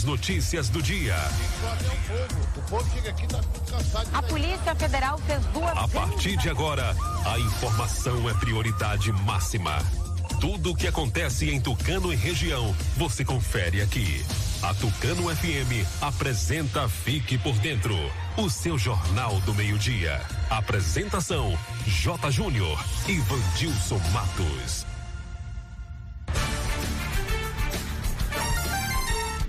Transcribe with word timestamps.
principais 0.00 0.04
notícias 0.04 0.68
do 0.68 0.82
dia. 0.82 1.14
Tá. 3.92 4.04
A 4.12 4.22
Polícia 4.22 4.74
Federal 4.74 5.18
fez 5.18 5.44
duas 5.46 5.76
A 5.76 5.88
partir 5.88 6.36
de 6.36 6.48
agora, 6.48 6.94
a 7.26 7.38
informação 7.38 8.28
é 8.28 8.34
prioridade 8.34 9.12
máxima. 9.12 9.78
Tudo 10.40 10.72
o 10.72 10.76
que 10.76 10.86
acontece 10.86 11.50
em 11.50 11.60
Tucano 11.60 12.12
e 12.12 12.16
região, 12.16 12.74
você 12.96 13.24
confere 13.24 13.82
aqui. 13.82 14.24
A 14.62 14.74
Tucano 14.74 15.34
FM 15.34 15.86
apresenta 16.00 16.88
Fique 16.88 17.38
por 17.38 17.56
Dentro, 17.58 17.96
o 18.36 18.48
seu 18.48 18.78
jornal 18.78 19.40
do 19.40 19.54
meio-dia. 19.54 20.20
Apresentação: 20.50 21.58
J. 21.86 22.30
Júnior 22.30 22.78
e 23.08 23.18
Vandilson 23.18 24.00
Matos. 24.12 24.89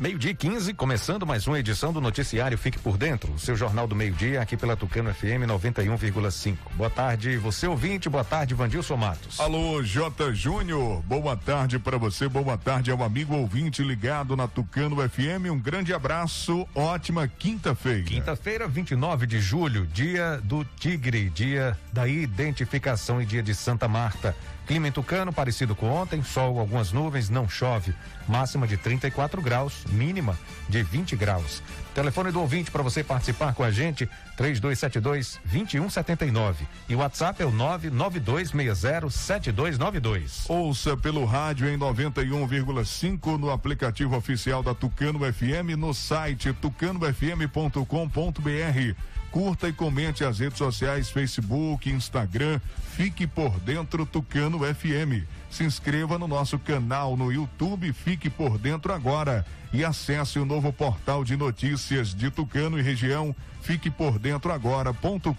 Meio-dia 0.01 0.31
e 0.31 0.33
15, 0.33 0.73
começando 0.73 1.27
mais 1.27 1.45
uma 1.45 1.59
edição 1.59 1.93
do 1.93 2.01
Noticiário 2.01 2.57
Fique 2.57 2.79
por 2.79 2.97
Dentro, 2.97 3.33
o 3.33 3.37
seu 3.37 3.55
jornal 3.55 3.85
do 3.85 3.95
meio-dia 3.95 4.41
aqui 4.41 4.57
pela 4.57 4.75
Tucano 4.75 5.13
FM 5.13 5.45
91,5. 5.47 6.57
Boa 6.73 6.89
tarde, 6.89 7.37
você 7.37 7.67
ouvinte, 7.67 8.09
boa 8.09 8.23
tarde, 8.23 8.55
Vandilson 8.55 8.97
Matos. 8.97 9.39
Alô, 9.39 9.83
J. 9.83 10.33
Júnior, 10.33 11.03
boa 11.03 11.37
tarde 11.37 11.77
para 11.77 11.99
você, 11.99 12.27
boa 12.27 12.57
tarde 12.57 12.89
ao 12.89 13.03
amigo 13.03 13.35
ouvinte 13.35 13.83
ligado 13.83 14.35
na 14.35 14.47
Tucano 14.47 15.07
FM. 15.07 15.51
Um 15.51 15.59
grande 15.59 15.93
abraço, 15.93 16.67
ótima 16.73 17.27
quinta-feira. 17.27 18.01
Quinta-feira, 18.01 18.67
29 18.67 19.27
de 19.27 19.39
julho, 19.39 19.85
dia 19.85 20.41
do 20.43 20.65
Tigre, 20.79 21.29
dia 21.29 21.77
da 21.93 22.07
identificação 22.07 23.21
e 23.21 23.25
dia 23.27 23.43
de 23.43 23.53
Santa 23.53 23.87
Marta. 23.87 24.35
Clima 24.67 24.87
em 24.87 24.91
Tucano, 24.91 25.33
parecido 25.33 25.75
com 25.75 25.89
ontem, 25.89 26.23
sol, 26.23 26.59
algumas 26.59 26.91
nuvens, 26.91 27.29
não 27.29 27.49
chove. 27.49 27.95
Máxima 28.27 28.67
de 28.67 28.77
34 28.77 29.41
graus, 29.41 29.83
mínima 29.89 30.37
de 30.69 30.83
20 30.83 31.15
graus. 31.15 31.63
Telefone 31.93 32.31
do 32.31 32.39
ouvinte 32.39 32.71
para 32.71 32.81
você 32.81 33.03
participar 33.03 33.53
com 33.53 33.63
a 33.63 33.71
gente, 33.71 34.09
3272-2179. 34.37 36.55
E 36.87 36.95
o 36.95 36.99
WhatsApp 36.99 37.43
é 37.43 37.45
o 37.45 37.51
992607292. 37.51 40.45
Ouça 40.47 40.95
pelo 40.95 41.25
rádio 41.25 41.67
em 41.67 41.77
91,5 41.77 43.37
no 43.37 43.51
aplicativo 43.51 44.15
oficial 44.15 44.63
da 44.63 44.73
Tucano 44.73 45.19
FM, 45.19 45.75
no 45.77 45.93
site 45.93 46.53
tucanofm.com.br. 46.53 48.95
Curta 49.31 49.69
e 49.69 49.73
comente 49.73 50.25
as 50.25 50.39
redes 50.39 50.57
sociais, 50.57 51.09
Facebook, 51.09 51.89
Instagram. 51.89 52.59
Fique 52.95 53.25
por 53.25 53.57
dentro 53.61 54.05
Tucano 54.05 54.59
FM. 54.59 55.25
Se 55.49 55.63
inscreva 55.63 56.19
no 56.19 56.27
nosso 56.27 56.59
canal 56.59 57.15
no 57.15 57.31
YouTube, 57.31 57.91
fique 57.93 58.29
por 58.29 58.57
dentro 58.57 58.93
agora 58.93 59.45
e 59.73 59.85
acesse 59.85 60.37
o 60.37 60.45
novo 60.45 60.73
portal 60.73 61.23
de 61.23 61.37
notícias 61.37 62.13
de 62.13 62.29
Tucano 62.29 62.77
e 62.77 62.81
região. 62.81 63.33
Fique 63.61 63.89
por 63.89 64.19
dentro 64.19 64.51
agora.com.br. 64.51 65.31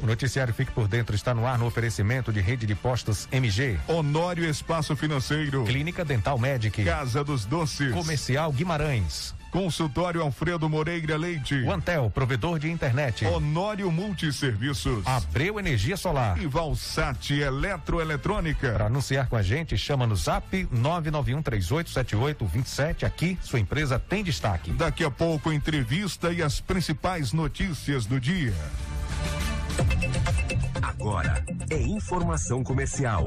O 0.00 0.06
noticiário 0.06 0.54
Fique 0.54 0.70
por 0.70 0.86
Dentro 0.86 1.16
está 1.16 1.34
no 1.34 1.46
ar 1.46 1.58
no 1.58 1.66
oferecimento 1.66 2.32
de 2.32 2.40
rede 2.40 2.66
de 2.66 2.74
postos 2.74 3.26
MG. 3.32 3.78
Honório 3.88 4.44
Espaço 4.44 4.94
Financeiro. 4.94 5.64
Clínica 5.64 6.04
Dental 6.04 6.38
Medic. 6.38 6.84
Casa 6.84 7.24
dos 7.24 7.44
Doces. 7.44 7.92
Comercial 7.92 8.52
Guimarães. 8.52 9.34
Consultório 9.52 10.20
Alfredo 10.22 10.66
Moreira 10.66 11.18
Leite. 11.18 11.56
O 11.56 11.70
Antel, 11.70 12.10
provedor 12.10 12.58
de 12.58 12.70
internet. 12.70 13.26
Honório 13.26 13.92
Multisserviços. 13.92 15.06
Abreu 15.06 15.60
Energia 15.60 15.98
Solar. 15.98 16.40
E 16.40 16.46
Valsat 16.46 17.34
Eletroeletrônica. 17.34 18.72
Para 18.72 18.86
anunciar 18.86 19.28
com 19.28 19.36
a 19.36 19.42
gente, 19.42 19.76
chama 19.76 20.06
no 20.06 20.16
zap 20.16 20.66
991387827. 20.74 23.04
Aqui, 23.04 23.36
sua 23.42 23.60
empresa 23.60 23.98
tem 23.98 24.24
destaque. 24.24 24.72
Daqui 24.72 25.04
a 25.04 25.10
pouco, 25.10 25.52
entrevista 25.52 26.32
e 26.32 26.42
as 26.42 26.58
principais 26.58 27.34
notícias 27.34 28.06
do 28.06 28.18
dia. 28.18 28.54
Agora 30.80 31.44
é 31.70 31.76
informação 31.76 32.64
comercial. 32.64 33.26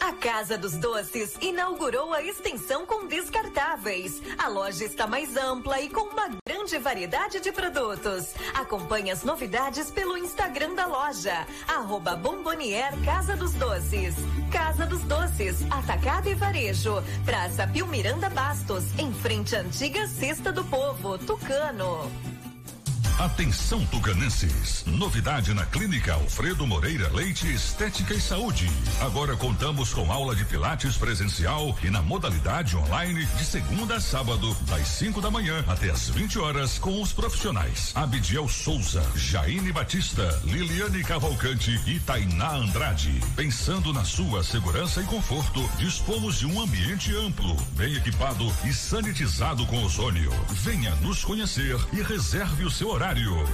A 0.00 0.12
Casa 0.12 0.58
dos 0.58 0.72
Doces 0.72 1.34
inaugurou 1.40 2.12
a 2.12 2.22
extensão 2.22 2.84
com 2.84 3.06
descartáveis. 3.06 4.20
A 4.36 4.48
loja 4.48 4.84
está 4.84 5.06
mais 5.06 5.36
ampla 5.36 5.80
e 5.80 5.88
com 5.88 6.02
uma 6.02 6.28
grande 6.46 6.76
variedade 6.78 7.40
de 7.40 7.50
produtos. 7.52 8.34
Acompanhe 8.52 9.10
as 9.10 9.22
novidades 9.22 9.90
pelo 9.90 10.18
Instagram 10.18 10.74
da 10.74 10.86
loja, 10.86 11.46
arroba 11.68 12.16
Bombonier 12.16 12.92
Casa 13.04 13.36
dos 13.36 13.54
Doces. 13.54 14.14
Casa 14.50 14.84
dos 14.84 15.02
Doces, 15.04 15.62
Atacado 15.70 16.28
e 16.28 16.34
Varejo, 16.34 17.02
Praça 17.24 17.66
Pio 17.66 17.86
Miranda 17.86 18.28
Bastos, 18.28 18.84
em 18.98 19.12
frente 19.12 19.56
à 19.56 19.60
antiga 19.60 20.06
Cesta 20.06 20.52
do 20.52 20.64
Povo, 20.64 21.16
Tucano. 21.16 22.31
Atenção 23.18 23.84
tucanenses, 23.86 24.84
novidade 24.86 25.54
na 25.54 25.64
Clínica 25.66 26.14
Alfredo 26.14 26.66
Moreira 26.66 27.08
Leite 27.12 27.46
Estética 27.52 28.14
e 28.14 28.20
Saúde. 28.20 28.68
Agora 29.00 29.36
contamos 29.36 29.92
com 29.92 30.10
aula 30.10 30.34
de 30.34 30.44
pilates 30.44 30.96
presencial 30.96 31.76
e 31.84 31.90
na 31.90 32.02
modalidade 32.02 32.76
online 32.76 33.24
de 33.24 33.44
segunda 33.44 33.96
a 33.96 34.00
sábado, 34.00 34.56
das 34.68 34.88
5 34.88 35.20
da 35.20 35.30
manhã 35.30 35.64
até 35.68 35.90
as 35.90 36.08
20 36.08 36.38
horas 36.38 36.78
com 36.78 37.00
os 37.00 37.12
profissionais 37.12 37.92
Abidiel 37.94 38.48
Souza, 38.48 39.04
Jaine 39.14 39.72
Batista, 39.72 40.40
Liliane 40.44 41.04
Cavalcante 41.04 41.80
e 41.86 42.00
Tainá 42.00 42.54
Andrade. 42.54 43.20
Pensando 43.36 43.92
na 43.92 44.04
sua 44.04 44.42
segurança 44.42 45.00
e 45.00 45.04
conforto, 45.04 45.60
dispomos 45.76 46.38
de 46.38 46.46
um 46.46 46.60
ambiente 46.60 47.14
amplo, 47.14 47.54
bem 47.76 47.94
equipado 47.94 48.50
e 48.64 48.72
sanitizado 48.72 49.64
com 49.66 49.84
ozônio. 49.84 50.32
Venha 50.50 50.94
nos 50.96 51.24
conhecer 51.24 51.78
e 51.92 52.02
reserve 52.02 52.64
o 52.64 52.70
seu 52.70 52.88
horário. 52.88 53.01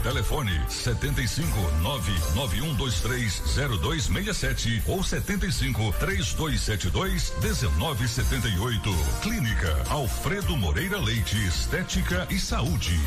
Telefone 0.02 0.52
75 0.68 1.58
99123 1.80 3.42
0267 3.80 4.82
ou 4.86 5.02
75 5.02 5.90
3272 5.98 7.32
1978. 7.40 8.90
Clínica 9.22 9.84
Alfredo 9.88 10.54
Moreira 10.54 11.00
Leite 11.00 11.42
Estética 11.46 12.26
e 12.28 12.38
Saúde. 12.38 13.00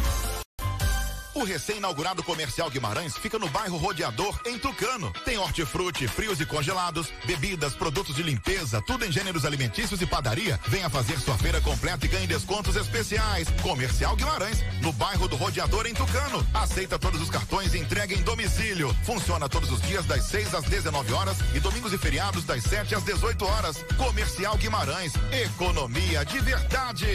O 1.33 1.43
recém-inaugurado 1.43 2.21
Comercial 2.23 2.69
Guimarães 2.69 3.15
fica 3.17 3.39
no 3.39 3.47
bairro 3.49 3.77
Rodeador, 3.77 4.37
em 4.45 4.59
Tucano. 4.59 5.13
Tem 5.23 5.37
hortifruti, 5.37 6.05
frios 6.07 6.41
e 6.41 6.45
congelados, 6.45 7.07
bebidas, 7.25 7.73
produtos 7.73 8.15
de 8.15 8.23
limpeza, 8.23 8.81
tudo 8.81 9.05
em 9.05 9.11
gêneros 9.11 9.45
alimentícios 9.45 10.01
e 10.01 10.05
padaria. 10.05 10.59
Venha 10.67 10.89
fazer 10.89 11.17
sua 11.19 11.37
feira 11.37 11.61
completa 11.61 12.05
e 12.05 12.09
ganhe 12.09 12.27
descontos 12.27 12.75
especiais. 12.75 13.47
Comercial 13.61 14.15
Guimarães, 14.15 14.61
no 14.81 14.91
bairro 14.91 15.27
do 15.27 15.37
Rodeador, 15.37 15.87
em 15.87 15.93
Tucano. 15.93 16.45
Aceita 16.53 16.99
todos 16.99 17.21
os 17.21 17.29
cartões 17.29 17.73
e 17.73 17.79
entrega 17.79 18.13
em 18.13 18.21
domicílio. 18.21 18.93
Funciona 19.03 19.47
todos 19.47 19.71
os 19.71 19.81
dias 19.81 20.05
das 20.05 20.25
6 20.25 20.53
às 20.53 20.65
19 20.65 21.13
horas 21.13 21.37
e 21.55 21.59
domingos 21.61 21.93
e 21.93 21.97
feriados 21.97 22.43
das 22.43 22.61
7 22.63 22.93
às 22.93 23.03
18 23.03 23.45
horas. 23.45 23.85
Comercial 23.97 24.57
Guimarães, 24.57 25.13
economia 25.31 26.25
de 26.25 26.39
verdade. 26.39 27.07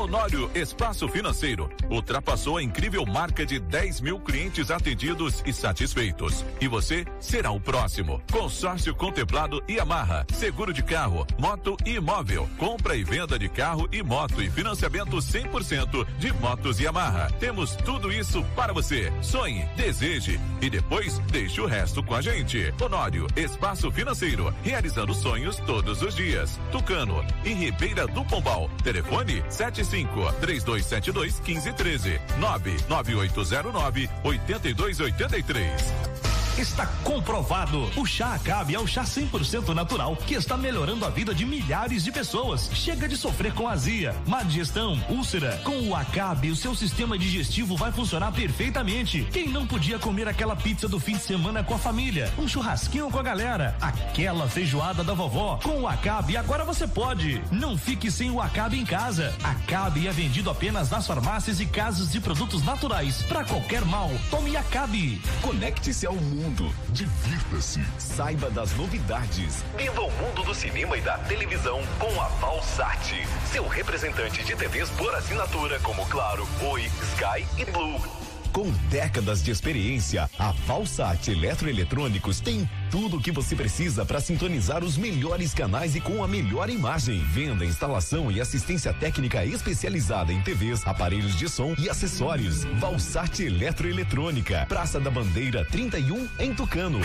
Honório 0.00 0.50
Espaço 0.54 1.08
Financeiro 1.08 1.70
ultrapassou 1.90 2.56
a 2.56 2.62
incrível 2.62 3.04
marca 3.04 3.44
de 3.44 3.58
10 3.58 4.00
mil 4.00 4.18
clientes 4.18 4.70
atendidos 4.70 5.42
e 5.44 5.52
satisfeitos. 5.52 6.44
E 6.60 6.68
você 6.68 7.04
será 7.18 7.50
o 7.50 7.60
próximo. 7.60 8.22
Consórcio 8.32 8.94
contemplado 8.94 9.62
e 9.68 9.78
amarra, 9.78 10.26
seguro 10.32 10.72
de 10.72 10.82
carro, 10.82 11.26
moto 11.38 11.76
e 11.84 11.96
imóvel, 11.96 12.48
compra 12.56 12.96
e 12.96 13.04
venda 13.04 13.38
de 13.38 13.48
carro 13.48 13.88
e 13.92 14.02
moto 14.02 14.42
e 14.42 14.50
financiamento 14.50 15.16
100% 15.16 16.06
de 16.18 16.32
motos 16.34 16.80
e 16.80 16.86
amarra. 16.86 17.30
Temos 17.38 17.76
tudo 17.76 18.12
isso 18.12 18.42
para 18.56 18.72
você. 18.72 19.12
Sonhe, 19.20 19.68
deseje 19.76 20.40
e 20.62 20.70
depois 20.70 21.18
deixe 21.30 21.60
o 21.60 21.66
resto 21.66 22.02
com 22.02 22.14
a 22.14 22.22
gente. 22.22 22.72
Honório 22.80 23.26
Espaço 23.36 23.90
Financeiro, 23.90 24.54
realizando 24.62 25.12
sonhos 25.12 25.56
todos 25.58 26.00
os 26.00 26.14
dias. 26.14 26.58
Tucano, 26.72 27.24
em 27.44 27.54
Ribeira 27.54 28.06
do 28.06 28.24
Pombal. 28.24 28.70
Telefone 28.82 29.42
75 29.50 30.32
3272 30.40 31.40
1513 31.42 32.20
99809 32.38 34.08
8283. 34.22 36.09
Está 36.58 36.84
comprovado. 37.04 37.90
O 37.96 38.04
chá 38.04 38.34
Acabe 38.34 38.74
é 38.74 38.78
o 38.78 38.86
chá 38.86 39.02
100% 39.02 39.68
natural 39.68 40.16
que 40.16 40.34
está 40.34 40.56
melhorando 40.56 41.06
a 41.06 41.10
vida 41.10 41.34
de 41.34 41.46
milhares 41.46 42.04
de 42.04 42.12
pessoas. 42.12 42.70
Chega 42.74 43.08
de 43.08 43.16
sofrer 43.16 43.54
com 43.54 43.66
azia, 43.66 44.14
má 44.26 44.42
digestão, 44.42 45.00
úlcera. 45.08 45.58
Com 45.64 45.88
o 45.88 45.94
Acabe, 45.94 46.50
o 46.50 46.56
seu 46.56 46.74
sistema 46.74 47.16
digestivo 47.16 47.76
vai 47.76 47.92
funcionar 47.92 48.32
perfeitamente. 48.32 49.26
Quem 49.32 49.48
não 49.48 49.66
podia 49.66 49.98
comer 49.98 50.28
aquela 50.28 50.54
pizza 50.54 50.88
do 50.88 51.00
fim 51.00 51.12
de 51.12 51.22
semana 51.22 51.64
com 51.64 51.74
a 51.74 51.78
família, 51.78 52.30
um 52.36 52.46
churrasquinho 52.46 53.10
com 53.10 53.18
a 53.18 53.22
galera, 53.22 53.76
aquela 53.80 54.48
feijoada 54.48 55.02
da 55.02 55.14
vovó, 55.14 55.58
com 55.62 55.82
o 55.82 55.88
Acabe 55.88 56.36
agora 56.36 56.64
você 56.64 56.86
pode. 56.86 57.42
Não 57.50 57.78
fique 57.78 58.10
sem 58.10 58.30
o 58.30 58.40
Acabe 58.40 58.78
em 58.78 58.84
casa. 58.84 59.34
Acabe 59.42 60.06
é 60.06 60.12
vendido 60.12 60.50
apenas 60.50 60.90
nas 60.90 61.06
farmácias 61.06 61.60
e 61.60 61.66
casas 61.66 62.12
de 62.12 62.20
produtos 62.20 62.62
naturais. 62.64 63.22
Para 63.22 63.44
qualquer 63.44 63.84
mal, 63.84 64.10
tome 64.30 64.56
Acabe. 64.56 65.20
Conecte-se 65.40 66.06
ao 66.06 66.16
mundo 66.16 66.39
Divirta-se. 66.88 67.84
Saiba 67.98 68.48
das 68.50 68.72
novidades. 68.74 69.62
Viva 69.76 70.00
o 70.00 70.10
mundo 70.10 70.42
do 70.42 70.54
cinema 70.54 70.96
e 70.96 71.00
da 71.02 71.18
televisão 71.18 71.82
com 71.98 72.20
a 72.20 72.28
Valsat. 72.28 73.26
Seu 73.52 73.68
representante 73.68 74.42
de 74.42 74.56
TVs 74.56 74.88
por 74.90 75.14
assinatura 75.14 75.78
como 75.80 76.06
Claro, 76.06 76.48
Oi, 76.62 76.84
Sky 76.84 77.46
e 77.58 77.64
Blue. 77.66 78.19
Com 78.52 78.68
décadas 78.90 79.42
de 79.44 79.52
experiência, 79.52 80.28
a 80.36 80.50
Valsat 80.66 81.30
Eletroeletrônicos 81.30 82.40
tem 82.40 82.68
tudo 82.90 83.18
o 83.18 83.20
que 83.20 83.30
você 83.30 83.54
precisa 83.54 84.04
para 84.04 84.20
sintonizar 84.20 84.82
os 84.82 84.96
melhores 84.96 85.54
canais 85.54 85.94
e 85.94 86.00
com 86.00 86.24
a 86.24 86.28
melhor 86.28 86.68
imagem. 86.68 87.20
Venda, 87.20 87.64
instalação 87.64 88.30
e 88.30 88.40
assistência 88.40 88.92
técnica 88.92 89.44
especializada 89.44 90.32
em 90.32 90.42
TVs, 90.42 90.84
aparelhos 90.84 91.36
de 91.36 91.48
som 91.48 91.74
e 91.78 91.88
acessórios. 91.88 92.64
Valsat 92.80 93.40
Eletroeletrônica, 93.40 94.66
Praça 94.68 94.98
da 94.98 95.10
Bandeira 95.10 95.64
31, 95.64 96.28
em 96.40 96.52
Tucano. 96.52 97.00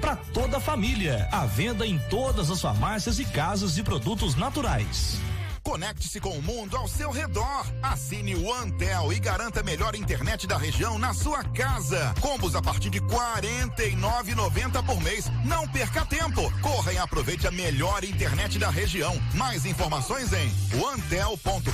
para 0.00 0.16
toda 0.16 0.56
a 0.56 0.60
família. 0.60 1.28
À 1.30 1.46
venda 1.46 1.86
em 1.86 1.98
todas 2.10 2.50
as 2.50 2.60
farmácias 2.60 3.18
e 3.18 3.24
casas 3.24 3.74
de 3.74 3.82
produtos 3.82 4.34
naturais. 4.34 5.20
Conecte-se 5.68 6.18
com 6.18 6.30
o 6.30 6.40
mundo 6.40 6.78
ao 6.78 6.88
seu 6.88 7.10
redor. 7.10 7.66
Assine 7.82 8.34
o 8.34 8.54
Antel 8.54 9.12
e 9.12 9.20
garanta 9.20 9.60
a 9.60 9.62
melhor 9.62 9.94
internet 9.94 10.46
da 10.46 10.56
região 10.56 10.98
na 10.98 11.12
sua 11.12 11.44
casa. 11.44 12.14
Combos 12.22 12.56
a 12.56 12.62
partir 12.62 12.88
de 12.88 13.00
R$ 13.00 13.04
49,90 13.04 14.86
por 14.86 14.98
mês. 15.02 15.30
Não 15.44 15.68
perca 15.68 16.06
tempo. 16.06 16.50
Corra 16.62 16.94
e 16.94 16.96
aproveite 16.96 17.46
a 17.46 17.50
melhor 17.50 18.02
internet 18.02 18.58
da 18.58 18.70
região. 18.70 19.14
Mais 19.34 19.66
informações 19.66 20.32
em 20.32 20.50
antel.com.br. 20.90 21.70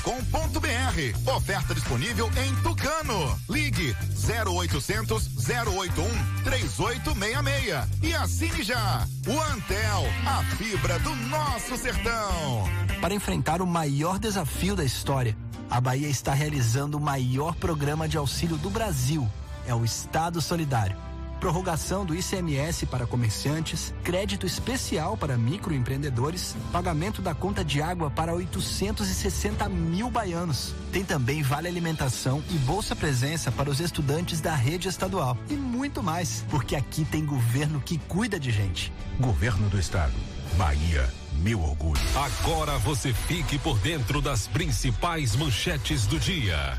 Oferta 1.37 1.73
disponível 1.73 2.29
em 2.44 2.52
Tucano. 2.62 3.41
Ligue 3.49 3.96
0800 4.29 5.29
081 5.37 6.43
3866 6.43 7.88
e 8.02 8.12
assine 8.12 8.64
já. 8.64 9.06
O 9.29 9.41
Antel, 9.52 10.02
a 10.26 10.43
fibra 10.56 10.99
do 10.99 11.14
nosso 11.14 11.76
sertão. 11.76 12.69
Para 13.00 13.14
enfrentar 13.14 13.61
o 13.61 13.67
maior 13.67 13.84
desafio 14.19 14.75
da 14.75 14.83
história, 14.83 15.37
a 15.69 15.81
Bahia 15.81 16.09
está 16.09 16.33
realizando 16.33 16.97
o 16.97 17.01
maior 17.01 17.55
programa 17.55 18.09
de 18.09 18.17
auxílio 18.17 18.57
do 18.57 18.71
Brasil. 18.71 19.29
É 19.67 19.75
o 19.75 19.85
Estado 19.85 20.41
Solidário. 20.41 20.97
Prorrogação 21.39 22.07
do 22.07 22.15
ICMS 22.15 22.87
para 22.87 23.07
comerciantes, 23.07 23.93
crédito 24.03 24.47
especial 24.47 25.17
para 25.17 25.37
microempreendedores, 25.37 26.57
pagamento 26.73 27.21
da 27.21 27.35
conta 27.35 27.63
de 27.63 27.83
água 27.83 28.11
para 28.11 28.33
860 28.33 29.69
mil 29.69 30.11
baianos. 30.11 30.75
Tem 30.91 31.05
também 31.05 31.43
vale 31.43 31.69
alimentação 31.69 32.43
e 32.49 32.57
bolsa 32.59 32.97
presença 32.97 33.53
para 33.53 33.69
os 33.69 33.81
estudantes 33.81 34.41
da 34.41 34.55
rede 34.55 34.89
estadual. 34.89 35.37
E 35.51 35.55
muito 35.55 36.03
mais, 36.03 36.43
porque 36.49 36.75
aqui 36.75 37.05
tem 37.05 37.27
governo 37.27 37.81
que 37.81 37.99
cuida 37.99 38.41
de 38.41 38.51
gente. 38.51 38.91
Governo 39.21 39.69
do 39.69 39.79
Estado. 39.79 40.15
Bahia 40.57 41.24
meu 41.43 41.63
orgulho. 41.63 42.01
Agora 42.15 42.79
você 42.79 43.13
fique 43.13 43.59
por 43.59 43.79
dentro 43.79 44.21
das 44.21 44.47
principais 44.47 45.37
manchetes 45.37 46.07
do 46.07 46.19
dia. 46.19 46.79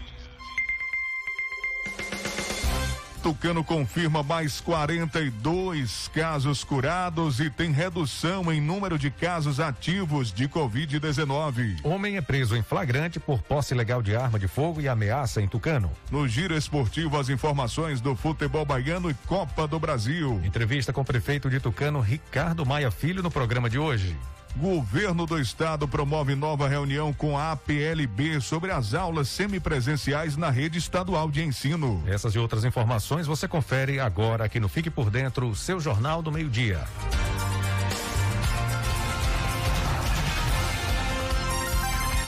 Tucano 3.25 3.63
confirma 3.63 4.21
mais 4.21 4.61
42 4.61 6.11
casos 6.13 6.63
curados 6.63 7.39
e 7.39 7.49
tem 7.49 7.71
redução 7.71 8.53
em 8.53 8.61
número 8.61 8.99
de 8.99 9.09
casos 9.09 9.59
ativos 9.59 10.31
de 10.31 10.47
Covid-19. 10.47 11.83
Homem 11.83 12.17
é 12.17 12.21
preso 12.21 12.55
em 12.55 12.61
flagrante 12.61 13.19
por 13.19 13.41
posse 13.41 13.73
ilegal 13.73 14.03
de 14.03 14.15
arma 14.15 14.37
de 14.37 14.47
fogo 14.47 14.79
e 14.79 14.87
ameaça 14.87 15.41
em 15.41 15.47
Tucano. 15.47 15.89
No 16.11 16.27
giro 16.27 16.55
esportivo, 16.55 17.17
as 17.17 17.27
informações 17.27 17.99
do 17.99 18.15
futebol 18.15 18.63
baiano 18.63 19.09
e 19.09 19.15
Copa 19.25 19.67
do 19.67 19.79
Brasil. 19.79 20.39
Entrevista 20.45 20.93
com 20.93 21.01
o 21.01 21.05
prefeito 21.05 21.49
de 21.49 21.59
Tucano, 21.59 22.01
Ricardo 22.01 22.63
Maia 22.63 22.91
Filho, 22.91 23.23
no 23.23 23.31
programa 23.31 23.67
de 23.67 23.79
hoje. 23.79 24.15
Governo 24.57 25.25
do 25.25 25.37
Estado 25.37 25.85
promove 25.85 26.33
nova 26.33 26.69
reunião 26.69 27.11
com 27.11 27.37
a 27.37 27.51
APLB 27.51 28.39
sobre 28.39 28.71
as 28.71 28.93
aulas 28.93 29.27
semipresenciais 29.27 30.37
na 30.37 30.49
rede 30.49 30.77
estadual 30.77 31.29
de 31.29 31.43
ensino. 31.43 32.01
Essas 32.07 32.35
e 32.35 32.39
outras 32.39 32.63
informações 32.63 33.27
você 33.27 33.49
confere 33.49 33.99
agora 33.99 34.45
aqui 34.45 34.57
no 34.57 34.69
Fique 34.69 34.89
por 34.89 35.09
Dentro, 35.09 35.53
seu 35.55 35.77
Jornal 35.81 36.21
do 36.21 36.31
Meio-Dia. 36.31 36.85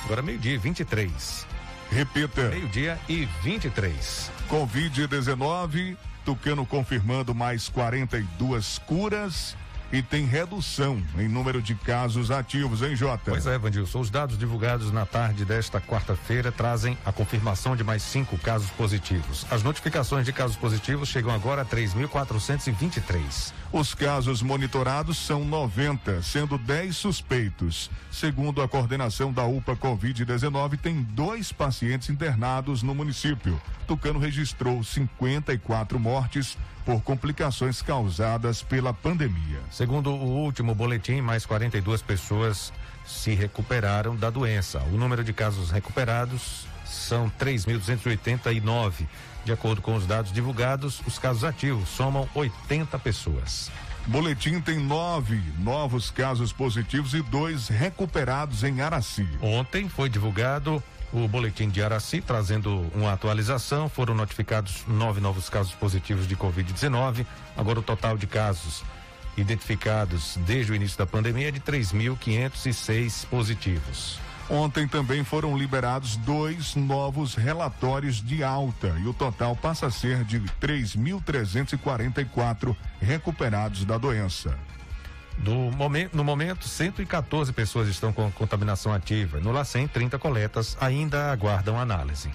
Agora 0.03 0.22
meio-dia 0.22 0.55
e 0.55 0.57
23. 0.57 1.48
Repita. 1.89 2.50
Meio-dia 2.50 3.00
e 3.07 3.25
23. 3.41 4.31
Covid-19, 4.50 5.96
Tucano 6.25 6.65
confirmando 6.65 7.34
mais 7.34 7.69
42 7.69 8.79
curas 8.79 9.55
e 9.91 10.01
tem 10.01 10.25
redução 10.25 11.01
em 11.17 11.27
número 11.27 11.62
de 11.62 11.75
casos 11.75 12.32
ativos, 12.32 12.82
hein, 12.82 12.96
Jota? 12.96 13.32
Pois 13.32 13.48
é, 13.48 13.58
Vandilson. 13.58 14.00
Os 14.00 14.10
dados 14.10 14.38
divulgados 14.38 14.91
na 14.91 15.06
tarde 15.06 15.46
desta 15.46 15.79
quarta-feira 15.79 16.51
trazem 16.51 16.98
a 17.06 17.12
confirmação 17.12 17.75
de 17.75 17.84
mais 17.84 18.01
cinco 18.01 18.38
casos 18.38 18.70
positivos. 18.72 19.46
As 19.50 19.63
notificações 19.63 20.25
de 20.25 20.34
casos 20.34 20.56
positivos 20.56 21.10
chegam 21.10 21.34
agora 21.34 21.62
a 21.62 21.65
3.423. 21.65 23.53
Os 23.72 23.94
casos 23.94 24.42
monitorados 24.42 25.18
são 25.18 25.44
90, 25.44 26.22
sendo 26.22 26.58
10 26.58 26.96
suspeitos. 26.96 27.92
Segundo 28.10 28.62
a 28.62 28.68
coordenação 28.68 29.32
da 29.34 29.44
UPA 29.44 29.76
Covid-19, 29.76 30.80
tem 30.80 31.04
dois 31.04 31.52
pacientes 31.52 32.10
internados 32.10 32.82
no 32.82 32.96
município. 32.96 33.62
Tucano 33.86 34.20
registrou 34.20 34.82
54 34.82 36.00
mortes 36.00 36.58
por 36.86 37.02
complicações 37.02 37.82
causadas 37.82 38.64
pela 38.64 38.94
pandemia. 38.94 39.60
Segundo 39.70 40.12
o 40.12 40.44
último 40.44 40.74
boletim, 40.74 41.20
mais 41.20 41.46
42 41.46 42.02
pessoas 42.02 42.72
se 43.06 43.34
recuperaram 43.34 44.16
da 44.16 44.30
doença. 44.30 44.82
O 44.94 44.98
número 44.98 45.26
de 45.26 45.34
casos 45.34 45.72
recuperados 45.72 46.66
são 46.86 47.30
3.289. 47.38 49.06
De 49.48 49.54
acordo 49.54 49.82
com 49.82 49.96
os 49.96 50.06
dados 50.06 50.34
divulgados, 50.34 51.01
os 51.08 51.18
casos 51.18 51.46
ativos 51.46 51.88
somam 51.88 52.27
80 52.36 53.00
pessoas. 53.00 53.72
Boletim 54.06 54.60
tem 54.60 54.77
nove 54.77 55.42
novos 55.60 56.12
casos 56.12 56.51
positivos 56.51 57.13
e 57.13 57.22
dois 57.22 57.70
recuperados 57.70 58.66
em 58.66 58.82
Araci. 58.82 59.25
Ontem 59.42 59.88
foi 59.88 60.10
divulgado 60.10 60.84
o 61.13 61.30
boletim 61.30 61.70
de 61.70 61.82
Araci, 61.82 62.20
trazendo 62.20 62.92
uma 62.94 63.13
atualização. 63.13 63.88
Foram 63.88 64.13
notificados 64.13 64.84
nove 64.86 65.22
novos 65.22 65.48
casos 65.48 65.72
positivos 65.72 66.27
de 66.27 66.36
Covid-19. 66.36 67.25
Agora 67.56 67.80
o 67.80 67.84
total 67.84 68.18
de 68.18 68.27
casos 68.27 68.84
identificados 69.38 70.38
desde 70.46 70.74
o 70.74 70.75
início 70.75 70.98
da 70.98 71.06
pandemia 71.06 71.48
é 71.48 71.51
de 71.51 71.62
3.506 71.62 73.25
positivos. 73.27 74.26
Ontem 74.50 74.88
também 74.88 75.25
foram 75.25 75.58
liberados 75.58 76.16
dois 76.18 76.75
novos 76.75 77.34
relatórios 77.36 78.24
de 78.24 78.44
alta 78.44 78.96
e 79.04 79.08
o 79.08 79.13
total 79.13 79.58
passa 79.58 79.88
a 79.88 79.92
ser 79.92 80.24
de 80.24 80.39
3.344 80.62 82.75
recuperados 83.01 83.84
da 83.84 83.98
doença. 83.98 84.56
Momento, 85.75 86.16
no 86.16 86.24
momento, 86.24 86.66
114 86.68 87.51
pessoas 87.54 87.89
estão 87.89 88.13
com 88.13 88.32
contaminação 88.32 88.92
ativa. 88.94 89.39
No 89.39 89.51
LACEN, 89.51 89.88
30 89.88 90.18
coletas 90.18 90.75
ainda 90.80 91.32
aguardam 91.32 91.80
análise. 91.80 92.32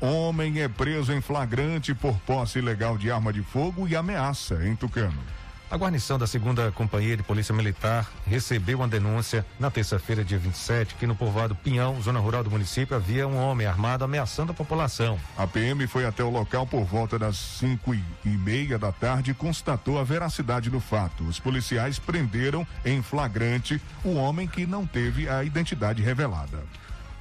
Homem 0.00 0.60
é 0.60 0.68
preso 0.68 1.12
em 1.12 1.20
flagrante 1.20 1.92
por 1.94 2.16
posse 2.20 2.60
ilegal 2.60 2.96
de 2.96 3.10
arma 3.10 3.30
de 3.32 3.42
fogo 3.42 3.88
e 3.88 3.96
ameaça 3.96 4.64
em 4.66 4.76
Tucano. 4.76 5.20
A 5.68 5.76
guarnição 5.76 6.16
da 6.16 6.28
segunda 6.28 6.70
Companhia 6.70 7.16
de 7.16 7.24
Polícia 7.24 7.52
Militar 7.52 8.08
recebeu 8.24 8.78
uma 8.78 8.86
denúncia 8.86 9.44
na 9.58 9.68
terça-feira, 9.68 10.24
dia 10.24 10.38
27, 10.38 10.94
que 10.94 11.08
no 11.08 11.16
povoado 11.16 11.56
Pinhão, 11.56 12.00
zona 12.00 12.20
rural 12.20 12.44
do 12.44 12.50
município, 12.50 12.94
havia 12.94 13.26
um 13.26 13.36
homem 13.36 13.66
armado 13.66 14.04
ameaçando 14.04 14.52
a 14.52 14.54
população. 14.54 15.18
A 15.36 15.44
PM 15.44 15.84
foi 15.88 16.06
até 16.06 16.22
o 16.22 16.30
local 16.30 16.68
por 16.68 16.84
volta 16.84 17.18
das 17.18 17.36
cinco 17.36 17.92
e, 17.92 18.04
e 18.24 18.28
meia 18.28 18.78
da 18.78 18.92
tarde 18.92 19.32
e 19.32 19.34
constatou 19.34 19.98
a 19.98 20.04
veracidade 20.04 20.70
do 20.70 20.78
fato. 20.78 21.24
Os 21.24 21.40
policiais 21.40 21.98
prenderam 21.98 22.64
em 22.84 23.02
flagrante 23.02 23.82
o 24.04 24.14
homem 24.14 24.46
que 24.46 24.66
não 24.66 24.86
teve 24.86 25.28
a 25.28 25.42
identidade 25.42 26.00
revelada. 26.00 26.62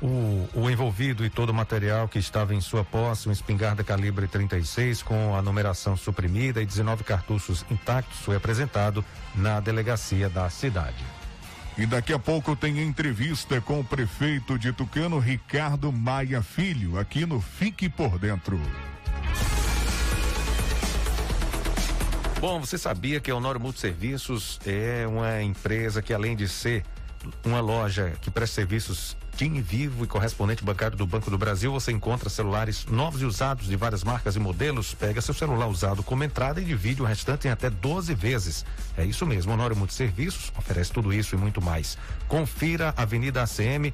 O, 0.02 0.48
o, 0.54 0.70
envolvido 0.70 1.26
e 1.26 1.30
todo 1.30 1.50
o 1.52 1.54
material 1.54 2.08
que 2.08 2.20
estava 2.20 2.54
em 2.54 2.60
sua 2.60 2.84
posse, 2.84 3.28
uma 3.28 3.34
espingarda 3.34 3.84
calibre 3.84 4.28
36 4.28 5.02
com 5.02 5.36
a 5.36 5.42
numeração 5.42 5.96
suprimida 5.96 6.62
e 6.62 6.66
19 6.66 7.04
cartuchos 7.04 7.66
intactos, 7.72 8.20
foi 8.20 8.36
apresentado 8.36 9.04
na 9.34 9.60
delegacia 9.62 10.30
da 10.30 10.50
cidade. 10.50 11.04
E 11.78 11.86
daqui 11.86 12.14
a 12.14 12.20
pouco 12.20 12.56
tem 12.56 12.82
entrevista 12.82 13.60
com 13.62 13.80
o 13.80 13.84
prefeito 13.84 14.60
de 14.60 14.72
Tucano, 14.74 15.18
Ricardo 15.20 15.92
Maia 15.92 16.42
Filho, 16.42 16.98
aqui 17.00 17.26
no 17.26 17.42
Fique 17.42 17.90
por 17.90 18.20
Dentro. 18.20 18.60
Bom, 22.40 22.60
você 22.60 22.78
sabia 22.78 23.20
que 23.20 23.32
a 23.32 23.36
Honório 23.36 23.60
Multiserviços 23.60 24.60
é 24.66 25.06
uma 25.08 25.42
empresa 25.42 26.02
que, 26.02 26.14
além 26.14 26.36
de 26.36 26.48
ser 26.48 26.84
uma 27.44 27.60
loja 27.60 28.14
que 28.22 28.30
presta 28.30 28.56
serviços 28.56 29.18
TIM 29.36 29.62
Vivo 29.62 30.06
e 30.06 30.08
correspondente 30.08 30.64
bancário 30.64 30.98
do 30.98 31.06
Banco 31.06 31.30
do 31.30 31.38
Brasil, 31.38 31.72
você 31.72 31.92
encontra 31.92 32.30
celulares 32.30 32.86
novos 32.86 33.22
e 33.22 33.26
usados 33.26 33.68
de 33.68 33.76
várias 33.76 34.04
marcas 34.04 34.36
e 34.36 34.40
modelos. 34.40 34.94
Pega 34.94 35.22
seu 35.22 35.34
celular 35.34 35.68
usado 35.68 36.02
como 36.02 36.24
entrada 36.24 36.62
e 36.62 36.66
divide 36.66 37.02
o 37.02 37.06
restante 37.06 37.48
em 37.48 37.52
até 37.52 37.70
12 37.70 38.16
vezes. 38.16 38.66
É 38.98 39.04
isso 39.04 39.26
mesmo, 39.26 39.52
Honório 39.52 39.76
Multiserviços 39.76 40.54
oferece 40.58 40.92
tudo 40.92 41.14
isso 41.14 41.36
e 41.36 41.38
muito 41.38 41.62
mais. 41.62 41.98
Confira 42.28 42.94
Avenida 42.96 43.44
ACM 43.44 43.94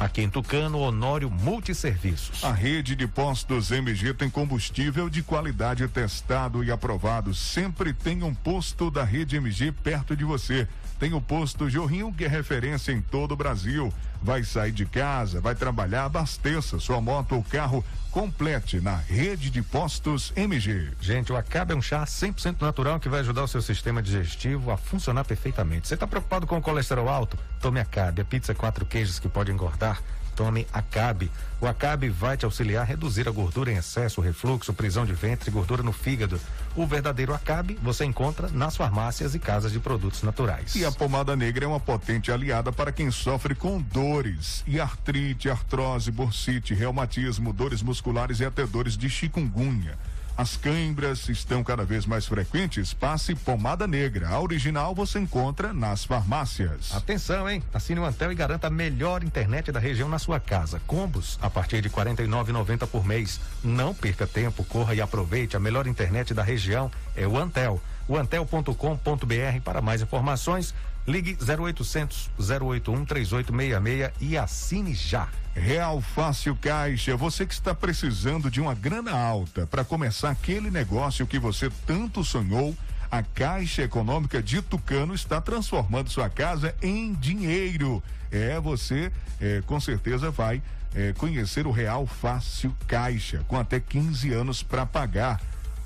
Aqui 0.00 0.22
em 0.22 0.30
Tucano, 0.30 0.78
Honório 0.78 1.30
Multiserviços. 1.30 2.42
A 2.42 2.52
rede 2.52 2.96
de 2.96 3.06
postos 3.06 3.70
MG 3.70 4.14
tem 4.14 4.30
combustível 4.30 5.10
de 5.10 5.22
qualidade 5.22 5.86
testado 5.88 6.64
e 6.64 6.72
aprovado. 6.72 7.34
Sempre 7.34 7.92
tem 7.92 8.22
um 8.22 8.34
posto 8.34 8.90
da 8.90 9.04
rede 9.04 9.36
MG 9.36 9.72
perto 9.72 10.16
de 10.16 10.24
você. 10.24 10.66
Tem 11.00 11.14
o 11.14 11.20
posto 11.20 11.70
Jorrinho, 11.70 12.12
que 12.12 12.26
é 12.26 12.28
referência 12.28 12.92
em 12.92 13.00
todo 13.00 13.32
o 13.32 13.36
Brasil. 13.36 13.90
Vai 14.22 14.44
sair 14.44 14.70
de 14.70 14.84
casa, 14.84 15.40
vai 15.40 15.54
trabalhar, 15.54 16.04
abasteça 16.04 16.78
sua 16.78 17.00
moto 17.00 17.36
ou 17.36 17.42
carro, 17.42 17.82
complete 18.10 18.82
na 18.82 18.96
rede 18.96 19.48
de 19.48 19.62
postos 19.62 20.30
MG. 20.36 20.90
Gente, 21.00 21.32
o 21.32 21.38
Acabe 21.38 21.72
é 21.72 21.76
um 21.76 21.80
chá 21.80 22.04
100% 22.04 22.60
natural 22.60 23.00
que 23.00 23.08
vai 23.08 23.20
ajudar 23.20 23.44
o 23.44 23.48
seu 23.48 23.62
sistema 23.62 24.02
digestivo 24.02 24.70
a 24.70 24.76
funcionar 24.76 25.24
perfeitamente. 25.24 25.88
Você 25.88 25.94
está 25.94 26.06
preocupado 26.06 26.46
com 26.46 26.58
o 26.58 26.62
colesterol 26.62 27.08
alto? 27.08 27.38
Tome 27.62 27.80
Acabe, 27.80 28.20
a 28.20 28.24
pizza 28.24 28.54
quatro 28.54 28.84
queijos 28.84 29.18
que 29.18 29.28
pode 29.28 29.50
engordar 29.50 30.02
tome 30.40 30.66
Acabe. 30.72 31.30
O 31.60 31.66
Acabe 31.66 32.08
vai 32.08 32.34
te 32.34 32.46
auxiliar 32.46 32.80
a 32.80 32.84
reduzir 32.86 33.28
a 33.28 33.30
gordura 33.30 33.70
em 33.70 33.76
excesso, 33.76 34.22
refluxo, 34.22 34.72
prisão 34.72 35.04
de 35.04 35.12
ventre 35.12 35.50
e 35.50 35.52
gordura 35.52 35.82
no 35.82 35.92
fígado. 35.92 36.40
O 36.74 36.86
verdadeiro 36.86 37.34
Acabe 37.34 37.78
você 37.82 38.06
encontra 38.06 38.48
nas 38.48 38.74
farmácias 38.74 39.34
e 39.34 39.38
casas 39.38 39.70
de 39.70 39.78
produtos 39.78 40.22
naturais. 40.22 40.74
E 40.74 40.82
a 40.82 40.90
pomada 40.90 41.36
negra 41.36 41.66
é 41.66 41.68
uma 41.68 41.78
potente 41.78 42.32
aliada 42.32 42.72
para 42.72 42.90
quem 42.90 43.10
sofre 43.10 43.54
com 43.54 43.82
dores 43.82 44.64
e 44.66 44.80
artrite, 44.80 45.50
artrose, 45.50 46.10
bursite, 46.10 46.72
reumatismo, 46.72 47.52
dores 47.52 47.82
musculares 47.82 48.40
e 48.40 48.46
até 48.46 48.66
dores 48.66 48.96
de 48.96 49.10
chikungunya. 49.10 49.98
As 50.40 50.56
câimbras 50.56 51.28
estão 51.28 51.62
cada 51.62 51.84
vez 51.84 52.06
mais 52.06 52.24
frequentes. 52.24 52.94
Passe 52.94 53.34
pomada 53.34 53.86
negra. 53.86 54.30
A 54.30 54.40
original 54.40 54.94
você 54.94 55.18
encontra 55.18 55.74
nas 55.74 56.02
farmácias. 56.02 56.94
Atenção, 56.94 57.46
hein? 57.46 57.62
Assine 57.74 58.00
o 58.00 58.06
Antel 58.06 58.32
e 58.32 58.34
garanta 58.34 58.68
a 58.68 58.70
melhor 58.70 59.22
internet 59.22 59.70
da 59.70 59.78
região 59.78 60.08
na 60.08 60.18
sua 60.18 60.40
casa. 60.40 60.80
Combos 60.86 61.38
a 61.42 61.50
partir 61.50 61.82
de 61.82 61.88
R$ 61.88 61.94
49,90 61.94 62.86
por 62.86 63.04
mês. 63.04 63.38
Não 63.62 63.92
perca 63.92 64.26
tempo, 64.26 64.64
corra 64.64 64.94
e 64.94 65.02
aproveite. 65.02 65.58
A 65.58 65.60
melhor 65.60 65.86
internet 65.86 66.32
da 66.32 66.42
região 66.42 66.90
é 67.14 67.26
o 67.26 67.36
Antel. 67.36 67.78
O 68.08 68.16
antel.com.br 68.16 69.60
para 69.62 69.82
mais 69.82 70.00
informações. 70.00 70.74
Ligue 71.06 71.36
0800 71.38 72.30
081 72.38 73.04
3866 73.04 74.10
e 74.22 74.38
assine 74.38 74.94
já. 74.94 75.28
Real 75.54 76.00
Fácil 76.00 76.56
Caixa, 76.56 77.16
você 77.16 77.44
que 77.44 77.52
está 77.52 77.74
precisando 77.74 78.50
de 78.50 78.60
uma 78.60 78.74
grana 78.74 79.12
alta 79.12 79.66
para 79.66 79.84
começar 79.84 80.30
aquele 80.30 80.70
negócio 80.70 81.26
que 81.26 81.38
você 81.38 81.68
tanto 81.86 82.24
sonhou, 82.24 82.76
a 83.10 83.22
Caixa 83.22 83.82
Econômica 83.82 84.40
de 84.40 84.62
Tucano 84.62 85.12
está 85.12 85.40
transformando 85.40 86.08
sua 86.08 86.30
casa 86.30 86.74
em 86.80 87.12
dinheiro. 87.14 88.02
É, 88.30 88.60
você 88.60 89.10
é, 89.40 89.60
com 89.66 89.80
certeza 89.80 90.30
vai 90.30 90.62
é, 90.94 91.12
conhecer 91.14 91.66
o 91.66 91.72
Real 91.72 92.06
Fácil 92.06 92.74
Caixa, 92.86 93.44
com 93.48 93.58
até 93.58 93.80
15 93.80 94.32
anos 94.32 94.62
para 94.62 94.86
pagar. 94.86 95.40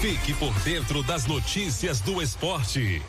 Fique 0.00 0.32
por 0.34 0.54
dentro 0.60 1.02
das 1.02 1.26
notícias 1.26 2.00
do 2.00 2.22
esporte. 2.22 3.02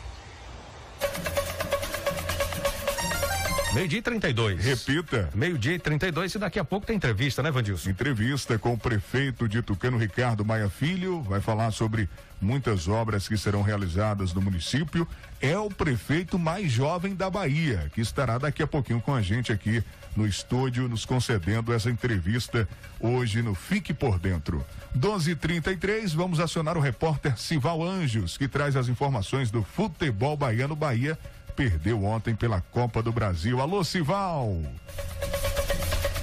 Meio-dia 3.72 4.00
e 4.00 4.02
32. 4.02 4.64
Repita. 4.64 5.30
Meio-dia 5.32 5.74
e 5.74 5.78
32 5.78 6.34
e 6.34 6.38
daqui 6.40 6.58
a 6.58 6.64
pouco 6.64 6.84
tem 6.84 6.96
entrevista, 6.96 7.40
né, 7.40 7.52
Vandilson? 7.52 7.90
Entrevista 7.90 8.58
com 8.58 8.72
o 8.72 8.78
prefeito 8.78 9.48
de 9.48 9.62
Tucano, 9.62 9.96
Ricardo 9.96 10.44
Maia 10.44 10.68
Filho. 10.68 11.22
Vai 11.22 11.40
falar 11.40 11.70
sobre 11.70 12.08
muitas 12.40 12.88
obras 12.88 13.28
que 13.28 13.36
serão 13.36 13.62
realizadas 13.62 14.34
no 14.34 14.40
município. 14.40 15.06
É 15.40 15.56
o 15.56 15.68
prefeito 15.68 16.36
mais 16.36 16.72
jovem 16.72 17.14
da 17.14 17.30
Bahia, 17.30 17.88
que 17.94 18.00
estará 18.00 18.38
daqui 18.38 18.60
a 18.60 18.66
pouquinho 18.66 19.00
com 19.00 19.14
a 19.14 19.22
gente 19.22 19.52
aqui 19.52 19.84
no 20.16 20.26
estúdio, 20.26 20.88
nos 20.88 21.04
concedendo 21.04 21.72
essa 21.72 21.88
entrevista 21.88 22.68
hoje 22.98 23.40
no 23.40 23.54
Fique 23.54 23.94
por 23.94 24.18
Dentro. 24.18 24.66
12:33 24.98 26.12
vamos 26.12 26.40
acionar 26.40 26.76
o 26.76 26.80
repórter 26.80 27.38
Sival 27.38 27.84
Anjos, 27.84 28.36
que 28.36 28.48
traz 28.48 28.74
as 28.74 28.88
informações 28.88 29.48
do 29.48 29.62
futebol 29.62 30.36
baiano 30.36 30.74
Bahia 30.74 31.16
perdeu 31.50 32.04
ontem 32.04 32.34
pela 32.34 32.60
Copa 32.60 33.02
do 33.02 33.12
Brasil. 33.12 33.60
Alô, 33.60 33.84
Sival! 33.84 34.56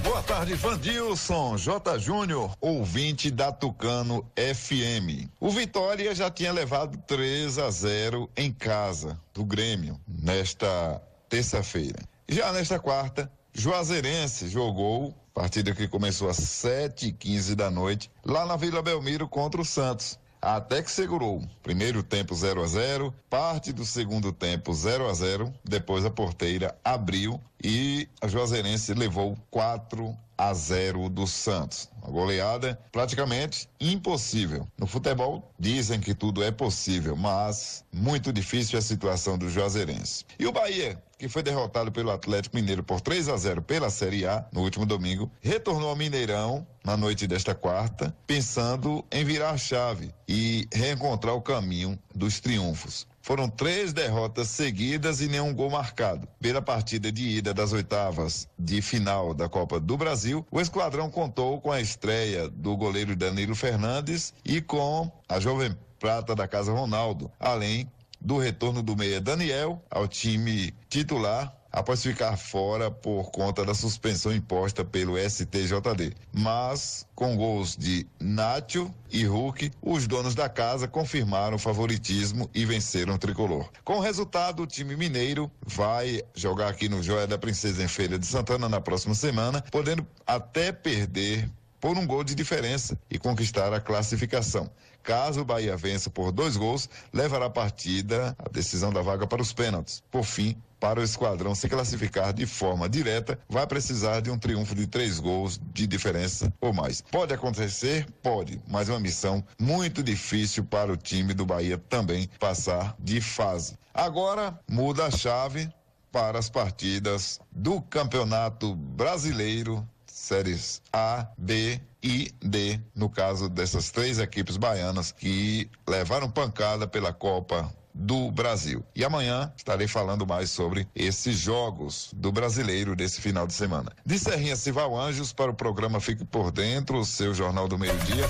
Boa 0.02 0.22
tarde, 0.22 0.54
Vandilson, 0.54 1.58
J. 1.58 1.98
Júnior, 1.98 2.56
ouvinte 2.60 3.30
da 3.30 3.52
Tucano 3.52 4.24
FM. 4.36 5.28
O 5.38 5.50
Vitória 5.50 6.14
já 6.14 6.30
tinha 6.30 6.52
levado 6.52 6.96
3 7.06 7.58
a 7.58 7.70
0 7.70 8.30
em 8.36 8.50
casa 8.52 9.20
do 9.34 9.44
Grêmio 9.44 10.00
nesta 10.08 11.02
terça-feira. 11.28 11.98
Já 12.28 12.52
nesta 12.52 12.78
quarta, 12.78 13.30
Juazeirense 13.52 14.48
jogou, 14.48 15.14
partida 15.34 15.74
que 15.74 15.86
começou 15.86 16.28
às 16.28 16.38
7h15 16.38 17.54
da 17.54 17.70
noite, 17.70 18.10
lá 18.24 18.46
na 18.46 18.56
Vila 18.56 18.80
Belmiro 18.80 19.28
contra 19.28 19.60
o 19.60 19.64
Santos 19.64 20.18
até 20.40 20.82
que 20.82 20.90
segurou. 20.90 21.42
Primeiro 21.62 22.02
tempo 22.02 22.34
0 22.34 22.62
a 22.62 22.66
0, 22.66 23.14
parte 23.28 23.72
do 23.72 23.84
segundo 23.84 24.32
tempo 24.32 24.72
0 24.72 25.08
a 25.08 25.14
0, 25.14 25.52
depois 25.64 26.04
a 26.04 26.10
porteira 26.10 26.76
abriu 26.84 27.40
e 27.62 28.08
a 28.20 28.28
Juazeirense 28.28 28.94
levou 28.94 29.36
4 29.50 30.16
a 30.38 30.54
0 30.54 31.08
do 31.08 31.26
Santos. 31.26 31.90
Uma 32.00 32.12
goleada 32.12 32.78
praticamente 32.92 33.68
impossível. 33.80 34.66
No 34.78 34.86
futebol 34.86 35.52
dizem 35.58 35.98
que 35.98 36.14
tudo 36.14 36.42
é 36.42 36.52
possível, 36.52 37.16
mas 37.16 37.84
muito 37.92 38.32
difícil 38.32 38.78
a 38.78 38.82
situação 38.82 39.36
do 39.36 39.50
Juazeirense. 39.50 40.24
E 40.38 40.46
o 40.46 40.52
Bahia, 40.52 41.02
que 41.18 41.28
foi 41.28 41.42
derrotado 41.42 41.90
pelo 41.90 42.12
Atlético 42.12 42.54
Mineiro 42.54 42.84
por 42.84 43.00
3 43.00 43.28
a 43.28 43.36
0 43.36 43.62
pela 43.62 43.90
Série 43.90 44.24
A 44.24 44.46
no 44.52 44.62
último 44.62 44.86
domingo, 44.86 45.30
retornou 45.40 45.90
ao 45.90 45.96
Mineirão 45.96 46.64
na 46.84 46.96
noite 46.96 47.26
desta 47.26 47.54
quarta, 47.54 48.16
pensando 48.26 49.04
em 49.10 49.24
virar 49.24 49.50
a 49.50 49.58
chave 49.58 50.14
e 50.28 50.68
reencontrar 50.72 51.34
o 51.34 51.42
caminho 51.42 51.98
dos 52.14 52.38
triunfos. 52.38 53.06
Foram 53.28 53.46
três 53.46 53.92
derrotas 53.92 54.48
seguidas 54.48 55.20
e 55.20 55.28
nenhum 55.28 55.52
gol 55.52 55.68
marcado. 55.68 56.26
Pela 56.40 56.62
partida 56.62 57.12
de 57.12 57.28
ida 57.28 57.52
das 57.52 57.74
oitavas 57.74 58.48
de 58.58 58.80
final 58.80 59.34
da 59.34 59.50
Copa 59.50 59.78
do 59.78 59.98
Brasil, 59.98 60.46
o 60.50 60.58
esquadrão 60.58 61.10
contou 61.10 61.60
com 61.60 61.70
a 61.70 61.78
estreia 61.78 62.48
do 62.48 62.74
goleiro 62.74 63.14
Danilo 63.14 63.54
Fernandes 63.54 64.32
e 64.42 64.62
com 64.62 65.12
a 65.28 65.38
jovem 65.38 65.76
prata 66.00 66.34
da 66.34 66.48
Casa 66.48 66.72
Ronaldo, 66.72 67.30
além 67.38 67.92
do 68.18 68.38
retorno 68.38 68.82
do 68.82 68.96
meia 68.96 69.20
Daniel 69.20 69.82
ao 69.90 70.08
time 70.08 70.72
titular 70.88 71.54
após 71.70 72.02
ficar 72.02 72.36
fora 72.36 72.90
por 72.90 73.30
conta 73.30 73.64
da 73.64 73.74
suspensão 73.74 74.32
imposta 74.32 74.84
pelo 74.84 75.16
STJD. 75.18 76.14
Mas, 76.32 77.06
com 77.14 77.36
gols 77.36 77.76
de 77.76 78.06
Nacho 78.20 78.92
e 79.10 79.24
Hulk, 79.24 79.70
os 79.82 80.06
donos 80.06 80.34
da 80.34 80.48
casa 80.48 80.88
confirmaram 80.88 81.56
o 81.56 81.58
favoritismo 81.58 82.48
e 82.54 82.64
venceram 82.64 83.14
o 83.14 83.18
tricolor. 83.18 83.68
Com 83.84 83.96
o 83.96 84.00
resultado, 84.00 84.62
o 84.62 84.66
time 84.66 84.96
mineiro 84.96 85.50
vai 85.66 86.22
jogar 86.34 86.68
aqui 86.68 86.88
no 86.88 87.02
Joia 87.02 87.26
da 87.26 87.38
Princesa 87.38 87.82
em 87.82 87.88
Feira 87.88 88.18
de 88.18 88.26
Santana 88.26 88.68
na 88.68 88.80
próxima 88.80 89.14
semana, 89.14 89.62
podendo 89.70 90.06
até 90.26 90.72
perder 90.72 91.48
por 91.80 91.96
um 91.96 92.06
gol 92.06 92.24
de 92.24 92.34
diferença 92.34 92.98
e 93.10 93.18
conquistar 93.18 93.72
a 93.72 93.80
classificação. 93.80 94.70
Caso 95.02 95.40
o 95.40 95.44
Bahia 95.44 95.76
vença 95.76 96.10
por 96.10 96.32
dois 96.32 96.56
gols, 96.56 96.88
levará 97.12 97.46
a 97.46 97.50
partida, 97.50 98.36
a 98.38 98.48
decisão 98.48 98.92
da 98.92 99.00
vaga 99.00 99.26
para 99.26 99.40
os 99.40 99.52
pênaltis. 99.52 100.02
Por 100.10 100.24
fim, 100.24 100.60
para 100.80 101.00
o 101.00 101.02
esquadrão 101.02 101.54
se 101.54 101.68
classificar 101.68 102.32
de 102.32 102.46
forma 102.46 102.88
direta, 102.88 103.38
vai 103.48 103.66
precisar 103.66 104.20
de 104.20 104.30
um 104.30 104.38
triunfo 104.38 104.74
de 104.74 104.86
três 104.86 105.18
gols 105.18 105.60
de 105.72 105.86
diferença 105.86 106.52
ou 106.60 106.72
mais. 106.72 107.00
Pode 107.00 107.34
acontecer? 107.34 108.06
Pode, 108.22 108.60
mas 108.68 108.88
é 108.88 108.92
uma 108.92 109.00
missão 109.00 109.44
muito 109.58 110.02
difícil 110.02 110.64
para 110.64 110.92
o 110.92 110.96
time 110.96 111.34
do 111.34 111.46
Bahia 111.46 111.78
também 111.78 112.28
passar 112.38 112.96
de 112.98 113.20
fase. 113.20 113.78
Agora 113.92 114.58
muda 114.68 115.06
a 115.06 115.10
chave 115.10 115.68
para 116.12 116.38
as 116.38 116.48
partidas 116.48 117.40
do 117.50 117.80
Campeonato 117.82 118.74
Brasileiro 118.74 119.86
séries 120.18 120.82
A, 120.92 121.26
B 121.38 121.80
e 122.02 122.32
D, 122.42 122.80
no 122.94 123.08
caso 123.08 123.48
dessas 123.48 123.90
três 123.90 124.18
equipes 124.18 124.56
baianas 124.56 125.12
que 125.12 125.70
levaram 125.86 126.30
pancada 126.30 126.86
pela 126.86 127.12
Copa 127.12 127.72
do 127.98 128.30
Brasil. 128.30 128.84
E 128.94 129.04
amanhã 129.04 129.52
estarei 129.56 129.88
falando 129.88 130.24
mais 130.24 130.50
sobre 130.50 130.86
esses 130.94 131.36
jogos 131.36 132.10
do 132.14 132.30
brasileiro 132.30 132.94
desse 132.94 133.20
final 133.20 133.44
de 133.44 133.52
semana. 133.52 133.90
De 134.06 134.16
Serrinha 134.18 134.54
Cival 134.54 134.96
Anjos 134.96 135.32
para 135.32 135.50
o 135.50 135.54
programa 135.54 136.00
Fique 136.00 136.24
por 136.24 136.52
Dentro, 136.52 136.98
o 136.98 137.04
seu 137.04 137.34
Jornal 137.34 137.66
do 137.66 137.76
Meio-Dia. 137.76 138.24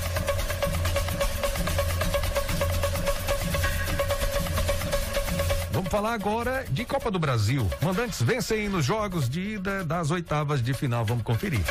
Vamos 5.71 5.91
falar 5.91 6.15
agora 6.15 6.65
de 6.71 6.85
Copa 6.85 7.11
do 7.11 7.19
Brasil. 7.19 7.69
Mandantes 7.83 8.21
vencem 8.23 8.69
nos 8.69 8.85
jogos 8.85 9.29
de 9.29 9.55
ida 9.55 9.85
das 9.85 10.11
oitavas 10.11 10.63
de 10.63 10.73
final. 10.75 11.05
Vamos 11.05 11.23
conferir. 11.23 11.63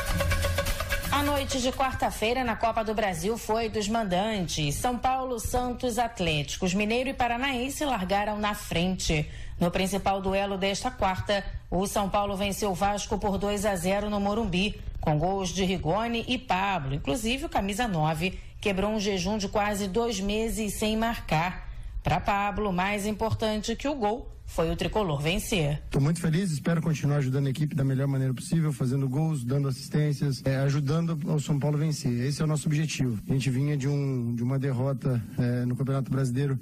A 1.18 1.24
noite 1.24 1.60
de 1.60 1.72
quarta-feira 1.72 2.44
na 2.44 2.56
Copa 2.56 2.84
do 2.84 2.94
Brasil 2.94 3.40
foi 3.40 3.70
dos 3.70 3.88
mandantes. 3.88 4.76
São 4.76 4.96
Paulo, 4.96 5.40
Santos, 5.40 5.98
Atléticos, 5.98 6.76
Mineiro 6.76 7.10
e 7.10 7.14
Paranaense 7.14 7.84
largaram 7.84 8.38
na 8.38 8.54
frente. 8.54 9.28
No 9.60 9.72
principal 9.72 10.22
duelo 10.22 10.60
desta 10.60 10.92
quarta, 10.92 11.44
o 11.72 11.88
São 11.88 12.08
Paulo 12.08 12.38
venceu 12.38 12.70
o 12.70 12.76
Vasco 12.76 13.18
por 13.18 13.40
2 13.40 13.66
a 13.66 13.76
0 13.76 14.12
no 14.12 14.20
Morumbi, 14.20 14.80
com 15.02 15.18
gols 15.18 15.50
de 15.50 15.66
Rigoni 15.66 16.24
e 16.28 16.38
Pablo. 16.38 16.94
Inclusive, 16.94 17.46
o 17.46 17.50
camisa 17.50 17.88
9 17.88 18.40
quebrou 18.62 18.92
um 18.92 19.00
jejum 19.00 19.40
de 19.40 19.48
quase 19.48 19.88
dois 19.88 20.20
meses 20.20 20.76
sem 20.76 20.96
marcar. 20.96 21.67
Para 22.04 22.20
Pablo, 22.20 22.72
mais 22.72 23.06
importante 23.06 23.76
que 23.76 23.88
o 23.88 23.96
gol 23.96 24.32
foi 24.46 24.72
o 24.72 24.76
tricolor 24.76 25.22
vencer. 25.22 25.82
Estou 25.86 26.02
muito 26.02 26.22
feliz, 26.22 26.52
espero 26.52 26.82
continuar 26.82 27.18
ajudando 27.18 27.48
a 27.48 27.50
equipe 27.50 27.76
da 27.76 27.84
melhor 27.84 28.08
maneira 28.08 28.34
possível, 28.34 28.72
fazendo 28.72 29.08
gols, 29.08 29.44
dando 29.44 29.68
assistências, 29.68 30.42
é, 30.46 30.56
ajudando 30.58 31.20
o 31.26 31.40
São 31.40 31.60
Paulo 31.60 31.76
a 31.76 31.80
vencer. 31.80 32.12
Esse 32.26 32.42
é 32.42 32.46
o 32.46 32.48
nosso 32.48 32.68
objetivo. 32.68 33.22
A 33.30 33.34
gente 33.34 33.50
vinha 33.50 33.76
de, 33.76 33.88
um, 33.88 34.34
de 34.34 34.42
uma 34.42 34.58
derrota 34.58 35.22
é, 35.38 35.66
no 35.66 35.76
Campeonato 35.76 36.10
Brasileiro 36.10 36.58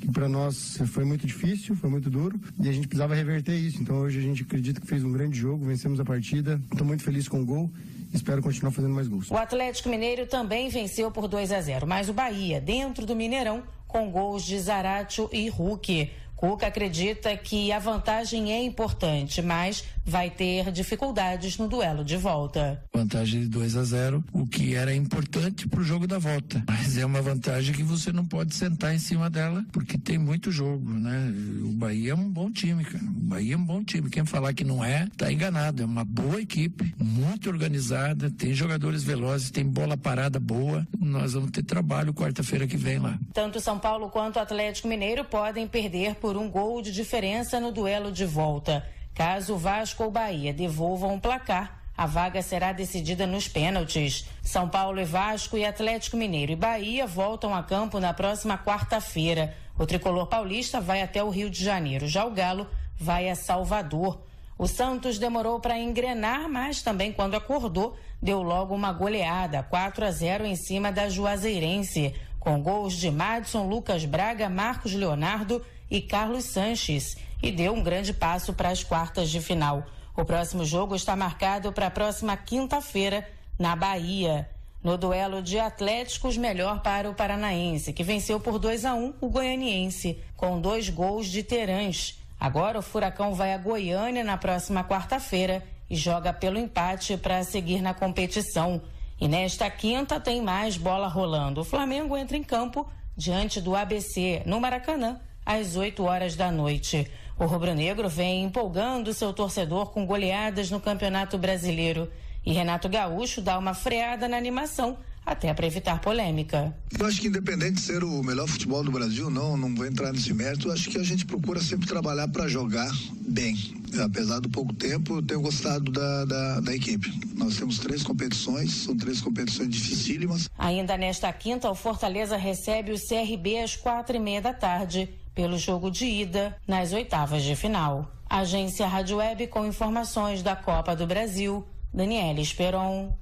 que 0.00 0.10
para 0.12 0.28
nós 0.28 0.78
foi 0.86 1.04
muito 1.04 1.26
difícil, 1.26 1.74
foi 1.74 1.90
muito 1.90 2.08
duro 2.08 2.40
e 2.60 2.68
a 2.68 2.72
gente 2.72 2.86
precisava 2.86 3.14
reverter 3.14 3.54
isso. 3.54 3.82
Então 3.82 3.96
hoje 3.96 4.18
a 4.18 4.22
gente 4.22 4.42
acredita 4.42 4.80
que 4.80 4.86
fez 4.86 5.02
um 5.04 5.12
grande 5.12 5.38
jogo, 5.38 5.64
vencemos 5.64 5.98
a 6.00 6.04
partida. 6.04 6.60
Estou 6.70 6.86
muito 6.86 7.02
feliz 7.02 7.28
com 7.28 7.40
o 7.40 7.44
gol. 7.44 7.70
Espero 8.12 8.40
continuar 8.40 8.70
fazendo 8.72 8.94
mais 8.94 9.06
gols. 9.06 9.30
O 9.30 9.36
Atlético 9.36 9.88
Mineiro 9.88 10.26
também 10.26 10.68
venceu 10.70 11.10
por 11.10 11.28
2 11.28 11.52
a 11.52 11.60
0, 11.60 11.86
mas 11.86 12.08
o 12.08 12.12
Bahia, 12.12 12.60
dentro 12.60 13.04
do 13.04 13.14
Mineirão, 13.14 13.62
com 13.88 14.10
gols 14.10 14.44
de 14.44 14.56
Zaratio 14.60 15.28
e 15.32 15.48
Hulk. 15.48 16.12
Cuca 16.36 16.68
acredita 16.68 17.36
que 17.36 17.72
a 17.72 17.80
vantagem 17.80 18.52
é 18.52 18.62
importante, 18.62 19.42
mas 19.42 19.82
vai 20.08 20.30
ter 20.30 20.72
dificuldades 20.72 21.58
no 21.58 21.68
duelo 21.68 22.04
de 22.04 22.16
volta. 22.16 22.82
Vantagem 22.94 23.42
de 23.42 23.48
2 23.48 23.76
a 23.76 23.84
0, 23.84 24.24
o 24.32 24.46
que 24.46 24.74
era 24.74 24.94
importante 24.94 25.68
para 25.68 25.80
o 25.80 25.84
jogo 25.84 26.06
da 26.06 26.18
volta. 26.18 26.64
Mas 26.66 26.96
é 26.96 27.04
uma 27.04 27.20
vantagem 27.20 27.74
que 27.74 27.82
você 27.82 28.10
não 28.10 28.24
pode 28.24 28.54
sentar 28.54 28.94
em 28.94 28.98
cima 28.98 29.28
dela, 29.28 29.64
porque 29.72 29.98
tem 29.98 30.18
muito 30.18 30.50
jogo, 30.50 30.88
né? 30.90 31.32
O 31.62 31.72
Bahia 31.72 32.12
é 32.12 32.14
um 32.14 32.28
bom 32.30 32.50
time, 32.50 32.84
cara. 32.84 33.04
O 33.04 33.28
Bahia 33.28 33.54
é 33.54 33.56
um 33.56 33.64
bom 33.64 33.84
time. 33.84 34.08
Quem 34.10 34.24
falar 34.24 34.54
que 34.54 34.64
não 34.64 34.82
é, 34.82 35.06
tá 35.16 35.30
enganado. 35.30 35.82
É 35.82 35.86
uma 35.86 36.04
boa 36.04 36.40
equipe, 36.40 36.94
muito 36.98 37.48
organizada, 37.48 38.30
tem 38.30 38.54
jogadores 38.54 39.02
velozes, 39.02 39.50
tem 39.50 39.64
bola 39.64 39.96
parada 39.96 40.40
boa. 40.40 40.86
Nós 40.98 41.34
vamos 41.34 41.50
ter 41.50 41.62
trabalho 41.62 42.14
quarta-feira 42.14 42.66
que 42.66 42.76
vem 42.76 42.98
lá. 42.98 43.18
Tanto 43.32 43.60
São 43.60 43.78
Paulo 43.78 44.08
quanto 44.08 44.36
o 44.36 44.40
Atlético 44.40 44.88
Mineiro 44.88 45.24
podem 45.24 45.66
perder 45.66 46.14
por 46.14 46.36
um 46.36 46.50
gol 46.50 46.80
de 46.80 46.92
diferença 46.92 47.60
no 47.60 47.70
duelo 47.70 48.10
de 48.10 48.24
volta. 48.24 48.84
Caso 49.18 49.56
Vasco 49.56 50.04
ou 50.04 50.12
Bahia 50.12 50.52
devolvam 50.52 51.16
o 51.16 51.20
placar, 51.20 51.82
a 51.96 52.06
vaga 52.06 52.40
será 52.40 52.72
decidida 52.72 53.26
nos 53.26 53.48
pênaltis. 53.48 54.24
São 54.44 54.68
Paulo 54.68 55.00
e 55.00 55.04
Vasco 55.04 55.58
e 55.58 55.64
Atlético 55.64 56.16
Mineiro 56.16 56.52
e 56.52 56.54
Bahia 56.54 57.04
voltam 57.04 57.52
a 57.52 57.64
campo 57.64 57.98
na 57.98 58.14
próxima 58.14 58.56
quarta-feira. 58.56 59.56
O 59.76 59.84
tricolor 59.84 60.28
paulista 60.28 60.80
vai 60.80 61.02
até 61.02 61.20
o 61.20 61.30
Rio 61.30 61.50
de 61.50 61.64
Janeiro. 61.64 62.06
Já 62.06 62.24
o 62.24 62.30
Galo 62.30 62.68
vai 62.96 63.28
a 63.28 63.34
Salvador. 63.34 64.22
O 64.56 64.68
Santos 64.68 65.18
demorou 65.18 65.58
para 65.58 65.76
engrenar, 65.76 66.48
mas 66.48 66.80
também 66.80 67.12
quando 67.12 67.34
acordou, 67.34 67.96
deu 68.22 68.40
logo 68.40 68.72
uma 68.72 68.92
goleada, 68.92 69.64
4 69.64 70.04
a 70.04 70.12
0 70.12 70.46
em 70.46 70.54
cima 70.54 70.92
da 70.92 71.08
Juazeirense, 71.08 72.14
com 72.38 72.62
gols 72.62 72.94
de 72.94 73.10
Madison, 73.10 73.66
Lucas 73.66 74.04
Braga, 74.04 74.48
Marcos 74.48 74.94
Leonardo 74.94 75.60
e 75.90 76.00
Carlos 76.00 76.44
Sanches 76.44 77.16
e 77.42 77.50
deu 77.50 77.72
um 77.72 77.82
grande 77.82 78.12
passo 78.12 78.52
para 78.52 78.68
as 78.68 78.82
quartas 78.82 79.30
de 79.30 79.40
final. 79.40 79.86
O 80.16 80.24
próximo 80.24 80.64
jogo 80.64 80.96
está 80.96 81.14
marcado 81.14 81.72
para 81.72 81.86
a 81.86 81.90
próxima 81.90 82.36
quinta-feira, 82.36 83.26
na 83.58 83.74
Bahia. 83.74 84.48
No 84.82 84.96
duelo 84.96 85.42
de 85.42 85.58
Atléticos, 85.58 86.36
melhor 86.36 86.80
para 86.80 87.10
o 87.10 87.14
Paranaense, 87.14 87.92
que 87.92 88.04
venceu 88.04 88.38
por 88.38 88.58
2 88.58 88.84
a 88.84 88.94
1 88.94 89.04
um, 89.04 89.14
o 89.20 89.28
Goianiense, 89.28 90.22
com 90.36 90.60
dois 90.60 90.88
gols 90.88 91.26
de 91.26 91.42
Terãs. 91.42 92.18
Agora 92.38 92.78
o 92.78 92.82
Furacão 92.82 93.34
vai 93.34 93.52
a 93.52 93.58
Goiânia 93.58 94.22
na 94.22 94.36
próxima 94.36 94.84
quarta-feira 94.84 95.64
e 95.90 95.96
joga 95.96 96.32
pelo 96.32 96.58
empate 96.58 97.16
para 97.16 97.42
seguir 97.42 97.82
na 97.82 97.92
competição. 97.92 98.80
E 99.20 99.26
nesta 99.26 99.68
quinta 99.68 100.20
tem 100.20 100.40
mais 100.40 100.76
bola 100.76 101.08
rolando. 101.08 101.62
O 101.62 101.64
Flamengo 101.64 102.16
entra 102.16 102.36
em 102.36 102.44
campo 102.44 102.88
diante 103.16 103.60
do 103.60 103.74
ABC, 103.74 104.42
no 104.46 104.60
Maracanã, 104.60 105.20
às 105.44 105.74
8 105.74 106.04
horas 106.04 106.36
da 106.36 106.52
noite. 106.52 107.10
O 107.38 107.46
rubro-negro 107.46 108.08
vem 108.08 108.42
empolgando 108.42 109.14
seu 109.14 109.32
torcedor 109.32 109.90
com 109.92 110.04
goleadas 110.04 110.72
no 110.72 110.80
Campeonato 110.80 111.38
Brasileiro. 111.38 112.10
E 112.44 112.52
Renato 112.52 112.88
Gaúcho 112.88 113.40
dá 113.40 113.56
uma 113.56 113.74
freada 113.74 114.26
na 114.26 114.36
animação 114.36 114.98
até 115.24 115.54
para 115.54 115.66
evitar 115.66 116.00
polêmica. 116.00 116.74
Eu 116.98 117.06
acho 117.06 117.20
que 117.20 117.28
independente 117.28 117.74
de 117.74 117.80
ser 117.82 118.02
o 118.02 118.22
melhor 118.24 118.48
futebol 118.48 118.82
do 118.82 118.90
Brasil, 118.90 119.30
não, 119.30 119.56
não 119.56 119.72
vou 119.74 119.86
entrar 119.86 120.12
nesse 120.12 120.32
mérito, 120.32 120.72
acho 120.72 120.88
que 120.90 120.98
a 120.98 121.02
gente 121.02 121.26
procura 121.26 121.60
sempre 121.60 121.86
trabalhar 121.86 122.26
para 122.28 122.48
jogar 122.48 122.90
bem. 123.20 123.56
Apesar 124.02 124.40
do 124.40 124.48
pouco 124.48 124.72
tempo, 124.74 125.16
eu 125.16 125.22
tenho 125.22 125.40
gostado 125.40 125.92
da, 125.92 126.24
da, 126.24 126.60
da, 126.60 126.74
equipe. 126.74 127.12
Nós 127.36 127.56
temos 127.56 127.78
três 127.78 128.02
competições, 128.02 128.72
são 128.72 128.96
três 128.96 129.20
competições 129.20 129.68
dificílimas. 129.68 130.48
Ainda 130.58 130.96
nesta 130.96 131.32
quinta, 131.32 131.70
o 131.70 131.74
Fortaleza 131.74 132.36
recebe 132.36 132.92
o 132.92 132.98
CRB 132.98 133.58
às 133.58 133.76
quatro 133.76 134.16
e 134.16 134.18
meia 134.18 134.42
da 134.42 134.52
tarde 134.52 135.08
pelo 135.38 135.56
jogo 135.56 135.88
de 135.88 136.04
ida 136.04 136.56
nas 136.66 136.92
oitavas 136.92 137.44
de 137.44 137.54
final. 137.54 138.10
Agência 138.28 138.88
Rádio 138.88 139.18
Web 139.18 139.46
com 139.46 139.64
informações 139.64 140.42
da 140.42 140.56
Copa 140.56 140.96
do 140.96 141.06
Brasil. 141.06 141.64
Daniela 141.94 142.40
Esperon. 142.40 143.16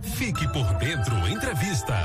Fique 0.00 0.46
por 0.52 0.72
dentro 0.74 1.16
entrevista. 1.26 1.96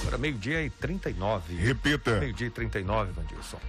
Agora 0.00 0.16
meio-dia 0.16 0.62
e 0.62 0.70
39. 0.70 1.54
Repita. 1.54 2.18
Meio-dia 2.18 2.46
e 2.46 2.50
39, 2.50 3.12
Vandilson. 3.12 3.60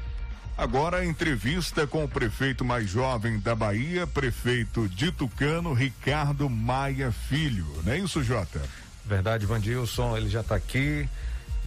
Agora 0.57 0.99
a 0.99 1.05
entrevista 1.05 1.85
com 1.85 2.05
o 2.05 2.07
prefeito 2.07 2.63
mais 2.63 2.89
jovem 2.89 3.41
da 3.41 3.53
Bahia, 3.53 4.07
prefeito 4.07 4.87
de 4.87 5.11
Tucano, 5.11 5.73
Ricardo 5.73 6.49
Maia 6.49 7.11
Filho. 7.11 7.67
Não 7.83 7.91
é 7.91 7.97
isso, 7.97 8.23
Jota? 8.23 8.61
Verdade, 9.05 9.45
Vandilson, 9.45 10.15
ele 10.15 10.29
já 10.29 10.39
está 10.39 10.55
aqui 10.55 11.09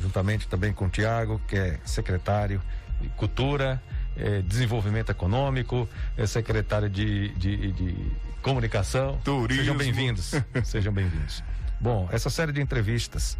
juntamente 0.04 0.46
também 0.46 0.72
com 0.72 0.84
o 0.84 0.88
Tiago, 0.88 1.40
que 1.48 1.56
é 1.56 1.78
secretário 1.84 2.60
de 3.00 3.08
Cultura, 3.10 3.82
é, 4.16 4.42
Desenvolvimento 4.42 5.10
Econômico, 5.10 5.88
é 6.16 6.26
secretário 6.26 6.90
de, 6.90 7.30
de, 7.30 7.72
de 7.72 8.12
Comunicação. 8.42 9.18
Turismo. 9.24 9.62
Sejam 9.62 9.76
bem-vindos. 9.76 10.34
Sejam 10.62 10.92
bem-vindos. 10.92 11.42
Bom, 11.80 12.06
essa 12.12 12.28
série 12.28 12.52
de 12.52 12.60
entrevistas 12.60 13.38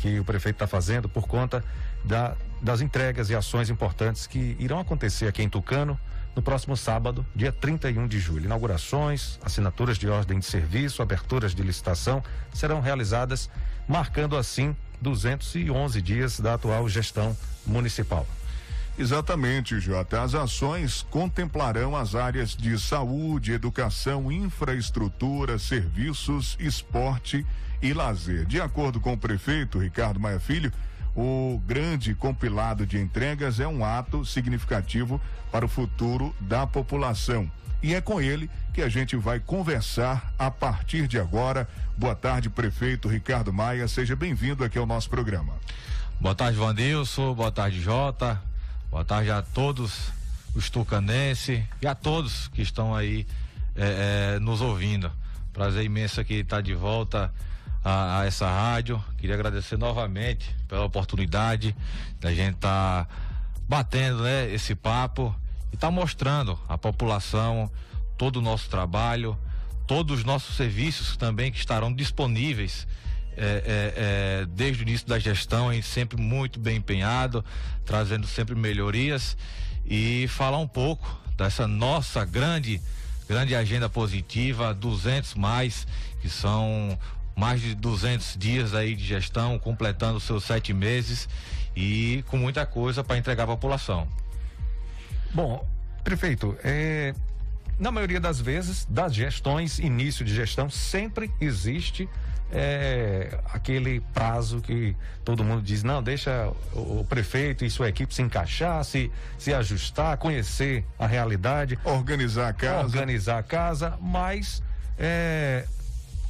que 0.00 0.18
o 0.18 0.24
prefeito 0.24 0.56
está 0.56 0.66
fazendo 0.66 1.08
por 1.08 1.28
conta 1.28 1.62
da, 2.04 2.36
das 2.60 2.80
entregas 2.80 3.30
e 3.30 3.34
ações 3.36 3.70
importantes 3.70 4.26
que 4.26 4.56
irão 4.58 4.80
acontecer 4.80 5.28
aqui 5.28 5.42
em 5.42 5.48
Tucano 5.48 5.98
no 6.34 6.42
próximo 6.42 6.76
sábado, 6.76 7.24
dia 7.34 7.52
31 7.52 8.08
de 8.08 8.18
julho. 8.18 8.46
Inaugurações, 8.46 9.38
assinaturas 9.42 9.98
de 9.98 10.08
ordem 10.08 10.38
de 10.38 10.46
serviço, 10.46 11.02
aberturas 11.02 11.54
de 11.54 11.62
licitação 11.62 12.22
serão 12.52 12.80
realizadas, 12.80 13.48
marcando 13.86 14.36
assim 14.36 14.74
211 15.00 16.02
dias 16.02 16.40
da 16.40 16.54
atual 16.54 16.88
gestão 16.88 17.36
municipal. 17.66 18.26
Exatamente, 18.98 19.80
Jota. 19.80 20.22
As 20.22 20.34
ações 20.34 21.06
contemplarão 21.10 21.96
as 21.96 22.14
áreas 22.14 22.54
de 22.54 22.78
saúde, 22.78 23.52
educação, 23.52 24.30
infraestrutura, 24.30 25.58
serviços, 25.58 26.56
esporte 26.60 27.46
e 27.80 27.94
lazer. 27.94 28.44
De 28.44 28.60
acordo 28.60 29.00
com 29.00 29.14
o 29.14 29.18
prefeito 29.18 29.78
Ricardo 29.78 30.20
Maia 30.20 30.38
Filho, 30.38 30.70
o 31.16 31.60
grande 31.66 32.14
compilado 32.14 32.86
de 32.86 32.98
entregas 32.98 33.58
é 33.58 33.66
um 33.66 33.84
ato 33.84 34.24
significativo 34.24 35.20
para 35.50 35.64
o 35.64 35.68
futuro 35.68 36.34
da 36.40 36.66
população. 36.66 37.50
E 37.82 37.94
é 37.94 38.00
com 38.00 38.20
ele 38.20 38.50
que 38.74 38.82
a 38.82 38.88
gente 38.88 39.16
vai 39.16 39.40
conversar 39.40 40.32
a 40.38 40.50
partir 40.50 41.08
de 41.08 41.18
agora. 41.18 41.66
Boa 41.96 42.14
tarde, 42.14 42.50
prefeito 42.50 43.08
Ricardo 43.08 43.52
Maia. 43.52 43.88
Seja 43.88 44.14
bem-vindo 44.14 44.62
aqui 44.62 44.78
ao 44.78 44.86
nosso 44.86 45.08
programa. 45.08 45.54
Boa 46.20 46.34
tarde, 46.34 46.58
Vandilson. 46.58 47.34
Boa 47.34 47.50
tarde, 47.50 47.80
Jota. 47.80 48.40
Boa 48.90 49.04
tarde 49.04 49.30
a 49.30 49.40
todos 49.40 50.12
os 50.54 50.68
tucanenses 50.68 51.62
e 51.80 51.86
a 51.86 51.94
todos 51.94 52.48
que 52.48 52.60
estão 52.60 52.94
aí 52.94 53.26
é, 53.74 54.34
é, 54.34 54.38
nos 54.40 54.60
ouvindo. 54.60 55.10
Prazer 55.52 55.84
imenso 55.84 56.20
aqui 56.20 56.34
estar 56.34 56.60
de 56.60 56.74
volta 56.74 57.32
a, 57.82 58.20
a, 58.20 58.26
essa 58.26 58.46
rádio. 58.46 59.02
Queria 59.16 59.34
agradecer 59.34 59.78
novamente 59.78 60.54
pela 60.68 60.84
oportunidade 60.84 61.74
da 62.20 62.34
gente 62.34 62.56
estar 62.56 63.06
tá 63.06 63.14
batendo 63.66 64.22
né, 64.22 64.52
esse 64.52 64.74
papo 64.74 65.34
e 65.72 65.74
estar 65.74 65.88
tá 65.88 65.90
mostrando 65.90 66.58
à 66.68 66.76
população 66.76 67.70
todo 68.16 68.36
o 68.36 68.42
nosso 68.42 68.68
trabalho, 68.68 69.36
todos 69.86 70.18
os 70.18 70.24
nossos 70.24 70.56
serviços 70.56 71.16
também 71.16 71.50
que 71.50 71.58
estarão 71.58 71.92
disponíveis 71.92 72.86
é, 73.36 73.44
é, 73.44 74.42
é, 74.42 74.46
desde 74.46 74.82
o 74.82 74.86
início 74.86 75.06
da 75.06 75.18
gestão, 75.18 75.72
hein, 75.72 75.82
sempre 75.82 76.20
muito 76.20 76.60
bem 76.60 76.76
empenhado, 76.76 77.44
trazendo 77.84 78.26
sempre 78.26 78.54
melhorias 78.54 79.36
e 79.86 80.26
falar 80.28 80.58
um 80.58 80.68
pouco 80.68 81.18
dessa 81.36 81.66
nossa 81.66 82.24
grande 82.24 82.80
grande 83.30 83.54
agenda 83.54 83.88
positiva, 83.88 84.74
200 84.74 85.34
mais, 85.36 85.86
que 86.20 86.28
são 86.28 86.98
mais 87.36 87.60
de 87.60 87.76
200 87.76 88.36
dias 88.36 88.74
aí 88.74 88.96
de 88.96 89.04
gestão, 89.04 89.56
completando 89.56 90.18
seus 90.18 90.42
sete 90.42 90.72
meses 90.72 91.28
e 91.76 92.24
com 92.26 92.36
muita 92.36 92.66
coisa 92.66 93.04
para 93.04 93.16
entregar 93.16 93.44
à 93.44 93.46
população. 93.46 94.08
Bom, 95.32 95.64
prefeito, 96.02 96.56
é, 96.64 97.14
na 97.78 97.90
maioria 97.90 98.20
das 98.20 98.40
vezes, 98.40 98.84
das 98.86 99.14
gestões, 99.14 99.78
início 99.78 100.24
de 100.24 100.34
gestão, 100.34 100.68
sempre 100.68 101.30
existe 101.40 102.08
é, 102.52 103.38
aquele 103.52 104.00
prazo 104.12 104.60
que 104.60 104.96
todo 105.24 105.44
mundo 105.44 105.62
diz, 105.62 105.84
não, 105.84 106.02
deixa 106.02 106.52
o, 106.74 107.04
prefeito 107.08 107.64
e 107.64 107.70
sua 107.70 107.88
equipe 107.88 108.12
se 108.12 108.22
encaixar, 108.22 108.84
se, 108.84 109.10
se 109.38 109.54
ajustar, 109.54 110.16
conhecer 110.18 110.84
a 110.98 111.06
realidade. 111.06 111.78
Organizar 111.84 112.48
a 112.48 112.52
casa. 112.52 112.84
Organizar 112.84 113.38
a 113.38 113.42
casa, 113.42 113.98
mas 114.00 114.62
é, 114.98 115.64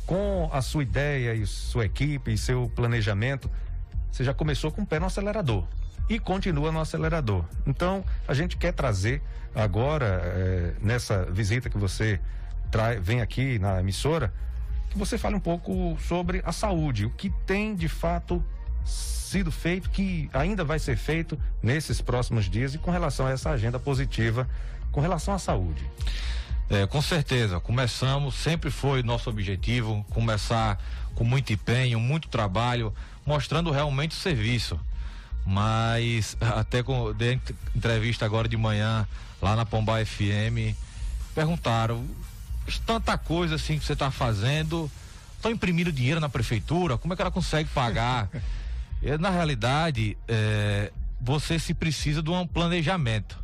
com 0.06 0.50
a 0.52 0.60
sua 0.60 0.82
ideia 0.82 1.34
e 1.34 1.46
sua 1.46 1.86
equipe 1.86 2.32
e 2.32 2.38
seu 2.38 2.70
planejamento, 2.76 3.50
você 4.12 4.22
já 4.22 4.34
começou 4.34 4.70
com 4.70 4.82
o 4.82 4.86
pé 4.86 4.98
no 4.98 5.06
acelerador 5.06 5.64
e 6.10 6.18
continua 6.18 6.72
no 6.72 6.80
acelerador. 6.80 7.44
Então, 7.64 8.04
a 8.26 8.34
gente 8.34 8.56
quer 8.56 8.72
trazer 8.72 9.22
agora, 9.54 10.20
é, 10.24 10.74
nessa 10.82 11.24
visita 11.26 11.70
que 11.70 11.78
você 11.78 12.20
trai, 12.68 12.98
vem 12.98 13.20
aqui 13.20 13.60
na 13.60 13.78
emissora, 13.78 14.34
que 14.90 14.98
você 14.98 15.16
fale 15.16 15.36
um 15.36 15.40
pouco 15.40 15.96
sobre 16.00 16.42
a 16.44 16.50
saúde, 16.50 17.06
o 17.06 17.10
que 17.10 17.30
tem 17.46 17.76
de 17.76 17.88
fato 17.88 18.44
sido 18.84 19.52
feito, 19.52 19.88
que 19.90 20.28
ainda 20.32 20.64
vai 20.64 20.80
ser 20.80 20.96
feito 20.96 21.38
nesses 21.62 22.00
próximos 22.00 22.50
dias 22.50 22.74
e 22.74 22.78
com 22.78 22.90
relação 22.90 23.26
a 23.26 23.30
essa 23.30 23.50
agenda 23.50 23.78
positiva 23.78 24.48
com 24.90 25.00
relação 25.00 25.32
à 25.32 25.38
saúde. 25.38 25.88
É, 26.68 26.86
com 26.88 27.00
certeza, 27.00 27.60
começamos, 27.60 28.34
sempre 28.34 28.68
foi 28.68 29.04
nosso 29.04 29.30
objetivo, 29.30 30.04
começar 30.10 30.76
com 31.14 31.22
muito 31.22 31.52
empenho, 31.52 32.00
muito 32.00 32.28
trabalho, 32.28 32.92
mostrando 33.24 33.70
realmente 33.70 34.12
o 34.12 34.20
serviço. 34.20 34.80
Mas 35.46 36.36
até 36.40 36.82
com 36.82 37.12
de 37.12 37.40
entrevista 37.74 38.24
agora 38.24 38.48
de 38.48 38.56
manhã, 38.56 39.06
lá 39.40 39.56
na 39.56 39.64
Pombal 39.64 40.04
FM, 40.04 40.76
perguntaram, 41.34 42.04
tanta 42.86 43.16
coisa 43.18 43.56
assim 43.56 43.78
que 43.78 43.84
você 43.84 43.94
está 43.94 44.10
fazendo, 44.10 44.90
estão 45.36 45.50
imprimindo 45.50 45.90
dinheiro 45.90 46.20
na 46.20 46.28
prefeitura, 46.28 46.98
como 46.98 47.12
é 47.14 47.16
que 47.16 47.22
ela 47.22 47.30
consegue 47.30 47.68
pagar? 47.70 48.28
e, 49.02 49.16
na 49.18 49.30
realidade, 49.30 50.16
é, 50.28 50.92
você 51.20 51.58
se 51.58 51.74
precisa 51.74 52.22
de 52.22 52.30
um 52.30 52.46
planejamento. 52.46 53.38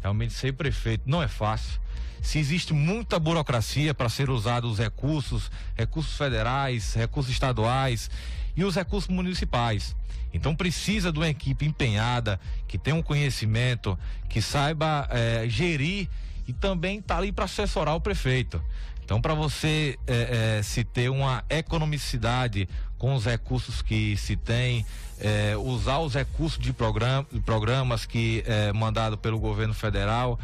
Realmente 0.00 0.32
ser 0.32 0.52
prefeito 0.54 1.02
não 1.06 1.22
é 1.22 1.28
fácil 1.28 1.80
se 2.22 2.38
existe 2.38 2.72
muita 2.72 3.18
burocracia 3.18 3.94
para 3.94 4.08
ser 4.08 4.30
usados 4.30 4.72
os 4.72 4.78
recursos, 4.78 5.50
recursos 5.76 6.16
federais, 6.16 6.94
recursos 6.94 7.32
estaduais 7.32 8.10
e 8.56 8.64
os 8.64 8.74
recursos 8.74 9.08
municipais. 9.08 9.96
Então 10.32 10.54
precisa 10.54 11.12
de 11.12 11.18
uma 11.18 11.28
equipe 11.28 11.66
empenhada, 11.66 12.40
que 12.68 12.78
tenha 12.78 12.96
um 12.96 13.02
conhecimento, 13.02 13.98
que 14.28 14.40
saiba 14.40 15.08
é, 15.10 15.48
gerir 15.48 16.08
e 16.46 16.52
também 16.52 16.98
está 16.98 17.18
ali 17.18 17.32
para 17.32 17.44
assessorar 17.44 17.94
o 17.94 18.00
prefeito. 18.00 18.62
Então, 19.10 19.20
para 19.20 19.34
você 19.34 19.98
é, 20.06 20.58
é, 20.58 20.62
se 20.62 20.84
ter 20.84 21.10
uma 21.10 21.42
economicidade 21.50 22.68
com 22.96 23.12
os 23.12 23.24
recursos 23.24 23.82
que 23.82 24.16
se 24.16 24.36
tem, 24.36 24.86
é, 25.18 25.56
usar 25.56 25.98
os 25.98 26.14
recursos 26.14 26.60
de 26.60 26.72
program, 26.72 27.24
programas 27.44 28.06
que 28.06 28.44
é 28.46 28.72
mandado 28.72 29.18
pelo 29.18 29.40
governo 29.40 29.74
federal 29.74 30.38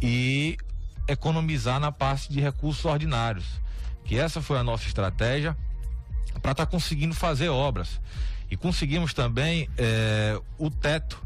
e 0.00 0.56
economizar 1.08 1.80
na 1.80 1.90
parte 1.90 2.32
de 2.32 2.40
recursos 2.40 2.84
ordinários. 2.84 3.46
Que 4.04 4.16
essa 4.16 4.40
foi 4.40 4.58
a 4.58 4.62
nossa 4.62 4.86
estratégia 4.86 5.56
para 6.40 6.52
estar 6.52 6.66
tá 6.66 6.66
conseguindo 6.66 7.14
fazer 7.16 7.48
obras. 7.48 8.00
E 8.50 8.56
conseguimos 8.56 9.14
também 9.14 9.68
é, 9.76 10.40
o 10.58 10.70
teto, 10.70 11.22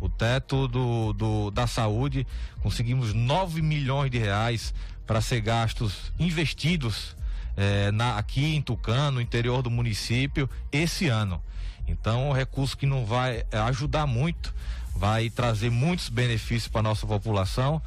o 0.00 0.08
teto 0.08 0.68
do, 0.68 1.12
do, 1.12 1.50
da 1.50 1.66
saúde, 1.66 2.26
conseguimos 2.62 3.12
9 3.12 3.60
milhões 3.60 4.10
de 4.10 4.18
reais 4.18 4.72
para 5.06 5.20
ser 5.20 5.40
gastos 5.40 6.12
investidos 6.18 7.16
é, 7.56 7.90
na, 7.90 8.16
aqui 8.16 8.54
em 8.54 8.62
Tucano, 8.62 9.12
no 9.12 9.20
interior 9.20 9.62
do 9.62 9.70
município, 9.70 10.48
esse 10.70 11.08
ano. 11.08 11.42
Então, 11.86 12.30
um 12.30 12.32
recurso 12.32 12.76
que 12.76 12.86
não 12.86 13.04
vai 13.04 13.44
é, 13.50 13.58
ajudar 13.58 14.06
muito, 14.06 14.54
vai 14.94 15.28
trazer 15.28 15.70
muitos 15.70 16.08
benefícios 16.08 16.68
para 16.68 16.82
nossa 16.82 17.06
população. 17.06 17.82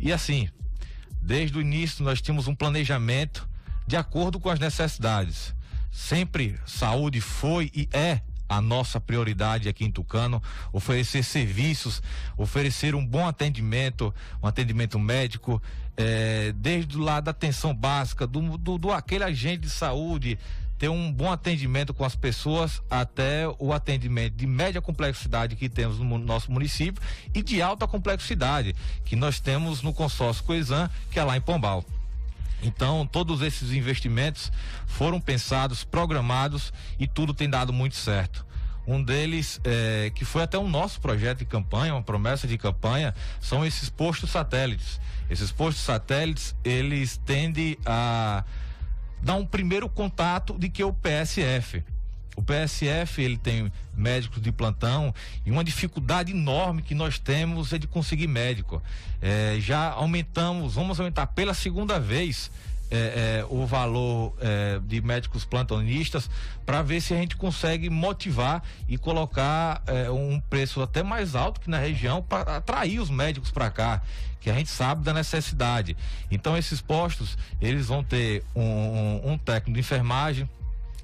E 0.00 0.12
assim, 0.12 0.48
Desde 1.22 1.56
o 1.56 1.60
início 1.60 2.04
nós 2.04 2.20
tínhamos 2.20 2.48
um 2.48 2.54
planejamento 2.54 3.48
de 3.86 3.96
acordo 3.96 4.40
com 4.40 4.50
as 4.50 4.58
necessidades. 4.58 5.54
Sempre 5.92 6.58
saúde 6.64 7.20
foi 7.20 7.70
e 7.74 7.86
é 7.92 8.22
a 8.48 8.60
nossa 8.60 8.98
prioridade 8.98 9.68
aqui 9.68 9.84
em 9.84 9.90
Tucano, 9.90 10.42
oferecer 10.72 11.22
serviços, 11.22 12.02
oferecer 12.36 12.94
um 12.94 13.06
bom 13.06 13.26
atendimento, 13.26 14.12
um 14.42 14.46
atendimento 14.46 14.98
médico, 14.98 15.62
eh, 15.96 16.52
desde 16.56 16.96
lá 16.96 17.20
da 17.20 17.30
atenção 17.30 17.74
básica, 17.74 18.26
do, 18.26 18.56
do, 18.56 18.78
do 18.78 18.90
aquele 18.90 19.24
agente 19.24 19.60
de 19.60 19.70
saúde, 19.70 20.38
ter 20.78 20.88
um 20.88 21.12
bom 21.12 21.30
atendimento 21.30 21.94
com 21.94 22.04
as 22.04 22.16
pessoas 22.16 22.82
até 22.90 23.46
o 23.58 23.72
atendimento 23.72 24.34
de 24.34 24.46
média 24.46 24.80
complexidade 24.80 25.56
que 25.56 25.68
temos 25.68 25.98
no 25.98 26.18
nosso 26.18 26.50
município 26.50 27.02
e 27.34 27.42
de 27.42 27.62
alta 27.62 27.86
complexidade 27.86 28.74
que 29.04 29.14
nós 29.14 29.40
temos 29.40 29.82
no 29.82 29.92
consórcio 29.92 30.42
Coesan, 30.44 30.90
que 31.10 31.18
é 31.20 31.24
lá 31.24 31.36
em 31.36 31.40
Pombal. 31.40 31.84
Então, 32.62 33.06
todos 33.06 33.42
esses 33.42 33.72
investimentos 33.72 34.52
foram 34.86 35.20
pensados, 35.20 35.84
programados 35.84 36.72
e 36.98 37.06
tudo 37.06 37.34
tem 37.34 37.50
dado 37.50 37.72
muito 37.72 37.96
certo. 37.96 38.46
Um 38.86 39.02
deles, 39.02 39.60
é, 39.64 40.10
que 40.14 40.24
foi 40.24 40.42
até 40.42 40.58
um 40.58 40.68
nosso 40.68 41.00
projeto 41.00 41.38
de 41.38 41.44
campanha, 41.44 41.94
uma 41.94 42.02
promessa 42.02 42.46
de 42.46 42.58
campanha, 42.58 43.14
são 43.40 43.64
esses 43.64 43.88
postos 43.88 44.30
satélites. 44.30 45.00
Esses 45.30 45.52
postos 45.52 45.84
satélites, 45.84 46.54
eles 46.64 47.16
tendem 47.16 47.76
a 47.86 48.44
dá 49.22 49.34
um 49.34 49.46
primeiro 49.46 49.88
contato 49.88 50.58
de 50.58 50.68
que 50.68 50.82
o 50.82 50.92
PSF. 50.92 51.84
O 52.34 52.42
PSF 52.42 53.20
ele 53.20 53.36
tem 53.36 53.70
médicos 53.94 54.40
de 54.40 54.50
plantão 54.50 55.14
e 55.44 55.50
uma 55.50 55.62
dificuldade 55.62 56.32
enorme 56.32 56.82
que 56.82 56.94
nós 56.94 57.18
temos 57.18 57.72
é 57.72 57.78
de 57.78 57.86
conseguir 57.86 58.26
médico. 58.26 58.82
É, 59.20 59.56
já 59.60 59.90
aumentamos, 59.90 60.74
vamos 60.74 60.98
aumentar 60.98 61.26
pela 61.26 61.52
segunda 61.52 62.00
vez 62.00 62.50
é, 62.90 63.40
é, 63.40 63.46
o 63.48 63.66
valor 63.66 64.34
é, 64.38 64.78
de 64.84 65.00
médicos 65.00 65.44
plantonistas 65.44 66.28
para 66.64 66.82
ver 66.82 67.00
se 67.00 67.14
a 67.14 67.16
gente 67.16 67.36
consegue 67.36 67.88
motivar 67.88 68.62
e 68.86 68.98
colocar 68.98 69.82
é, 69.86 70.10
um 70.10 70.38
preço 70.40 70.82
até 70.82 71.02
mais 71.02 71.34
alto 71.34 71.60
que 71.60 71.70
na 71.70 71.78
região 71.78 72.22
para 72.22 72.56
atrair 72.56 73.00
os 73.00 73.08
médicos 73.08 73.50
para 73.50 73.70
cá 73.70 74.02
que 74.40 74.50
a 74.50 74.54
gente 74.54 74.68
sabe 74.68 75.04
da 75.04 75.14
necessidade. 75.14 75.96
Então 76.30 76.56
esses 76.56 76.80
postos 76.80 77.38
eles 77.60 77.86
vão 77.86 78.04
ter 78.04 78.44
um, 78.54 78.62
um, 78.62 79.32
um 79.32 79.38
técnico 79.38 79.74
de 79.74 79.80
enfermagem 79.80 80.48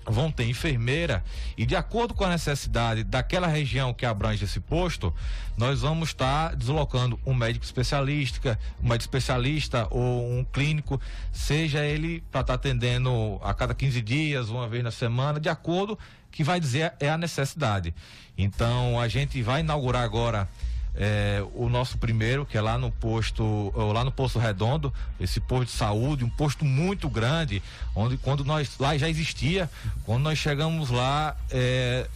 vão 0.09 0.31
ter 0.31 0.45
enfermeira 0.45 1.23
e 1.57 1.67
de 1.67 1.77
acordo 1.77 2.15
com 2.15 2.25
a 2.25 2.31
necessidade 2.31 3.05
daquela 3.05 3.47
região 3.47 3.93
que 3.93 4.07
abrange 4.07 4.45
esse 4.45 4.61
posto, 4.61 5.15
nós 5.57 5.81
vamos 5.81 6.11
estar 6.11 6.57
deslocando 6.57 7.19
um 7.27 7.35
médico 7.35 7.65
especialista, 7.65 8.59
um 8.83 8.89
médico 8.89 9.05
especialista 9.05 9.87
ou 9.91 10.31
um 10.31 10.45
clínico, 10.45 11.01
seja 11.33 11.85
ele 11.85 12.23
para 12.31 12.41
estar 12.41 12.53
tá 12.53 12.55
atendendo 12.55 13.39
a 13.43 13.53
cada 13.53 13.75
15 13.75 14.01
dias, 14.01 14.49
uma 14.49 14.69
vez 14.69 14.83
na 14.83 14.91
semana, 14.91 15.39
de 15.39 15.49
acordo 15.49 15.99
que 16.31 16.45
vai 16.45 16.61
dizer 16.61 16.93
é 17.01 17.11
a 17.11 17.19
necessidade. 17.19 17.95
Então 18.37 19.01
a 19.01 19.09
gente 19.09 19.43
vai 19.43 19.61
inaugurar 19.61 20.03
agora 20.03 20.49
é, 21.01 21.45
o 21.55 21.69
nosso 21.69 21.97
primeiro, 21.97 22.45
que 22.45 22.59
é 22.59 22.61
lá 22.61 22.77
no 22.77 22.91
posto, 22.91 23.73
lá 23.77 24.03
no 24.03 24.11
Posto 24.11 24.41
Redondo, 24.41 24.93
esse 25.21 25.39
posto 25.39 25.67
de 25.67 25.79
saúde, 25.79 26.25
um 26.25 26.29
posto 26.29 26.65
muito 26.65 27.09
grande, 27.09 27.63
onde 27.95 28.17
quando 28.17 28.45
nós 28.45 28.77
lá 28.81 28.99
já 28.99 29.09
existia, 29.09 29.71
quando 30.05 30.25
nós 30.25 30.37
chegamos 30.37 30.91
lá, 30.91 31.37
é, 31.53 32.09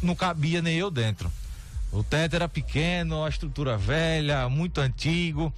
não 0.00 0.14
cabia 0.14 0.62
nem 0.62 0.76
eu 0.76 0.92
dentro. 0.92 1.30
O 1.90 2.04
teto 2.04 2.36
era 2.36 2.48
pequeno, 2.48 3.24
a 3.24 3.28
estrutura 3.28 3.76
velha, 3.76 4.48
muito 4.48 4.80
antigo. 4.80 5.52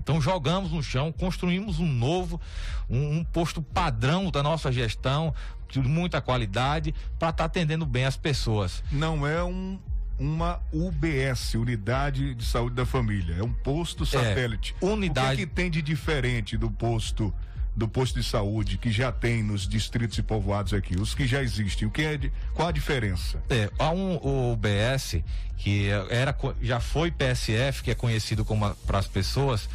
Então 0.00 0.18
jogamos 0.18 0.70
no 0.70 0.82
chão, 0.82 1.12
construímos 1.12 1.78
um 1.78 1.86
novo, 1.86 2.40
um, 2.88 3.18
um 3.18 3.24
posto 3.24 3.60
padrão 3.60 4.30
da 4.30 4.42
nossa 4.42 4.72
gestão, 4.72 5.34
de 5.68 5.80
muita 5.80 6.22
qualidade, 6.22 6.94
para 7.18 7.28
estar 7.28 7.32
tá 7.32 7.44
atendendo 7.44 7.84
bem 7.84 8.06
as 8.06 8.16
pessoas. 8.16 8.82
Não 8.90 9.26
é 9.26 9.44
um 9.44 9.78
uma 10.18 10.60
UBS, 10.72 11.54
Unidade 11.54 12.34
de 12.34 12.44
Saúde 12.44 12.74
da 12.74 12.86
Família. 12.86 13.36
É 13.38 13.42
um 13.42 13.52
posto 13.52 14.04
é, 14.04 14.06
satélite. 14.06 14.74
É, 14.80 14.84
unidade. 14.84 15.34
O 15.34 15.36
que, 15.36 15.42
é 15.42 15.46
que 15.46 15.52
tem 15.52 15.70
de 15.70 15.82
diferente 15.82 16.56
do 16.56 16.70
posto 16.70 17.32
do 17.76 17.86
posto 17.86 18.18
de 18.18 18.26
saúde 18.26 18.78
que 18.78 18.90
já 18.90 19.12
tem 19.12 19.42
nos 19.42 19.68
distritos 19.68 20.16
e 20.16 20.22
povoados 20.22 20.72
aqui, 20.72 20.98
os 20.98 21.14
que 21.14 21.26
já 21.26 21.42
existem, 21.42 21.86
o 21.86 21.90
que 21.90 22.00
é 22.00 22.16
de, 22.16 22.32
qual 22.54 22.68
a 22.68 22.72
diferença? 22.72 23.42
É, 23.50 23.70
há 23.78 23.90
um 23.90 24.52
UBS 24.52 25.16
que 25.58 25.88
era 26.08 26.34
já 26.62 26.80
foi 26.80 27.10
PSF, 27.10 27.82
que 27.82 27.90
é 27.90 27.94
conhecido 27.94 28.46
como 28.46 28.74
para 28.86 28.98
as 28.98 29.06
pessoas, 29.06 29.68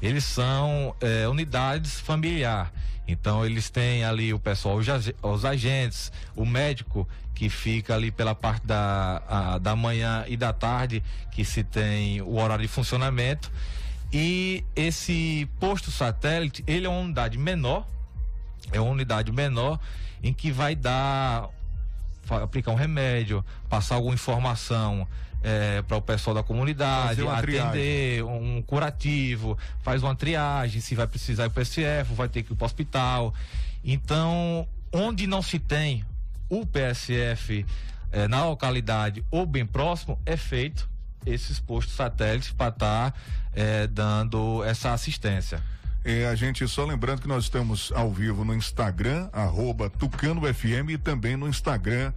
eles 0.00 0.22
são 0.22 0.94
é, 1.00 1.26
unidades 1.28 1.98
familiar. 1.98 2.72
Então 3.08 3.44
eles 3.44 3.70
têm 3.70 4.04
ali 4.04 4.32
o 4.32 4.38
pessoal, 4.38 4.78
os 5.22 5.44
agentes, 5.44 6.12
o 6.36 6.44
médico 6.44 7.08
que 7.38 7.48
fica 7.48 7.94
ali 7.94 8.10
pela 8.10 8.34
parte 8.34 8.66
da, 8.66 9.22
a, 9.28 9.58
da 9.58 9.76
manhã 9.76 10.24
e 10.26 10.36
da 10.36 10.52
tarde, 10.52 11.00
que 11.30 11.44
se 11.44 11.62
tem 11.62 12.20
o 12.20 12.36
horário 12.36 12.62
de 12.62 12.68
funcionamento. 12.68 13.48
E 14.12 14.64
esse 14.74 15.48
posto 15.60 15.88
satélite, 15.88 16.64
ele 16.66 16.86
é 16.86 16.88
uma 16.88 16.98
unidade 16.98 17.38
menor, 17.38 17.86
é 18.72 18.80
uma 18.80 18.90
unidade 18.90 19.30
menor 19.30 19.78
em 20.20 20.32
que 20.32 20.50
vai 20.50 20.74
dar 20.74 21.48
aplicar 22.28 22.72
um 22.72 22.74
remédio, 22.74 23.44
passar 23.68 23.94
alguma 23.94 24.14
informação 24.14 25.06
é, 25.40 25.80
para 25.82 25.96
o 25.96 26.02
pessoal 26.02 26.34
da 26.34 26.42
comunidade, 26.42 27.24
atender 27.24 27.42
triagem. 27.42 28.22
um 28.24 28.60
curativo, 28.62 29.56
faz 29.80 30.02
uma 30.02 30.16
triagem, 30.16 30.80
se 30.80 30.96
vai 30.96 31.06
precisar 31.06 31.46
ir 31.46 31.50
para 31.50 31.62
o 31.62 31.64
PSF, 31.64 32.14
vai 32.14 32.28
ter 32.28 32.42
que 32.42 32.52
ir 32.52 32.56
para 32.56 32.64
o 32.64 32.66
hospital. 32.66 33.32
Então, 33.84 34.66
onde 34.92 35.28
não 35.28 35.40
se 35.40 35.60
tem 35.60 36.04
o 36.48 36.66
PSF 36.66 37.64
é, 38.10 38.26
na 38.28 38.44
localidade 38.44 39.24
ou 39.30 39.46
bem 39.46 39.66
próximo, 39.66 40.18
é 40.24 40.36
feito 40.36 40.88
esses 41.26 41.60
postos 41.60 41.94
satélites 41.94 42.50
para 42.50 42.68
estar 42.68 43.10
tá, 43.10 43.18
é, 43.52 43.86
dando 43.86 44.64
essa 44.64 44.92
assistência. 44.92 45.62
É, 46.04 46.26
a 46.26 46.34
gente 46.34 46.66
só 46.68 46.84
lembrando 46.84 47.20
que 47.20 47.28
nós 47.28 47.44
estamos 47.44 47.92
ao 47.94 48.10
vivo 48.10 48.44
no 48.44 48.54
Instagram, 48.54 49.28
arroba 49.32 49.90
TucanoFM 49.90 50.90
e 50.90 50.98
também 50.98 51.36
no 51.36 51.48
Instagram 51.48 52.12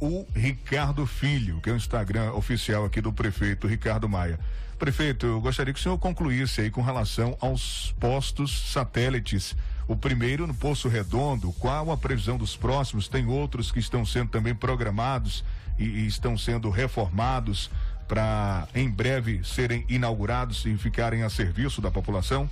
o 0.00 0.26
Ricardo 0.34 1.06
Filho, 1.06 1.60
que 1.60 1.70
é 1.70 1.72
o 1.72 1.76
Instagram 1.76 2.32
oficial 2.32 2.84
aqui 2.84 3.00
do 3.00 3.12
prefeito 3.12 3.66
Ricardo 3.66 4.08
Maia. 4.08 4.38
Prefeito, 4.78 5.24
eu 5.24 5.40
gostaria 5.40 5.72
que 5.72 5.80
o 5.80 5.82
senhor 5.82 5.98
concluísse 5.98 6.60
aí 6.60 6.70
com 6.70 6.82
relação 6.82 7.36
aos 7.40 7.94
postos 7.98 8.72
satélites. 8.72 9.56
O 9.86 9.94
primeiro 9.94 10.46
no 10.46 10.54
Poço 10.54 10.88
Redondo, 10.88 11.52
qual 11.58 11.90
a 11.90 11.96
previsão 11.96 12.38
dos 12.38 12.56
próximos? 12.56 13.08
Tem 13.08 13.26
outros 13.26 13.70
que 13.70 13.78
estão 13.78 14.04
sendo 14.04 14.30
também 14.30 14.54
programados 14.54 15.44
e, 15.78 15.84
e 15.84 16.06
estão 16.06 16.38
sendo 16.38 16.70
reformados 16.70 17.70
para 18.08 18.66
em 18.74 18.88
breve 18.88 19.42
serem 19.44 19.84
inaugurados 19.88 20.64
e 20.64 20.76
ficarem 20.76 21.22
a 21.22 21.30
serviço 21.30 21.80
da 21.80 21.90
população? 21.90 22.48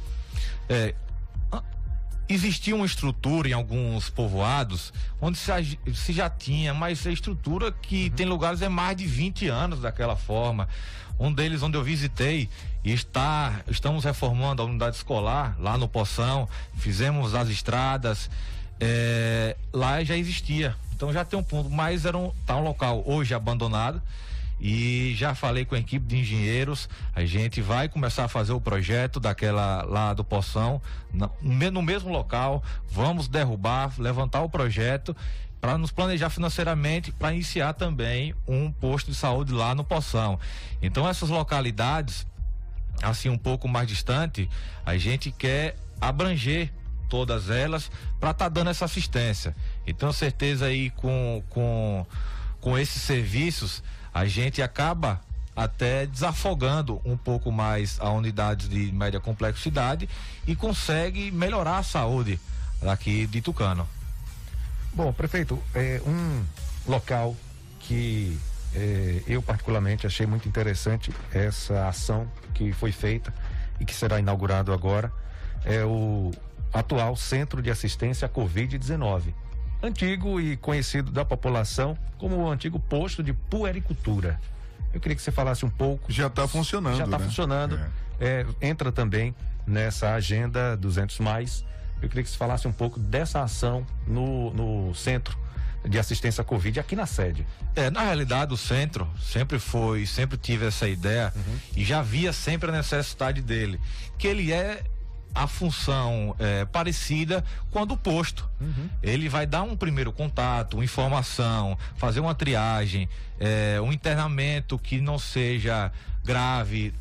É, 0.68 0.94
existia 2.28 2.74
uma 2.74 2.86
estrutura 2.86 3.48
em 3.48 3.52
alguns 3.52 4.08
povoados 4.08 4.92
onde 5.20 5.38
se, 5.38 6.12
já 6.12 6.30
tinha, 6.30 6.72
mas 6.72 7.06
a 7.06 7.12
estrutura 7.12 7.72
que 7.72 8.04
uhum. 8.04 8.10
tem 8.10 8.26
lugares 8.26 8.62
é 8.62 8.68
mais 8.68 8.96
de 8.96 9.06
20 9.06 9.48
anos 9.48 9.80
daquela 9.80 10.16
forma. 10.16 10.68
Um 11.18 11.32
deles 11.32 11.62
onde 11.62 11.76
eu 11.76 11.84
visitei 11.84 12.48
está, 12.84 13.60
estamos 13.68 14.04
reformando 14.04 14.62
a 14.62 14.64
unidade 14.64 14.96
escolar 14.96 15.56
lá 15.58 15.76
no 15.78 15.86
Poção, 15.86 16.48
fizemos 16.76 17.34
as 17.34 17.48
estradas, 17.48 18.30
é, 18.80 19.56
lá 19.72 20.02
já 20.02 20.16
existia. 20.16 20.74
Então 20.94 21.12
já 21.12 21.24
tem 21.24 21.38
um 21.38 21.42
ponto, 21.42 21.70
mas 21.70 22.04
era 22.04 22.16
um, 22.16 22.32
tá 22.46 22.56
um 22.56 22.62
local 22.62 23.02
hoje 23.06 23.34
abandonado 23.34 24.02
e 24.64 25.12
já 25.16 25.34
falei 25.34 25.64
com 25.64 25.74
a 25.74 25.78
equipe 25.78 26.06
de 26.06 26.18
engenheiros, 26.18 26.88
a 27.16 27.24
gente 27.24 27.60
vai 27.60 27.88
começar 27.88 28.26
a 28.26 28.28
fazer 28.28 28.52
o 28.52 28.60
projeto 28.60 29.18
daquela 29.18 29.82
lá 29.82 30.14
do 30.14 30.22
Poção, 30.22 30.80
no 31.42 31.82
mesmo 31.82 32.12
local, 32.12 32.62
vamos 32.88 33.26
derrubar, 33.26 33.92
levantar 33.98 34.40
o 34.42 34.48
projeto 34.48 35.16
para 35.60 35.76
nos 35.76 35.90
planejar 35.90 36.30
financeiramente 36.30 37.10
para 37.10 37.32
iniciar 37.32 37.72
também 37.72 38.36
um 38.46 38.70
posto 38.70 39.10
de 39.10 39.16
saúde 39.16 39.52
lá 39.52 39.74
no 39.74 39.82
Poção. 39.82 40.38
Então 40.80 41.08
essas 41.08 41.28
localidades 41.28 42.24
assim 43.02 43.30
um 43.30 43.38
pouco 43.38 43.66
mais 43.66 43.88
distante, 43.88 44.48
a 44.86 44.96
gente 44.96 45.32
quer 45.32 45.74
abranger 46.00 46.72
todas 47.08 47.50
elas 47.50 47.90
para 48.20 48.30
estar 48.30 48.44
tá 48.44 48.48
dando 48.48 48.70
essa 48.70 48.84
assistência. 48.84 49.56
Então 49.84 50.12
certeza 50.12 50.66
aí 50.66 50.90
com 50.90 51.42
com 51.50 52.06
com 52.60 52.78
esses 52.78 53.02
serviços 53.02 53.82
a 54.12 54.26
gente 54.26 54.62
acaba 54.62 55.20
até 55.54 56.06
desafogando 56.06 57.00
um 57.04 57.16
pouco 57.16 57.52
mais 57.52 57.98
a 58.00 58.10
unidade 58.10 58.68
de 58.68 58.90
média 58.92 59.20
complexidade 59.20 60.08
e 60.46 60.56
consegue 60.56 61.30
melhorar 61.30 61.78
a 61.78 61.82
saúde 61.82 62.40
aqui 62.82 63.26
de 63.26 63.40
Tucano. 63.40 63.86
Bom, 64.94 65.12
prefeito, 65.12 65.62
é 65.74 66.00
um 66.06 66.44
local 66.86 67.36
que 67.80 68.38
é, 68.74 69.22
eu 69.26 69.42
particularmente 69.42 70.06
achei 70.06 70.26
muito 70.26 70.48
interessante 70.48 71.12
essa 71.32 71.86
ação 71.86 72.30
que 72.54 72.72
foi 72.72 72.92
feita 72.92 73.32
e 73.78 73.84
que 73.84 73.94
será 73.94 74.18
inaugurado 74.18 74.72
agora 74.72 75.12
é 75.64 75.84
o 75.84 76.30
atual 76.72 77.16
Centro 77.16 77.62
de 77.62 77.70
Assistência 77.70 78.26
à 78.26 78.28
Covid-19 78.28 79.34
antigo 79.82 80.40
e 80.40 80.56
conhecido 80.56 81.10
da 81.10 81.24
população 81.24 81.98
como 82.18 82.36
o 82.36 82.50
antigo 82.50 82.78
posto 82.78 83.22
de 83.22 83.32
puericultura. 83.32 84.40
Eu 84.94 85.00
queria 85.00 85.16
que 85.16 85.22
você 85.22 85.32
falasse 85.32 85.64
um 85.64 85.70
pouco. 85.70 86.12
Já 86.12 86.26
está 86.26 86.46
funcionando. 86.46 86.96
Já 86.96 87.04
está 87.04 87.18
né? 87.18 87.24
funcionando. 87.24 87.80
É. 88.20 88.46
É, 88.60 88.68
entra 88.68 88.92
também 88.92 89.34
nessa 89.66 90.14
agenda 90.14 90.76
200 90.76 91.18
mais. 91.18 91.64
Eu 92.00 92.08
queria 92.08 92.22
que 92.22 92.30
você 92.30 92.36
falasse 92.36 92.68
um 92.68 92.72
pouco 92.72 92.98
dessa 92.98 93.42
ação 93.42 93.86
no, 94.06 94.52
no 94.52 94.94
centro 94.94 95.36
de 95.84 95.98
assistência 95.98 96.42
à 96.42 96.44
Covid 96.44 96.78
aqui 96.78 96.94
na 96.94 97.06
sede. 97.06 97.46
É, 97.74 97.90
na 97.90 98.02
realidade 98.02 98.52
o 98.52 98.56
centro 98.56 99.08
sempre 99.20 99.58
foi, 99.58 100.06
sempre 100.06 100.36
tive 100.36 100.66
essa 100.66 100.88
ideia 100.88 101.32
uhum. 101.34 101.58
e 101.76 101.84
já 101.84 102.02
via 102.02 102.32
sempre 102.32 102.70
a 102.70 102.72
necessidade 102.72 103.42
dele, 103.42 103.80
que 104.18 104.28
ele 104.28 104.52
é 104.52 104.84
a 105.34 105.46
função 105.46 106.36
é, 106.38 106.64
parecida 106.66 107.44
com 107.70 107.78
a 107.80 107.84
do 107.84 107.96
posto. 107.96 108.48
Uhum. 108.60 108.88
Ele 109.02 109.28
vai 109.28 109.46
dar 109.46 109.62
um 109.62 109.76
primeiro 109.76 110.12
contato, 110.12 110.74
uma 110.74 110.84
informação, 110.84 111.78
fazer 111.96 112.20
uma 112.20 112.34
triagem, 112.34 113.08
é, 113.40 113.80
um 113.80 113.92
internamento 113.92 114.78
que 114.78 115.00
não 115.00 115.18
seja 115.18 115.90
grave, 116.24 116.94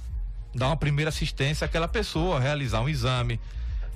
dar 0.55 0.67
uma 0.67 0.77
primeira 0.77 1.09
assistência 1.09 1.65
àquela 1.65 1.87
pessoa, 1.87 2.39
realizar 2.39 2.81
um 2.81 2.89
exame, 2.89 3.39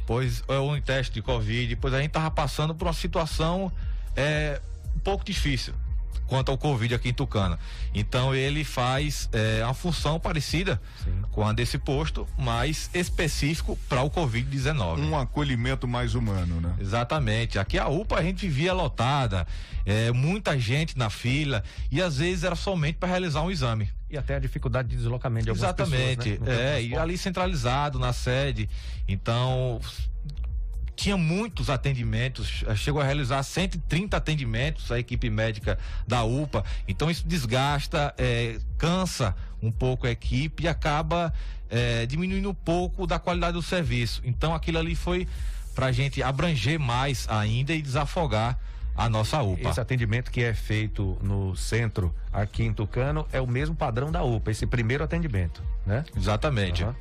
pois 0.05 0.43
é 0.47 0.59
um 0.59 0.79
teste 0.81 1.13
de 1.13 1.21
Covid, 1.21 1.75
pois 1.77 1.93
a 1.93 1.97
gente 1.97 2.07
estava 2.07 2.29
passando 2.29 2.75
por 2.75 2.87
uma 2.87 2.93
situação 2.93 3.71
é, 4.15 4.61
um 4.95 4.99
pouco 4.99 5.23
difícil. 5.23 5.73
Quanto 6.27 6.51
ao 6.51 6.57
Covid 6.57 6.93
aqui 6.95 7.09
em 7.09 7.13
Tucano. 7.13 7.57
Então 7.93 8.33
ele 8.33 8.63
faz 8.63 9.29
é, 9.31 9.63
uma 9.63 9.73
função 9.73 10.19
parecida 10.19 10.81
Sim. 11.03 11.21
com 11.31 11.45
a 11.45 11.53
desse 11.53 11.77
posto, 11.77 12.27
mas 12.37 12.89
específico 12.93 13.77
para 13.87 14.01
o 14.01 14.09
Covid-19. 14.09 14.99
Um 14.99 15.17
acolhimento 15.17 15.87
mais 15.87 16.15
humano, 16.15 16.59
né? 16.61 16.75
Exatamente. 16.79 17.59
Aqui 17.59 17.77
a 17.77 17.87
UPA 17.87 18.19
a 18.19 18.23
gente 18.23 18.47
via 18.47 18.73
lotada, 18.73 19.45
é, 19.85 20.11
muita 20.11 20.59
gente 20.59 20.97
na 20.97 21.09
fila 21.09 21.63
e 21.91 22.01
às 22.01 22.17
vezes 22.17 22.43
era 22.43 22.55
somente 22.55 22.97
para 22.97 23.09
realizar 23.09 23.41
um 23.41 23.51
exame. 23.51 23.89
E 24.09 24.17
até 24.17 24.35
a 24.35 24.39
dificuldade 24.39 24.87
de 24.87 24.95
deslocamento 24.95 25.45
de 25.45 25.49
algumas 25.49 25.67
Exatamente. 25.67 26.31
pessoas, 26.31 26.49
né? 26.49 26.77
É, 26.77 26.83
e 26.83 26.95
ali 26.95 27.17
centralizado 27.17 27.99
na 27.99 28.13
sede. 28.13 28.69
Então, 29.07 29.81
tinha 30.95 31.17
muitos 31.17 31.69
atendimentos, 31.69 32.63
eh, 32.65 32.75
chegou 32.75 33.01
a 33.01 33.05
realizar 33.05 33.43
130 33.43 34.15
atendimentos 34.15 34.91
a 34.91 34.99
equipe 34.99 35.29
médica 35.29 35.77
da 36.07 36.23
UPA. 36.23 36.63
Então 36.87 37.11
isso 37.11 37.27
desgasta, 37.27 38.13
é, 38.17 38.57
cansa 38.77 39.35
um 39.61 39.71
pouco 39.71 40.07
a 40.07 40.11
equipe 40.11 40.63
e 40.63 40.67
acaba 40.67 41.33
é, 41.69 42.05
diminuindo 42.05 42.49
um 42.49 42.53
pouco 42.53 43.05
da 43.05 43.19
qualidade 43.19 43.53
do 43.53 43.61
serviço. 43.61 44.21
Então 44.23 44.53
aquilo 44.53 44.77
ali 44.77 44.95
foi 44.95 45.27
para 45.73 45.87
a 45.87 45.91
gente 45.91 46.23
abranger 46.23 46.79
mais 46.79 47.27
ainda 47.29 47.73
e 47.73 47.81
desafogar 47.81 48.57
a 48.95 49.09
nossa 49.09 49.41
UPA. 49.41 49.69
Esse 49.69 49.81
atendimento 49.81 50.31
que 50.31 50.41
é 50.41 50.53
feito 50.53 51.17
no 51.21 51.55
centro 51.55 52.15
aqui 52.31 52.63
em 52.63 52.71
Tucano 52.71 53.27
é 53.31 53.41
o 53.41 53.47
mesmo 53.47 53.75
padrão 53.75 54.09
da 54.11 54.23
UPA, 54.23 54.51
esse 54.51 54.65
primeiro 54.65 55.03
atendimento, 55.03 55.61
né? 55.85 56.05
Exatamente. 56.15 56.83
Uhum. 56.83 56.95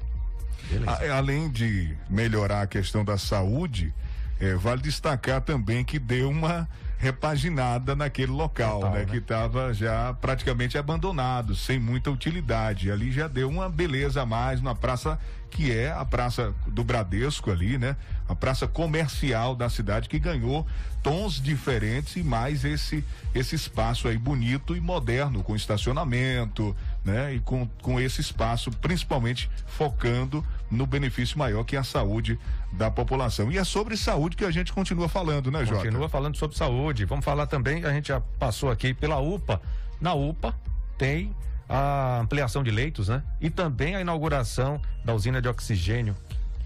A, 0.86 1.16
além 1.16 1.50
de 1.50 1.96
melhorar 2.08 2.62
a 2.62 2.66
questão 2.66 3.04
da 3.04 3.18
saúde, 3.18 3.92
é, 4.40 4.54
vale 4.54 4.82
destacar 4.82 5.40
também 5.40 5.84
que 5.84 5.98
deu 5.98 6.30
uma 6.30 6.68
repaginada 6.98 7.94
naquele 7.94 8.32
local, 8.32 8.80
Total, 8.80 8.92
né, 8.92 9.00
né? 9.00 9.04
Que 9.04 9.18
estava 9.18 9.74
já 9.74 10.14
praticamente 10.14 10.78
abandonado, 10.78 11.54
sem 11.54 11.78
muita 11.78 12.10
utilidade. 12.10 12.90
Ali 12.90 13.12
já 13.12 13.28
deu 13.28 13.48
uma 13.48 13.68
beleza 13.68 14.22
a 14.22 14.26
mais 14.26 14.62
na 14.62 14.74
praça 14.74 15.18
que 15.50 15.70
é 15.70 15.92
a 15.92 16.04
praça 16.04 16.52
do 16.66 16.82
Bradesco 16.82 17.50
ali, 17.50 17.78
né? 17.78 17.94
A 18.28 18.34
praça 18.34 18.66
comercial 18.66 19.54
da 19.54 19.68
cidade 19.68 20.08
que 20.08 20.18
ganhou 20.18 20.66
tons 21.02 21.40
diferentes 21.40 22.16
e 22.16 22.24
mais 22.24 22.64
esse 22.64 23.04
esse 23.34 23.54
espaço 23.54 24.08
aí 24.08 24.16
bonito 24.16 24.74
e 24.74 24.80
moderno 24.80 25.42
com 25.44 25.54
estacionamento, 25.54 26.74
né? 27.04 27.34
E 27.34 27.40
com, 27.40 27.68
com 27.82 28.00
esse 28.00 28.20
espaço 28.20 28.70
principalmente 28.70 29.50
focando 29.66 30.44
no 30.70 30.86
benefício 30.86 31.38
maior 31.38 31.62
que 31.64 31.76
é 31.76 31.78
a 31.78 31.84
saúde 31.84 32.38
da 32.72 32.90
população. 32.90 33.52
E 33.52 33.58
é 33.58 33.64
sobre 33.64 33.96
saúde 33.96 34.36
que 34.36 34.44
a 34.44 34.50
gente 34.50 34.72
continua 34.72 35.08
falando, 35.08 35.50
né, 35.50 35.64
Jota? 35.64 35.82
Continua 35.82 36.08
falando 36.08 36.36
sobre 36.36 36.56
saúde. 36.56 37.04
Vamos 37.04 37.24
falar 37.24 37.46
também, 37.46 37.84
a 37.84 37.92
gente 37.92 38.08
já 38.08 38.20
passou 38.20 38.70
aqui 38.70 38.94
pela 38.94 39.18
UPA. 39.18 39.60
Na 40.00 40.14
UPA 40.14 40.54
tem 40.96 41.34
a 41.68 42.20
ampliação 42.20 42.62
de 42.62 42.70
leitos, 42.70 43.08
né? 43.08 43.22
E 43.40 43.50
também 43.50 43.96
a 43.96 44.00
inauguração 44.00 44.80
da 45.04 45.14
usina 45.14 45.40
de 45.40 45.48
oxigênio 45.48 46.16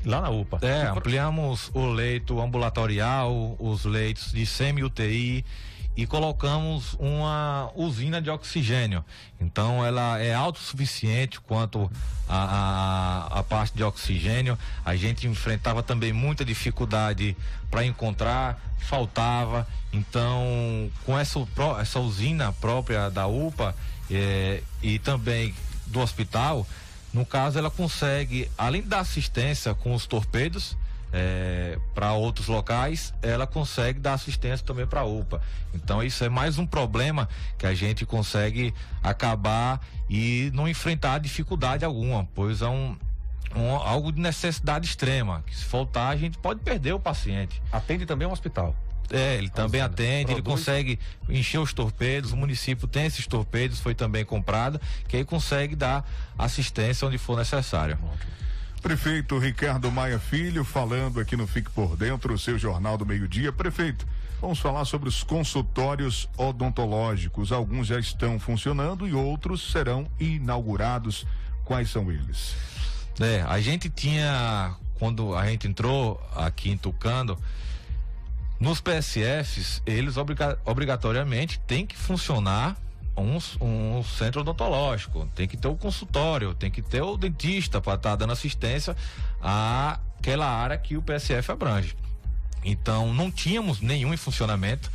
lá 0.05 0.21
na 0.21 0.31
UPA. 0.31 0.59
É, 0.63 0.87
ampliamos 0.87 1.71
o 1.75 1.87
leito 1.87 2.41
ambulatorial, 2.41 3.57
os 3.59 3.85
leitos 3.85 4.33
de 4.33 4.47
semi-UTI 4.47 5.45
e 5.99 6.07
colocamos 6.07 6.95
uma 7.01 7.73
usina 7.75 8.23
de 8.23 8.31
oxigênio. 8.31 9.05
Então 9.41 9.85
ela 9.85 10.17
é 10.21 10.33
autossuficiente 10.33 11.41
quanto 11.41 11.91
a, 12.29 12.37
a, 13.33 13.41
a, 13.41 13.43
parte 13.43 13.75
de 13.75 13.83
oxigênio. 13.83 14.57
A 14.85 14.95
gente 14.95 15.27
enfrentava 15.27 15.83
também 15.83 16.13
muita 16.13 16.45
dificuldade 16.45 17.37
para 17.69 17.85
encontrar, 17.85 18.63
faltava. 18.79 19.67
Então, 19.93 20.89
com 21.05 21.19
essa, 21.19 21.45
essa 21.81 21.99
usina 21.99 22.53
própria 22.53 23.11
da 23.11 23.27
UPA, 23.27 23.75
é, 24.09 24.63
e 24.81 25.01
também 25.01 25.53
do 25.89 25.99
hospital, 25.99 26.65
no 27.13 27.27
caso 27.27 27.59
ela 27.59 27.73
consegue, 27.73 28.49
além 28.57 28.83
da 28.83 29.01
assistência 29.01 29.75
com 29.75 29.93
os 29.93 30.07
torpedos 30.07 30.77
é, 31.13 31.79
para 31.95 32.13
outros 32.13 32.49
locais, 32.49 33.15
ela 33.23 33.47
consegue 33.47 33.99
dar 33.99 34.15
assistência 34.15 34.65
também 34.65 34.87
para 34.87 35.01
a 35.01 35.05
UPA. 35.05 35.41
Então 35.75 36.03
isso 36.03 36.23
é 36.25 36.29
mais 36.29 36.59
um 36.59 36.67
problema 36.67 37.29
que 37.57 37.67
a 37.67 37.75
gente 37.75 38.05
consegue 38.05 38.75
acabar 39.03 39.81
e 40.09 40.51
não 40.55 40.69
enfrentar 40.69 41.19
dificuldade 41.19 41.85
alguma, 41.85 42.29
pois 42.35 42.63
é 42.63 42.69
um, 42.69 42.97
um, 43.55 43.71
algo 43.71 44.13
de 44.13 44.21
necessidade 44.21 44.87
extrema. 44.87 45.43
Que 45.47 45.57
se 45.57 45.65
faltar, 45.65 46.13
a 46.13 46.17
gente 46.17 46.39
pode 46.39 46.61
perder 46.61 46.93
o 46.93 47.01
paciente. 47.01 47.63
Atende 47.73 48.07
também 48.07 48.29
o 48.29 48.33
hospital. 48.33 48.75
É, 49.11 49.37
ele 49.37 49.49
também 49.49 49.81
atende, 49.81 50.33
ele 50.33 50.43
consegue 50.43 50.99
encher 51.31 51.59
os 51.59 51.73
torpedos, 51.73 52.33
o 52.33 52.37
município 52.37 52.87
tem 52.87 53.07
esses 53.07 53.27
torpedos, 53.27 53.81
foi 53.81 53.95
também 53.95 54.23
comprado, 54.23 54.79
que 55.09 55.17
aí 55.17 55.25
consegue 55.25 55.75
dar 55.75 56.07
assistência 56.37 57.09
onde 57.09 57.17
for 57.17 57.39
necessário. 57.39 57.99
Prefeito 58.81 59.39
Ricardo 59.39 59.91
Maia 59.91 60.19
Filho, 60.19 60.65
falando 60.65 61.19
aqui 61.21 61.37
no 61.37 61.47
Fique 61.47 61.71
por 61.71 61.97
Dentro, 61.97 62.33
o 62.33 62.39
seu 62.39 62.59
Jornal 62.59 62.97
do 62.97 63.05
Meio-Dia. 63.05 63.53
Prefeito, 63.53 64.07
vamos 64.41 64.61
falar 64.61 64.85
sobre 64.85 65.09
os 65.09 65.23
consultórios 65.23 66.29
odontológicos. 66.37 67.51
Alguns 67.51 67.89
já 67.89 67.99
estão 67.99 68.39
funcionando 68.39 69.07
e 69.07 69.13
outros 69.13 69.73
serão 69.73 70.09
inaugurados. 70.19 71.27
Quais 71.65 71.91
são 71.91 72.11
eles? 72.11 72.55
É, 73.21 73.43
a 73.43 73.61
gente 73.61 73.91
tinha, 73.91 74.75
quando 74.99 75.35
a 75.35 75.47
gente 75.47 75.67
entrou 75.67 76.21
aqui 76.35 76.71
em 76.71 76.77
Tucano, 76.77 77.37
nos 78.61 78.81
PSFs, 78.81 79.83
eles 79.85 80.17
obriga 80.17 80.59
obrigatoriamente 80.65 81.61
têm 81.67 81.85
que 81.85 81.97
funcionar 81.97 82.77
um, 83.19 83.39
um, 83.61 84.03
centro 84.03 84.41
odontológico, 84.41 85.29
tem 85.35 85.47
que 85.47 85.57
ter 85.57 85.69
o 85.69 85.77
consultório, 85.77 86.55
tem 86.55 86.71
que 86.71 86.83
ter 86.83 87.03
o 87.03 87.17
dentista 87.17 87.81
para 87.81 87.95
estar 87.95 88.11
tá 88.11 88.17
dando 88.17 88.33
assistência 88.33 88.97
àquela 89.41 90.47
área 90.47 90.79
que 90.79 90.97
o 90.97 91.03
PSF 91.03 91.53
abrange. 91.53 91.97
Então, 92.65 93.13
não 93.15 93.31
tínhamos 93.31 93.81
nenhum 93.81 94.13
em 94.13 94.17
funcionamento, 94.17 94.91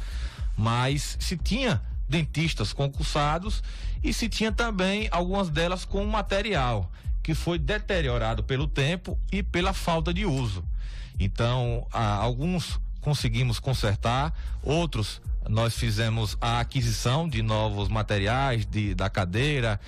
mas 0.58 1.18
se 1.20 1.38
tinha 1.38 1.82
dentistas 2.08 2.74
concursados 2.74 3.64
e 4.04 4.14
se 4.14 4.28
tinha 4.28 4.52
também 4.52 5.08
algumas 5.12 5.50
delas 5.50 5.86
com 5.86 6.06
material 6.06 6.92
que 7.24 7.34
foi 7.34 7.58
deteriorado 7.58 8.44
pelo 8.44 8.68
tempo 8.68 9.18
e 9.32 9.42
pela 9.42 9.74
falta 9.74 10.14
de 10.14 10.26
uso. 10.26 10.64
Então, 11.18 11.88
alguns 11.92 12.80
conseguimos 13.00 13.60
consertar, 13.60 14.34
outros 14.62 15.22
nós 15.50 15.76
fizemos 15.76 16.38
a 16.40 16.60
aquisição 16.60 17.28
de 17.28 17.42
novos 17.42 17.88
materiais 17.90 18.66
de, 18.66 18.94
da 18.96 19.10
cadeira, 19.10 19.80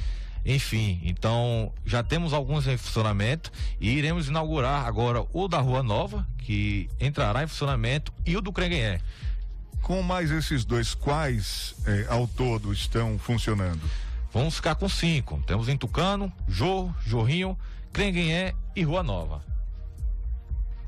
enfim, 0.45 1.01
então 1.03 1.74
já 1.86 2.03
temos 2.03 2.32
alguns 2.32 2.68
em 2.68 2.78
funcionamento 2.78 3.51
e 3.82 3.89
iremos 3.89 4.28
inaugurar 4.28 4.86
agora 4.86 5.26
o 5.34 5.47
da 5.47 5.60
Rua 5.60 5.82
Nova, 5.82 6.28
que 6.38 6.88
entrará 6.99 7.43
em 7.43 7.47
funcionamento, 7.47 8.14
e 8.26 8.38
o 8.38 8.41
do 8.41 8.53
Crenguenhé. 8.53 9.01
Com 9.82 10.03
mais 10.03 10.30
esses 10.32 10.64
dois, 10.64 10.93
quais 10.93 11.76
eh, 11.88 12.06
ao 12.10 12.28
todo 12.28 12.72
estão 12.72 13.18
funcionando? 13.18 13.82
Vamos 14.32 14.56
ficar 14.56 14.76
com 14.76 14.89
cinco. 14.89 15.41
Temos 15.47 15.70
em 15.70 15.78
Tucano, 15.78 16.32
Jor, 16.47 16.93
Jorrinho, 17.06 17.58
Crenguenhé 17.93 18.53
e 18.76 18.84
Rua 18.84 19.01
Nova. 19.01 19.55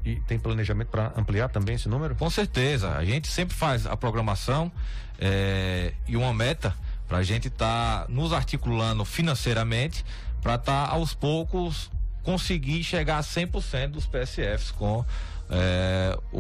E 0.08 0.16
tem 0.22 0.40
planejamento 0.40 0.88
para 0.88 1.12
ampliar 1.18 1.50
também 1.50 1.76
esse 1.76 1.90
número? 1.90 2.16
Com 2.16 2.30
certeza. 2.30 2.96
A 2.96 3.04
gente 3.04 3.28
sempre 3.28 3.54
faz 3.54 3.86
a 3.86 3.98
programação 3.98 4.72
é, 5.20 5.92
e 6.08 6.16
uma 6.16 6.34
meta 6.34 6.74
para 7.10 7.18
a 7.18 7.24
gente 7.24 7.50
estar 7.50 8.04
tá 8.04 8.06
nos 8.08 8.32
articulando 8.32 9.04
financeiramente 9.04 10.06
para 10.42 10.56
estar 10.56 10.88
tá, 10.88 10.94
aos 10.94 11.14
poucos 11.14 11.92
conseguir 12.24 12.86
chegar 12.86 13.18
a 13.18 13.22
100% 13.22 13.88
dos 13.88 14.06
PSFs 14.06 14.72
com 14.72 15.04
é, 15.50 16.18
o, 16.32 16.40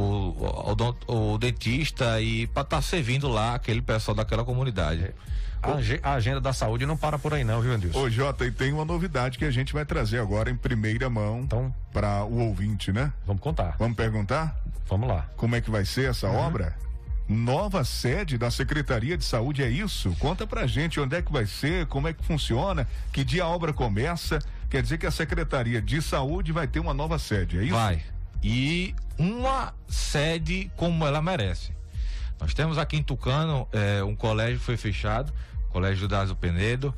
o, 1.09 1.33
o, 1.33 1.37
dentista 1.37 2.21
e 2.21 2.47
para 2.47 2.61
estar 2.61 2.77
tá 2.77 2.81
servindo 2.81 3.27
lá 3.27 3.55
aquele 3.55 3.81
pessoal 3.81 4.15
daquela 4.15 4.45
comunidade. 4.45 5.13
A, 5.61 6.13
agenda 6.13 6.39
da 6.39 6.53
saúde 6.53 6.85
não 6.85 6.95
para 6.95 7.17
por 7.17 7.33
aí 7.33 7.43
não, 7.43 7.61
viu, 7.61 7.73
Andilson? 7.73 7.99
Ô, 7.99 8.09
Jota, 8.09 8.45
e 8.45 8.51
tem 8.51 8.71
uma 8.73 8.85
novidade 8.85 9.37
que 9.37 9.45
a 9.45 9.51
gente 9.51 9.73
vai 9.73 9.85
trazer 9.85 10.19
agora 10.19 10.49
em 10.49 10.55
primeira 10.55 11.09
mão 11.09 11.41
então, 11.41 11.73
para 11.91 12.23
o 12.23 12.39
ouvinte, 12.39 12.91
né? 12.91 13.11
Vamos 13.25 13.41
contar. 13.41 13.75
Vamos 13.77 13.97
perguntar? 13.97 14.55
Vamos 14.87 15.09
lá. 15.09 15.29
Como 15.35 15.55
é 15.55 15.61
que 15.61 15.69
vai 15.69 15.85
ser 15.85 16.09
essa 16.09 16.27
uhum. 16.27 16.35
obra? 16.35 16.75
Nova 17.27 17.83
sede 17.83 18.37
da 18.37 18.49
Secretaria 18.49 19.17
de 19.17 19.25
Saúde, 19.25 19.61
é 19.61 19.69
isso? 19.69 20.15
Conta 20.17 20.47
pra 20.47 20.65
gente 20.65 20.99
onde 20.99 21.15
é 21.17 21.21
que 21.21 21.31
vai 21.31 21.45
ser, 21.45 21.85
como 21.87 22.07
é 22.07 22.13
que 22.13 22.23
funciona, 22.23 22.87
que 23.11 23.23
dia 23.23 23.43
a 23.43 23.47
obra 23.47 23.73
começa. 23.73 24.39
Quer 24.69 24.81
dizer 24.81 24.97
que 24.97 25.05
a 25.05 25.11
Secretaria 25.11 25.81
de 25.81 26.01
Saúde 26.01 26.53
vai 26.53 26.67
ter 26.67 26.79
uma 26.79 26.93
nova 26.93 27.19
sede, 27.19 27.59
é 27.59 27.63
isso? 27.63 27.73
Vai. 27.73 28.01
E 28.41 28.95
uma 29.17 29.73
sede 29.89 30.71
como 30.77 31.05
ela 31.05 31.21
merece. 31.21 31.76
Nós 32.39 32.53
temos 32.53 32.77
aqui 32.77 32.97
em 32.97 33.03
Tucano 33.03 33.67
é, 33.71 34.03
um 34.03 34.15
colégio 34.15 34.59
que 34.59 34.65
foi 34.65 34.77
fechado, 34.77 35.33
Colégio 35.69 35.97
Judaso 35.97 36.35
Penedo. 36.35 36.93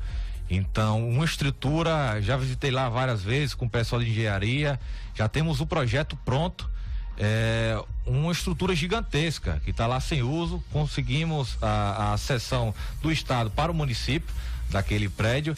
Então, 0.48 1.08
uma 1.08 1.24
estrutura, 1.24 2.20
já 2.20 2.36
visitei 2.36 2.70
lá 2.70 2.88
várias 2.88 3.22
vezes 3.22 3.54
com 3.54 3.66
o 3.66 3.70
pessoal 3.70 4.02
de 4.02 4.10
engenharia, 4.10 4.80
já 5.14 5.28
temos 5.28 5.60
o 5.60 5.66
projeto 5.66 6.16
pronto. 6.24 6.68
é, 7.16 7.80
uma 8.06 8.32
estrutura 8.32 8.74
gigantesca 8.74 9.60
que 9.62 9.70
está 9.70 9.86
lá 9.86 10.00
sem 10.00 10.22
uso. 10.22 10.64
Conseguimos 10.72 11.56
a, 11.62 12.14
a 12.14 12.18
cessão 12.18 12.74
do 13.02 13.12
Estado 13.12 13.50
para 13.50 13.70
o 13.70 13.74
município 13.74 14.34
daquele 14.70 15.08
prédio 15.08 15.54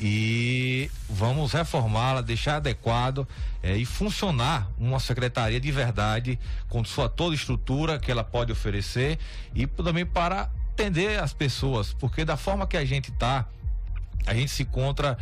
e 0.00 0.90
vamos 1.08 1.52
reformá-la, 1.52 2.20
deixar 2.20 2.56
adequado 2.56 3.26
é, 3.62 3.76
e 3.76 3.84
funcionar 3.84 4.68
uma 4.78 4.98
secretaria 4.98 5.60
de 5.60 5.70
verdade 5.70 6.38
com 6.68 6.84
sua 6.84 7.08
toda 7.08 7.34
estrutura 7.34 7.98
que 7.98 8.10
ela 8.10 8.24
pode 8.24 8.52
oferecer 8.52 9.18
e 9.54 9.66
também 9.66 10.04
para 10.04 10.50
atender 10.72 11.20
as 11.20 11.32
pessoas, 11.32 11.92
porque 11.92 12.24
da 12.24 12.36
forma 12.36 12.66
que 12.66 12.76
a 12.76 12.84
gente 12.84 13.10
está, 13.10 13.46
a 14.26 14.34
gente 14.34 14.50
se 14.50 14.64
encontra 14.64 15.16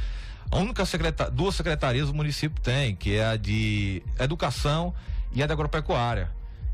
a 0.50 0.56
única 0.56 0.84
secretar, 0.84 1.30
duas 1.30 1.54
secretarias 1.54 2.08
o 2.08 2.14
município 2.14 2.60
tem, 2.62 2.94
que 2.94 3.16
é 3.16 3.26
a 3.26 3.36
de 3.36 4.02
educação 4.18 4.94
e 5.32 5.42
a 5.42 5.46
da 5.46 5.54
agropecuária. 5.54 6.30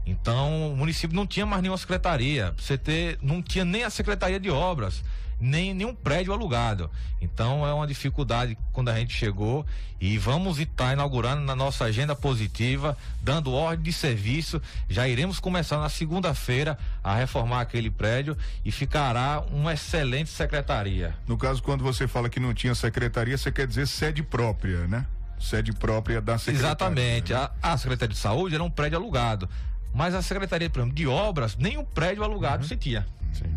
Então, 0.07 0.73
o 0.73 0.77
município 0.77 1.15
não 1.15 1.27
tinha 1.27 1.45
mais 1.45 1.61
nenhuma 1.61 1.77
secretaria. 1.77 2.55
Você 2.57 2.79
ter, 2.79 3.19
não 3.21 3.43
tinha 3.43 3.65
nem 3.65 3.85
a 3.85 3.91
secretaria 3.91 4.41
de 4.41 4.51
obras 4.51 5.05
nem 5.41 5.75
nenhum 5.75 5.95
prédio 5.95 6.33
alugado. 6.33 6.91
Então 7.21 7.67
é 7.67 7.73
uma 7.73 7.87
dificuldade 7.87 8.57
quando 8.73 8.89
a 8.89 8.97
gente 8.97 9.15
chegou 9.15 9.65
e 10.01 10.17
vamos 10.19 10.59
estar 10.59 10.93
inaugurando 10.93 11.43
na 11.43 11.55
nossa 11.55 11.85
agenda 11.85 12.15
positiva, 12.15 12.97
dando 13.21 13.53
ordem 13.53 13.85
de 13.85 13.93
serviço. 13.93 14.61
Já 14.89 15.09
iremos 15.09 15.41
começar 15.41 15.79
na 15.79 15.89
segunda-feira 15.89 16.79
a 17.03 17.15
reformar 17.15 17.61
aquele 17.61 17.91
prédio 17.91 18.37
e 18.65 18.71
ficará 18.71 19.43
uma 19.53 19.75
excelente 19.75 20.31
secretaria. 20.31 21.15
No 21.27 21.37
caso, 21.37 21.63
quando 21.63 21.83
você 21.83 22.07
fala 22.07 22.29
que 22.29 22.41
não 22.41 22.55
tinha 22.55 22.75
secretaria, 22.75 23.37
você 23.37 23.51
quer 23.51 23.67
dizer 23.67 23.87
sede 23.87 24.23
própria, 24.23 24.87
né? 24.87 25.07
Sede 25.39 25.73
própria 25.73 26.21
da 26.21 26.37
secretaria. 26.37 26.69
Exatamente. 26.69 27.33
Né? 27.33 27.39
A, 27.63 27.73
a 27.73 27.79
Secretaria 27.79 28.13
de 28.13 28.21
Saúde 28.21 28.55
era 28.55 28.65
um 28.65 28.71
prédio 28.71 28.99
alugado. 28.99 29.49
Mas 29.95 30.15
a 30.15 30.21
Secretaria, 30.21 30.69
por 30.69 30.81
exemplo, 30.81 30.97
de 30.97 31.07
Obras, 31.07 31.57
nem 31.57 31.79
um 31.79 31.85
prédio 31.85 32.25
alugado 32.25 32.63
uhum. 32.63 32.69
se 32.69 32.77
tinha. 32.77 33.07
Sim. 33.33 33.55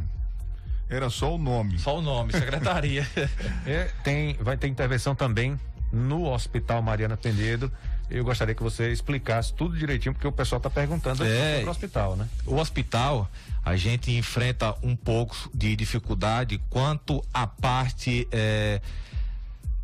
Era 0.91 1.09
só 1.09 1.33
o 1.33 1.37
nome. 1.37 1.79
Só 1.79 1.99
o 1.99 2.01
nome, 2.01 2.33
secretaria. 2.33 3.07
é, 3.65 3.89
tem, 4.03 4.33
vai 4.41 4.57
ter 4.57 4.67
intervenção 4.67 5.15
também 5.15 5.57
no 5.89 6.29
Hospital 6.29 6.81
Mariana 6.81 7.15
Penedo. 7.15 7.71
Eu 8.09 8.25
gostaria 8.25 8.53
que 8.53 8.61
você 8.61 8.91
explicasse 8.91 9.53
tudo 9.53 9.77
direitinho, 9.77 10.13
porque 10.13 10.27
o 10.27 10.33
pessoal 10.33 10.57
está 10.57 10.69
perguntando 10.69 11.23
é, 11.23 11.53
sobre 11.53 11.65
o 11.65 11.71
hospital, 11.71 12.15
né? 12.17 12.27
O 12.45 12.57
hospital, 12.57 13.31
a 13.63 13.77
gente 13.77 14.11
enfrenta 14.11 14.75
um 14.83 14.93
pouco 14.93 15.49
de 15.53 15.77
dificuldade 15.77 16.61
quanto 16.69 17.23
à 17.33 17.47
parte 17.47 18.27
é, 18.29 18.81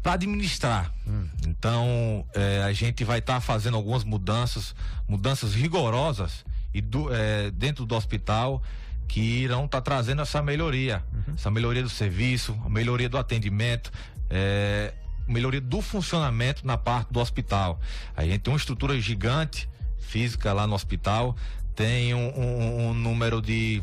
para 0.03 0.11
administrar. 0.11 0.91
Hum. 1.07 1.25
Então, 1.47 2.25
é, 2.33 2.63
a 2.63 2.73
gente 2.73 3.05
vai 3.05 3.19
estar 3.19 3.35
tá 3.35 3.39
fazendo 3.39 3.77
algumas 3.77 4.03
mudanças, 4.03 4.75
mudanças 5.07 5.55
rigorosas 5.55 6.43
e 6.73 6.81
do, 6.81 7.07
é, 7.15 7.49
dentro 7.51 7.85
do 7.85 7.95
hospital 7.95 8.61
que 9.07 9.21
irão 9.21 9.65
estar 9.65 9.81
tá 9.81 9.81
trazendo 9.81 10.21
essa 10.21 10.41
melhoria, 10.41 11.03
uhum. 11.13 11.33
essa 11.33 11.49
melhoria 11.49 11.83
do 11.83 11.89
serviço, 11.89 12.59
a 12.65 12.69
melhoria 12.69 13.07
do 13.07 13.17
atendimento, 13.17 13.91
é, 14.29 14.93
melhoria 15.27 15.61
do 15.61 15.81
funcionamento 15.81 16.65
na 16.65 16.77
parte 16.77 17.11
do 17.11 17.19
hospital. 17.19 17.79
A 18.15 18.23
gente 18.23 18.39
tem 18.39 18.53
uma 18.53 18.57
estrutura 18.57 18.99
gigante 18.99 19.69
física 19.99 20.53
lá 20.53 20.67
no 20.67 20.73
hospital, 20.73 21.35
tem 21.75 22.13
um, 22.13 22.29
um, 22.37 22.87
um 22.89 22.93
número 22.93 23.41
de 23.41 23.81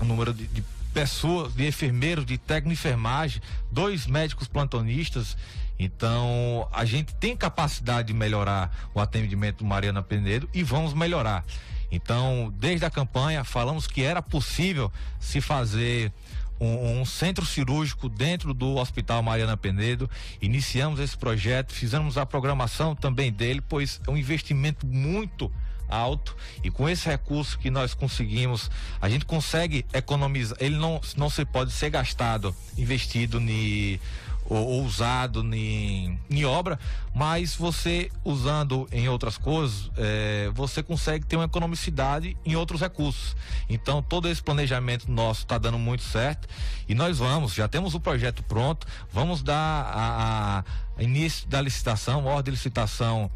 um 0.00 0.04
número 0.04 0.32
de, 0.32 0.46
de 0.46 0.62
pessoas, 0.92 1.54
de 1.54 1.66
enfermeiros, 1.66 2.24
de 2.24 2.38
técnico 2.38 2.68
de 2.68 2.74
enfermagem, 2.74 3.42
dois 3.70 4.06
médicos 4.06 4.48
plantonistas. 4.48 5.36
Então, 5.78 6.66
a 6.72 6.84
gente 6.84 7.14
tem 7.16 7.36
capacidade 7.36 8.08
de 8.08 8.14
melhorar 8.14 8.88
o 8.94 9.00
atendimento 9.00 9.58
do 9.58 9.64
Mariana 9.66 10.02
Penedo 10.02 10.48
e 10.54 10.62
vamos 10.62 10.94
melhorar. 10.94 11.44
Então, 11.90 12.52
desde 12.58 12.84
a 12.84 12.90
campanha, 12.90 13.44
falamos 13.44 13.86
que 13.86 14.02
era 14.02 14.20
possível 14.20 14.92
se 15.20 15.40
fazer 15.40 16.12
um, 16.60 17.00
um, 17.00 17.04
centro 17.04 17.44
cirúrgico 17.44 18.08
dentro 18.08 18.52
do 18.54 18.76
Hospital 18.76 19.22
Mariana 19.22 19.56
Penedo. 19.56 20.08
Iniciamos 20.40 21.00
esse 21.00 21.16
projeto, 21.16 21.72
fizemos 21.72 22.16
a 22.18 22.26
programação 22.26 22.94
também 22.94 23.32
dele, 23.32 23.60
pois 23.60 24.00
é 24.06 24.10
um 24.10 24.16
investimento 24.16 24.86
muito 24.86 25.52
alto 25.88 26.36
e 26.64 26.70
com 26.70 26.88
esse 26.88 27.08
recurso 27.08 27.58
que 27.58 27.70
nós 27.70 27.94
conseguimos, 27.94 28.70
a 29.00 29.08
gente 29.08 29.24
consegue 29.24 29.86
economizar. 29.92 30.56
Ele 30.60 30.76
não, 30.76 31.00
não 31.16 31.30
se 31.30 31.44
pode 31.44 31.72
ser 31.72 31.90
gastado, 31.90 32.54
investido 32.76 33.40
em 33.40 34.00
ou, 34.48 34.82
usado 34.84 35.42
em, 35.54 36.18
em 36.30 36.44
obra, 36.44 36.78
mas 37.14 37.54
você 37.54 38.10
usando 38.24 38.88
em 38.92 39.08
outras 39.08 39.36
coisas, 39.36 39.90
é, 39.96 40.50
você 40.54 40.82
consegue 40.82 41.24
ter 41.26 41.36
uma 41.36 41.44
economicidade 41.44 42.36
em 42.44 42.56
outros 42.56 42.80
recursos. 42.80 43.36
Então 43.68 44.02
todo 44.02 44.28
esse 44.28 44.42
planejamento 44.42 45.10
nosso 45.10 45.42
está 45.42 45.58
dando 45.58 45.78
muito 45.78 46.02
certo 46.02 46.48
e 46.88 46.94
nós 46.94 47.18
vamos, 47.18 47.54
já 47.54 47.68
temos 47.68 47.94
o 47.94 48.00
projeto 48.00 48.42
pronto, 48.42 48.86
vamos 49.12 49.42
dar 49.42 49.56
a, 49.56 50.64
a 50.96 51.02
início 51.02 51.48
da 51.48 51.60
licitação, 51.60 52.24
ordem 52.24 52.44
de 52.44 52.50
licitação 52.52 53.30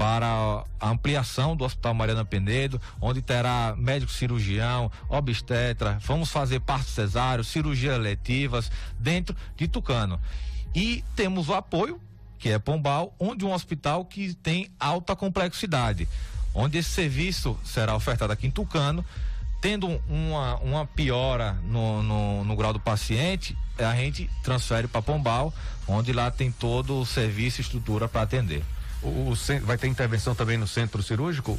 para 0.00 0.64
a 0.80 0.88
ampliação 0.88 1.54
do 1.54 1.62
Hospital 1.62 1.92
Mariana 1.92 2.24
Penedo, 2.24 2.80
onde 3.02 3.20
terá 3.20 3.74
médico 3.76 4.10
cirurgião, 4.10 4.90
obstetra, 5.10 5.98
vamos 6.00 6.30
fazer 6.30 6.60
parto 6.60 6.88
cesáreo, 6.88 7.44
cirurgias 7.44 7.98
letivas 7.98 8.72
dentro 8.98 9.36
de 9.58 9.68
Tucano. 9.68 10.18
E 10.74 11.04
temos 11.16 11.48
o 11.48 11.54
apoio, 11.54 12.00
que 12.38 12.48
é 12.48 12.58
Pombal, 12.58 13.14
onde 13.18 13.44
um 13.44 13.52
hospital 13.52 14.04
que 14.04 14.34
tem 14.34 14.70
alta 14.78 15.14
complexidade, 15.14 16.08
onde 16.54 16.78
esse 16.78 16.90
serviço 16.90 17.58
será 17.64 17.94
ofertado 17.94 18.32
aqui 18.32 18.46
em 18.46 18.50
Tucano, 18.50 19.04
tendo 19.60 20.00
uma, 20.08 20.56
uma 20.56 20.86
piora 20.86 21.52
no, 21.64 22.02
no, 22.02 22.44
no 22.44 22.56
grau 22.56 22.72
do 22.72 22.80
paciente, 22.80 23.56
a 23.78 23.94
gente 23.94 24.30
transfere 24.42 24.88
para 24.88 25.02
Pombal, 25.02 25.52
onde 25.86 26.12
lá 26.12 26.30
tem 26.30 26.50
todo 26.50 27.00
o 27.00 27.06
serviço 27.06 27.60
e 27.60 27.62
estrutura 27.62 28.08
para 28.08 28.22
atender. 28.22 28.62
O, 29.02 29.32
o, 29.32 29.34
vai 29.64 29.76
ter 29.76 29.86
intervenção 29.88 30.34
também 30.34 30.56
no 30.56 30.66
centro 30.66 31.02
cirúrgico? 31.02 31.58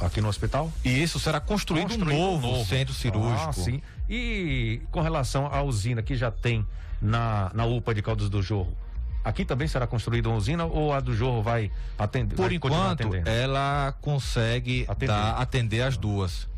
Aqui 0.00 0.20
no 0.20 0.28
hospital? 0.28 0.72
E 0.84 1.02
isso 1.02 1.18
será 1.18 1.40
construído, 1.40 1.88
construído 1.88 2.16
um 2.16 2.18
novo, 2.18 2.46
novo, 2.46 2.64
centro 2.68 2.94
cirúrgico. 2.94 3.48
Ah, 3.48 3.52
sim. 3.52 3.82
E 4.08 4.80
com 4.92 5.00
relação 5.00 5.46
à 5.52 5.60
usina 5.62 6.02
que 6.02 6.14
já 6.14 6.30
tem 6.30 6.64
na, 7.00 7.50
na 7.54 7.64
UPA 7.64 7.94
de 7.94 8.02
Caldas 8.02 8.28
do 8.28 8.42
Jorro, 8.42 8.76
aqui 9.24 9.44
também 9.44 9.68
será 9.68 9.86
construída 9.86 10.28
uma 10.28 10.36
usina 10.36 10.64
ou 10.64 10.92
a 10.92 11.00
do 11.00 11.14
Jorro 11.14 11.42
vai 11.42 11.70
atender? 11.98 12.34
Por 12.34 12.46
vai 12.46 12.54
enquanto, 12.54 13.10
ela 13.26 13.94
consegue 14.00 14.84
atender. 14.88 15.06
Dar, 15.06 15.40
atender 15.40 15.82
as 15.82 15.96
duas. 15.96 16.48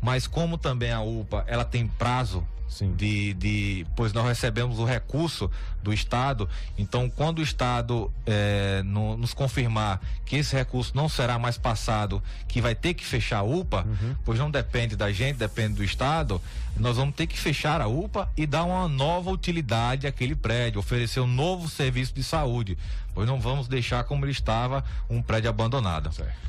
Mas 0.00 0.26
como 0.26 0.58
também 0.58 0.92
a 0.92 1.00
UPA 1.00 1.44
ela 1.46 1.64
tem 1.64 1.86
prazo 1.86 2.46
Sim. 2.68 2.94
De, 2.94 3.32
de, 3.34 3.86
pois 3.94 4.12
nós 4.12 4.26
recebemos 4.26 4.78
o 4.78 4.84
recurso 4.84 5.50
do 5.82 5.92
Estado, 5.92 6.48
então 6.76 7.08
quando 7.08 7.38
o 7.38 7.42
Estado 7.42 8.12
é, 8.26 8.82
no, 8.84 9.16
nos 9.16 9.32
confirmar 9.32 10.00
que 10.24 10.36
esse 10.36 10.54
recurso 10.54 10.92
não 10.94 11.08
será 11.08 11.38
mais 11.38 11.56
passado, 11.56 12.22
que 12.48 12.60
vai 12.60 12.74
ter 12.74 12.94
que 12.94 13.04
fechar 13.04 13.38
a 13.38 13.42
UPA, 13.42 13.86
uhum. 13.86 14.16
pois 14.24 14.38
não 14.38 14.50
depende 14.50 14.96
da 14.96 15.12
gente, 15.12 15.36
depende 15.36 15.74
do 15.74 15.84
Estado, 15.84 16.40
nós 16.76 16.96
vamos 16.96 17.14
ter 17.14 17.26
que 17.26 17.38
fechar 17.38 17.80
a 17.80 17.86
UPA 17.86 18.28
e 18.36 18.46
dar 18.46 18.64
uma 18.64 18.88
nova 18.88 19.30
utilidade 19.30 20.06
àquele 20.06 20.34
prédio, 20.34 20.80
oferecer 20.80 21.20
um 21.20 21.26
novo 21.26 21.68
serviço 21.68 22.12
de 22.12 22.22
saúde, 22.22 22.76
pois 23.14 23.26
não 23.26 23.40
vamos 23.40 23.68
deixar 23.68 24.04
como 24.04 24.24
ele 24.24 24.32
estava 24.32 24.84
um 25.08 25.22
prédio 25.22 25.48
abandonado. 25.48 26.12
Certo. 26.12 26.46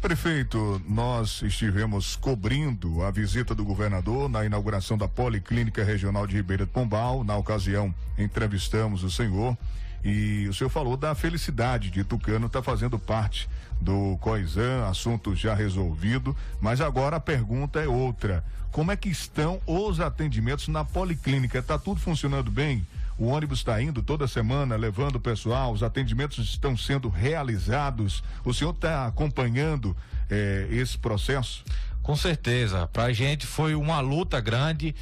Prefeito, 0.00 0.80
nós 0.88 1.42
estivemos 1.42 2.14
cobrindo 2.14 3.02
a 3.02 3.10
visita 3.10 3.52
do 3.52 3.64
governador 3.64 4.28
na 4.28 4.44
inauguração 4.44 4.96
da 4.96 5.08
Policlínica 5.08 5.82
Regional 5.82 6.24
de 6.24 6.36
Ribeira 6.36 6.64
de 6.64 6.70
Pombal. 6.70 7.24
Na 7.24 7.36
ocasião, 7.36 7.92
entrevistamos 8.16 9.02
o 9.02 9.10
senhor 9.10 9.58
e 10.04 10.46
o 10.48 10.54
senhor 10.54 10.70
falou 10.70 10.96
da 10.96 11.16
felicidade 11.16 11.90
de 11.90 12.04
Tucano 12.04 12.46
estar 12.46 12.60
tá 12.60 12.64
fazendo 12.64 12.96
parte 12.96 13.48
do 13.80 14.16
COISAN, 14.18 14.86
assunto 14.88 15.34
já 15.34 15.52
resolvido, 15.52 16.34
mas 16.60 16.80
agora 16.80 17.16
a 17.16 17.20
pergunta 17.20 17.80
é 17.80 17.88
outra. 17.88 18.44
Como 18.70 18.92
é 18.92 18.96
que 18.96 19.08
estão 19.08 19.60
os 19.66 19.98
atendimentos 19.98 20.68
na 20.68 20.84
Policlínica? 20.84 21.58
Está 21.58 21.76
tudo 21.76 21.98
funcionando 21.98 22.52
bem? 22.52 22.86
O 23.18 23.26
ônibus 23.26 23.58
está 23.58 23.82
indo 23.82 24.00
toda 24.00 24.28
semana 24.28 24.76
levando 24.76 25.16
o 25.16 25.20
pessoal, 25.20 25.72
os 25.72 25.82
atendimentos 25.82 26.38
estão 26.38 26.76
sendo 26.76 27.08
realizados. 27.08 28.22
O 28.44 28.54
senhor 28.54 28.70
está 28.70 29.06
acompanhando 29.06 29.96
eh, 30.30 30.68
esse 30.70 30.96
processo? 30.96 31.64
Com 32.00 32.14
certeza. 32.14 32.86
Para 32.86 33.04
a 33.04 33.12
gente 33.12 33.44
foi 33.44 33.74
uma 33.74 33.98
luta 33.98 34.40
grande 34.40 34.94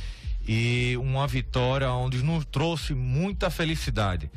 e 0.49 0.97
uma 0.99 1.27
vitória 1.27 1.93
onde 1.93 2.23
nos 2.23 2.47
trouxe 2.47 2.95
muita 2.95 3.51
felicidade. 3.51 4.31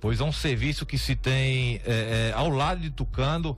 Pois 0.00 0.18
é 0.18 0.24
um 0.24 0.32
serviço 0.32 0.86
que 0.86 0.96
se 0.96 1.14
tem 1.14 1.76
eh, 1.84 2.30
eh, 2.30 2.32
ao 2.34 2.48
lado 2.48 2.80
de 2.80 2.88
Tucano, 2.90 3.56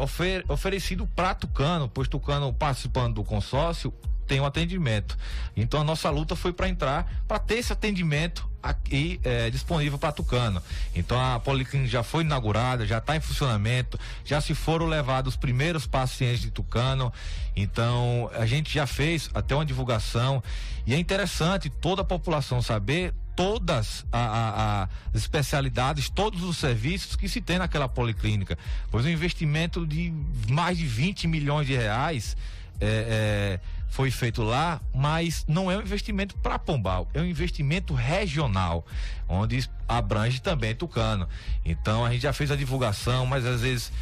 ofer 0.00 0.44
oferecido 0.48 1.06
para 1.16 1.34
Tucano, 1.34 1.88
pois 1.88 2.08
Tucano 2.08 2.52
participando 2.52 3.14
do 3.14 3.24
consórcio 3.24 3.92
tem 4.26 4.40
o 4.40 4.44
atendimento. 4.44 5.16
Então 5.56 5.80
a 5.80 5.84
nossa 5.84 6.10
luta 6.10 6.34
foi 6.34 6.52
para 6.52 6.68
entrar, 6.68 7.22
para 7.28 7.38
ter 7.38 7.56
esse 7.56 7.72
atendimento 7.72 8.48
aqui 8.62 9.20
é, 9.22 9.50
disponível 9.50 9.98
para 9.98 10.10
Tucano. 10.10 10.62
Então 10.94 11.20
a 11.20 11.38
policlínica 11.38 11.90
já 11.90 12.02
foi 12.02 12.24
inaugurada, 12.24 12.86
já 12.86 12.98
está 12.98 13.14
em 13.16 13.20
funcionamento, 13.20 13.98
já 14.24 14.40
se 14.40 14.54
foram 14.54 14.86
levados 14.86 15.34
os 15.34 15.36
primeiros 15.36 15.86
pacientes 15.86 16.40
de 16.40 16.50
Tucano. 16.50 17.12
Então 17.54 18.30
a 18.34 18.46
gente 18.46 18.72
já 18.72 18.86
fez 18.86 19.30
até 19.34 19.54
uma 19.54 19.66
divulgação 19.66 20.42
e 20.86 20.94
é 20.94 20.98
interessante 20.98 21.68
toda 21.68 22.02
a 22.02 22.04
população 22.04 22.62
saber 22.62 23.14
todas 23.36 24.04
a, 24.12 24.18
a, 24.18 24.48
a, 24.48 24.88
as 25.12 25.20
especialidades, 25.20 26.08
todos 26.08 26.42
os 26.42 26.56
serviços 26.56 27.16
que 27.16 27.28
se 27.28 27.40
tem 27.40 27.58
naquela 27.58 27.88
policlínica. 27.88 28.56
Pois 28.90 29.04
um 29.04 29.08
investimento 29.08 29.86
de 29.86 30.12
mais 30.48 30.78
de 30.78 30.86
20 30.86 31.26
milhões 31.26 31.66
de 31.66 31.74
reais 31.74 32.36
é, 32.80 33.58
é, 33.58 33.60
foi 33.94 34.10
feito 34.10 34.42
lá, 34.42 34.80
mas 34.92 35.44
não 35.46 35.70
é 35.70 35.76
um 35.76 35.80
investimento 35.80 36.36
para 36.38 36.58
Pombal, 36.58 37.08
é 37.14 37.20
um 37.20 37.24
investimento 37.24 37.94
regional, 37.94 38.84
onde 39.28 39.70
abrange 39.86 40.42
também 40.42 40.74
Tucano. 40.74 41.28
Então 41.64 42.04
a 42.04 42.10
gente 42.10 42.22
já 42.22 42.32
fez 42.32 42.50
a 42.50 42.56
divulgação, 42.56 43.24
mas 43.24 43.46
às 43.46 43.60
vezes 43.60 43.92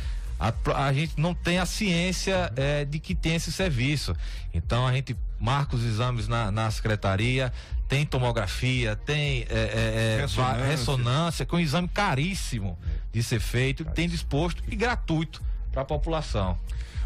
a, 0.40 0.86
a 0.86 0.92
gente 0.94 1.20
não 1.20 1.34
tem 1.34 1.58
a 1.58 1.66
ciência 1.66 2.50
é, 2.56 2.86
de 2.86 2.98
que 2.98 3.14
tem 3.14 3.34
esse 3.34 3.52
serviço. 3.52 4.16
Então 4.54 4.86
a 4.86 4.94
gente 4.94 5.14
marca 5.38 5.76
os 5.76 5.84
exames 5.84 6.26
na, 6.26 6.50
na 6.50 6.70
secretaria, 6.70 7.52
tem 7.86 8.06
tomografia, 8.06 8.96
tem 8.96 9.44
é, 9.50 10.16
é, 10.16 10.16
é 10.16 10.20
ressonância. 10.22 10.64
ressonância, 10.64 11.46
com 11.46 11.56
um 11.56 11.60
exame 11.60 11.88
caríssimo 11.88 12.78
de 13.12 13.22
ser 13.22 13.40
feito, 13.40 13.84
tem 13.84 14.08
disposto 14.08 14.64
e 14.66 14.74
gratuito 14.74 15.42
para 15.70 15.82
a 15.82 15.84
população. 15.84 16.58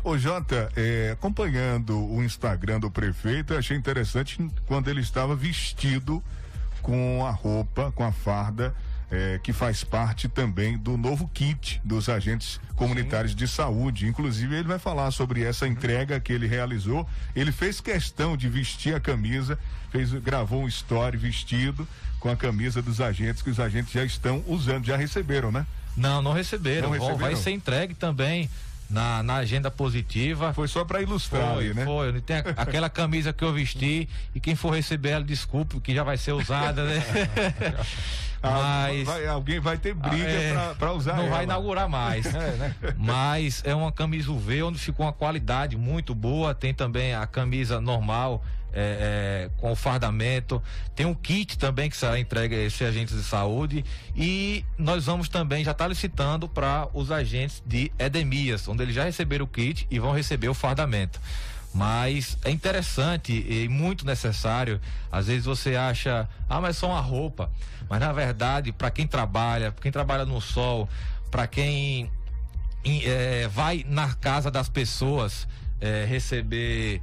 Ô 0.07 0.16
Jota, 0.16 0.70
é, 0.76 1.11
acompanhando 1.12 1.98
o 1.98 2.22
Instagram 2.22 2.78
do 2.78 2.88
prefeito, 2.88 3.52
eu 3.52 3.59
achei 3.59 3.76
interessante 3.76 4.38
quando 4.64 4.88
ele 4.88 5.00
estava 5.00 5.34
vestido 5.34 6.22
com 6.80 7.26
a 7.26 7.32
roupa, 7.32 7.90
com 7.90 8.04
a 8.04 8.12
farda 8.12 8.72
é, 9.11 9.40
que 9.42 9.52
faz 9.52 9.82
parte 9.82 10.28
também 10.28 10.78
do 10.78 10.96
novo 10.96 11.28
kit 11.34 11.80
dos 11.84 12.09
agentes 12.09 12.61
comunitários 12.76 13.32
Sim. 13.32 13.38
de 13.38 13.48
saúde. 13.48 14.07
Inclusive, 14.07 14.54
ele 14.54 14.68
vai 14.68 14.78
falar 14.78 15.11
sobre 15.11 15.42
essa 15.42 15.66
entrega 15.66 16.20
que 16.20 16.32
ele 16.32 16.46
realizou. 16.46 17.04
Ele 17.34 17.50
fez 17.50 17.80
questão 17.80 18.36
de 18.36 18.48
vestir 18.48 18.94
a 18.94 19.00
camisa, 19.00 19.59
fez, 19.90 20.12
gravou 20.12 20.62
um 20.62 20.68
story 20.68 21.16
vestido 21.16 21.86
com 22.20 22.28
a 22.28 22.36
camisa 22.36 22.80
dos 22.80 23.00
agentes 23.00 23.42
que 23.42 23.50
os 23.50 23.59
agentes 23.59 23.90
já 23.90 24.04
estão 24.04 24.44
usando, 24.46 24.86
já 24.86 24.96
receberam, 24.96 25.50
né? 25.50 25.66
Não, 25.96 26.22
não 26.22 26.32
receberam. 26.32 26.90
Não 26.90 26.92
receberam. 26.92 27.18
Vai 27.18 27.34
ser 27.34 27.50
entregue 27.50 27.94
também 27.94 28.48
na, 28.89 29.22
na 29.22 29.37
agenda 29.37 29.70
positiva. 29.70 30.53
Foi 30.53 30.68
só 30.68 30.84
para 30.84 31.03
ilustrar 31.03 31.55
foi, 31.55 31.68
aí, 31.68 31.74
né? 31.74 31.84
Foi, 31.84 32.20
tem 32.20 32.37
aquela 32.57 32.89
camisa 32.89 33.32
que 33.32 33.45
eu 33.45 33.53
vesti 33.53 34.09
e 34.34 34.41
quem 34.41 34.55
for 34.55 34.70
receber 34.74 35.11
ela, 35.11 35.24
desculpe, 35.24 35.80
que 35.80 35.95
já 35.95 36.03
vai 36.03 36.16
ser 36.16 36.32
usada, 36.32 36.84
né? 36.84 37.03
Ah, 38.43 38.87
Mas 38.89 39.07
vai, 39.07 39.26
alguém 39.26 39.59
vai 39.59 39.76
ter 39.78 39.95
briga 39.95 40.28
é, 40.28 40.74
para 40.78 40.93
usar 40.93 41.16
Não 41.16 41.24
ela. 41.24 41.30
vai 41.37 41.45
inaugurar 41.45 41.89
mais. 41.89 42.26
é, 42.32 42.53
né? 42.53 42.74
Mas 42.97 43.62
é 43.64 43.74
uma 43.74 43.91
camisa 43.91 44.30
UV 44.30 44.62
onde 44.62 44.78
ficou 44.78 45.05
uma 45.07 45.12
qualidade 45.12 45.76
muito 45.76 46.14
boa. 46.14 46.55
Tem 46.55 46.72
também 46.72 47.14
a 47.14 47.26
camisa 47.26 47.80
normal 47.80 48.45
é, 48.79 49.49
é, 49.49 49.51
com 49.57 49.72
o 49.72 49.74
fardamento. 49.74 50.62
Tem 50.95 51.07
um 51.07 51.14
kit 51.14 51.57
também 51.57 51.89
que 51.89 51.97
será 51.97 52.20
entregue 52.20 52.55
a 52.55 52.59
esses 52.59 52.83
agentes 52.83 53.16
de 53.16 53.22
saúde. 53.22 53.83
E 54.14 54.62
nós 54.77 55.07
vamos 55.07 55.31
também, 55.31 55.64
já 55.64 55.70
está 55.70 55.89
licitando 55.89 56.47
para 56.47 56.87
os 56.93 57.11
agentes 57.11 57.62
de 57.64 57.91
Edemias, 57.99 58.68
onde 58.68 58.83
eles 58.83 58.95
já 58.95 59.05
receberam 59.05 59.47
o 59.47 59.49
kit 59.49 59.87
e 59.91 59.99
vão 59.99 60.12
receber 60.12 60.51
o 60.51 60.55
fardamento. 60.55 61.18
Mas 61.72 62.37
é 62.45 62.51
interessante 62.51 63.33
e 63.33 63.66
muito 63.66 64.05
necessário. 64.05 64.79
Às 65.11 65.27
vezes 65.27 65.47
você 65.47 65.74
acha, 65.74 66.29
ah, 66.47 66.61
mas 66.61 66.77
só 66.77 66.89
uma 66.89 67.01
roupa. 67.01 67.51
Mas 67.89 68.01
na 68.01 68.12
verdade, 68.12 68.72
para 68.72 68.91
quem 68.91 69.07
trabalha, 69.07 69.74
quem 69.81 69.91
trabalha 69.91 70.27
no 70.27 70.41
sol, 70.41 70.87
para 71.31 71.47
quem 71.47 72.11
é, 72.85 73.49
vai 73.49 73.87
na 73.89 74.12
casa 74.14 74.51
das 74.51 74.68
pessoas 74.68 75.49
é, 75.81 76.05
receber 76.05 77.01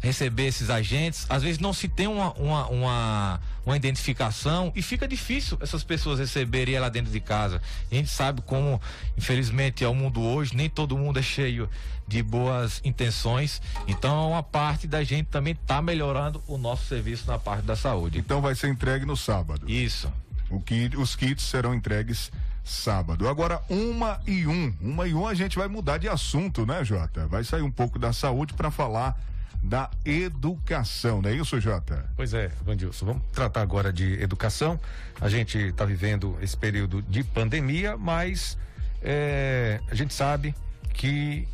receber 0.00 0.46
esses 0.46 0.70
agentes, 0.70 1.26
às 1.28 1.42
vezes 1.42 1.58
não 1.58 1.72
se 1.72 1.88
tem 1.88 2.06
uma, 2.06 2.32
uma, 2.34 2.68
uma, 2.68 3.40
uma, 3.66 3.76
identificação 3.76 4.72
e 4.76 4.82
fica 4.82 5.08
difícil 5.08 5.58
essas 5.60 5.82
pessoas 5.82 6.20
receberem 6.20 6.74
ela 6.74 6.88
dentro 6.88 7.10
de 7.10 7.20
casa. 7.20 7.60
A 7.90 7.94
gente 7.94 8.08
sabe 8.08 8.40
como, 8.42 8.80
infelizmente, 9.16 9.82
é 9.82 9.88
o 9.88 9.94
mundo 9.94 10.22
hoje, 10.22 10.54
nem 10.54 10.70
todo 10.70 10.96
mundo 10.96 11.18
é 11.18 11.22
cheio 11.22 11.68
de 12.06 12.22
boas 12.22 12.80
intenções. 12.84 13.60
Então, 13.86 14.30
uma 14.30 14.42
parte 14.42 14.86
da 14.86 15.02
gente 15.02 15.26
também 15.26 15.52
está 15.52 15.82
melhorando 15.82 16.42
o 16.46 16.56
nosso 16.56 16.86
serviço 16.86 17.26
na 17.26 17.38
parte 17.38 17.64
da 17.64 17.76
saúde. 17.76 18.18
Então 18.18 18.40
vai 18.40 18.54
ser 18.54 18.68
entregue 18.68 19.04
no 19.04 19.16
sábado. 19.16 19.68
Isso. 19.68 20.10
O 20.48 20.60
kit, 20.60 20.96
os 20.96 21.14
kits 21.14 21.42
serão 21.42 21.74
entregues 21.74 22.30
sábado. 22.64 23.28
Agora, 23.28 23.60
uma 23.68 24.20
e 24.26 24.46
um. 24.46 24.74
Uma 24.80 25.06
e 25.06 25.14
um 25.14 25.26
a 25.26 25.34
gente 25.34 25.58
vai 25.58 25.68
mudar 25.68 25.98
de 25.98 26.08
assunto, 26.08 26.64
né, 26.64 26.84
Jota? 26.84 27.26
Vai 27.26 27.42
sair 27.44 27.62
um 27.62 27.70
pouco 27.70 27.98
da 27.98 28.12
saúde 28.12 28.54
para 28.54 28.70
falar 28.70 29.18
da 29.62 29.90
educação, 30.04 31.20
não 31.20 31.30
é 31.30 31.34
isso, 31.34 31.60
Jota? 31.60 32.08
Pois 32.16 32.32
é, 32.32 32.48
Vandilson. 32.64 33.06
Vamos 33.06 33.22
tratar 33.32 33.60
agora 33.60 33.92
de 33.92 34.20
educação. 34.22 34.78
A 35.20 35.28
gente 35.28 35.58
está 35.58 35.84
vivendo 35.84 36.38
esse 36.40 36.56
período 36.56 37.02
de 37.02 37.24
pandemia, 37.24 37.96
mas 37.96 38.56
é, 39.02 39.80
a 39.90 39.94
gente 39.94 40.14
sabe 40.14 40.54
que 40.94 41.46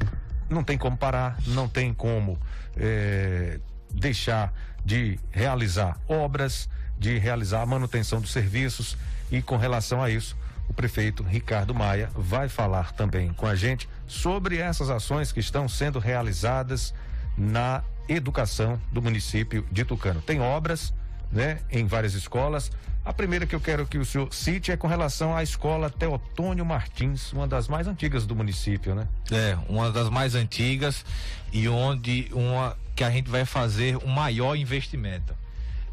não 0.49 0.63
tem 0.63 0.77
como 0.77 0.97
parar, 0.97 1.39
não 1.47 1.69
tem 1.69 1.93
como 1.93 2.39
é, 2.77 3.59
deixar 3.91 4.53
de 4.85 5.19
realizar 5.31 5.99
obras, 6.07 6.69
de 6.99 7.19
realizar 7.19 7.63
a 7.63 7.67
manutenção 7.67 8.21
dos 8.21 8.33
serviços 8.33 8.97
e 9.31 9.41
com 9.43 9.57
relação 9.57 10.03
a 10.03 10.11
isso, 10.11 10.37
o 10.69 10.75
prefeito 10.75 11.23
Ricardo 11.23 11.75
Maia 11.75 12.11
vai 12.15 12.49
falar 12.49 12.93
também 12.93 13.33
com 13.33 13.47
a 13.47 13.55
gente 13.55 13.89
sobre 14.07 14.59
essas 14.59 14.91
ações 14.91 15.33
que 15.33 15.41
estão 15.41 15.69
sendo 15.69 15.99
realizadas 15.99 16.95
na 17.37 17.83
educação 18.09 18.81
do 18.93 19.01
município 19.03 19.67
de 19.71 19.85
Tucano. 19.85 20.21
Tem 20.23 20.41
obras, 20.41 20.93
né, 21.31 21.61
em 21.71 21.87
várias 21.87 22.15
escolas. 22.15 22.71
A 23.05 23.13
primeira 23.13 23.47
que 23.47 23.55
eu 23.55 23.61
quero 23.61 23.87
que 23.87 23.99
o 23.99 24.05
senhor 24.05 24.33
cite 24.33 24.73
é 24.73 24.77
com 24.77 24.87
relação 24.87 25.37
à 25.37 25.43
escola 25.43 25.91
Teotônio 25.91 26.65
Martins, 26.65 27.33
uma 27.33 27.47
das 27.47 27.69
mais 27.69 27.87
antigas 27.87 28.25
do 28.25 28.35
município, 28.35 28.95
né? 28.95 29.07
É, 29.31 29.59
uma 29.69 29.93
das 29.93 30.09
mais 30.09 30.35
antigas 30.35 31.05
e 31.53 31.69
onde 31.69 32.31
uma 32.33 32.77
que 32.97 33.05
a 33.05 33.11
gente 33.11 33.29
vai 33.29 33.45
fazer 33.45 33.97
um 33.99 34.09
maior 34.09 34.55
investimento. 34.55 35.35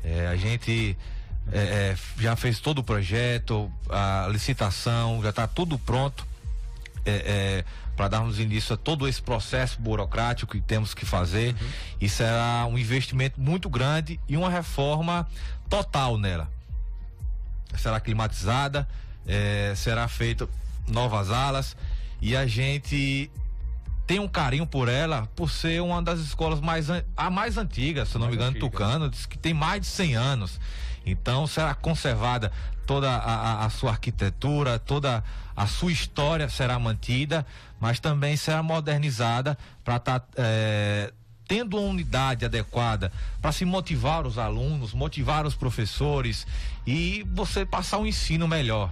É, 0.04 0.28
a 0.28 0.38
gente 0.38 0.98
é, 1.52 1.60
é 1.60 1.98
já 2.18 2.36
fez 2.38 2.60
todo 2.60 2.80
o 2.80 2.84
projeto, 2.84 3.70
a 3.90 4.28
licitação, 4.32 5.22
já 5.22 5.32
está 5.32 5.48
tudo 5.48 5.78
pronto. 5.78 6.26
É, 7.06 7.12
é 7.12 7.64
para 8.02 8.08
darmos 8.08 8.40
início 8.40 8.74
a 8.74 8.78
todo 8.78 9.08
esse 9.08 9.22
processo 9.22 9.80
burocrático 9.80 10.54
que 10.54 10.60
temos 10.60 10.92
que 10.92 11.06
fazer. 11.06 11.54
Uhum. 11.54 11.68
E 12.02 12.10
será 12.10 12.66
um 12.68 12.76
investimento 12.76 13.40
muito 13.40 13.70
grande 13.70 14.20
e 14.28 14.36
uma 14.36 14.50
reforma 14.50 15.28
total 15.70 16.18
nela. 16.18 16.50
Será 17.78 18.00
climatizada, 18.00 18.88
é, 19.28 19.74
será 19.76 20.08
feita 20.08 20.50
novas 20.88 21.30
alas 21.30 21.78
e 22.20 22.36
a 22.36 22.48
gente 22.48 23.30
tem 24.08 24.18
um 24.18 24.28
carinho 24.28 24.66
por 24.66 24.90
ela 24.90 25.30
por 25.36 25.52
ser 25.52 25.80
uma 25.80 26.02
das 26.02 26.22
escolas 26.22 26.60
mais 26.60 26.88
a 27.16 27.30
mais 27.30 27.56
antiga, 27.56 28.04
se 28.04 28.18
não 28.18 28.30
me 28.30 28.34
engano, 28.34 28.50
antiga. 28.50 28.68
Tucano, 28.68 29.12
diz 29.12 29.28
que 29.28 29.38
tem 29.38 29.54
mais 29.54 29.82
de 29.82 29.88
100 29.88 30.16
anos. 30.16 30.60
Então 31.06 31.48
será 31.48 31.74
conservada 31.74 32.52
toda 32.86 33.10
a, 33.10 33.16
a, 33.16 33.66
a 33.66 33.70
sua 33.70 33.92
arquitetura, 33.92 34.78
toda 34.78 35.24
a 35.56 35.68
sua 35.68 35.92
história 35.92 36.50
será 36.50 36.78
mantida, 36.78 37.46
mas 37.80 38.00
também 38.00 38.36
será 38.38 38.62
modernizada 38.62 39.58
para 39.84 39.98
estar 39.98 40.20
tá, 40.20 40.28
é, 40.38 41.12
tendo 41.48 41.78
uma 41.78 41.90
unidade 41.90 42.46
adequada 42.46 43.12
para 43.42 43.52
se 43.52 43.66
motivar 43.66 44.26
os 44.26 44.38
alunos, 44.38 44.94
motivar 44.94 45.46
os 45.46 45.56
professores 45.56 46.48
e 46.86 47.26
você 47.34 47.66
passar 47.66 47.98
um 47.98 48.06
ensino 48.06 48.48
melhor. 48.48 48.92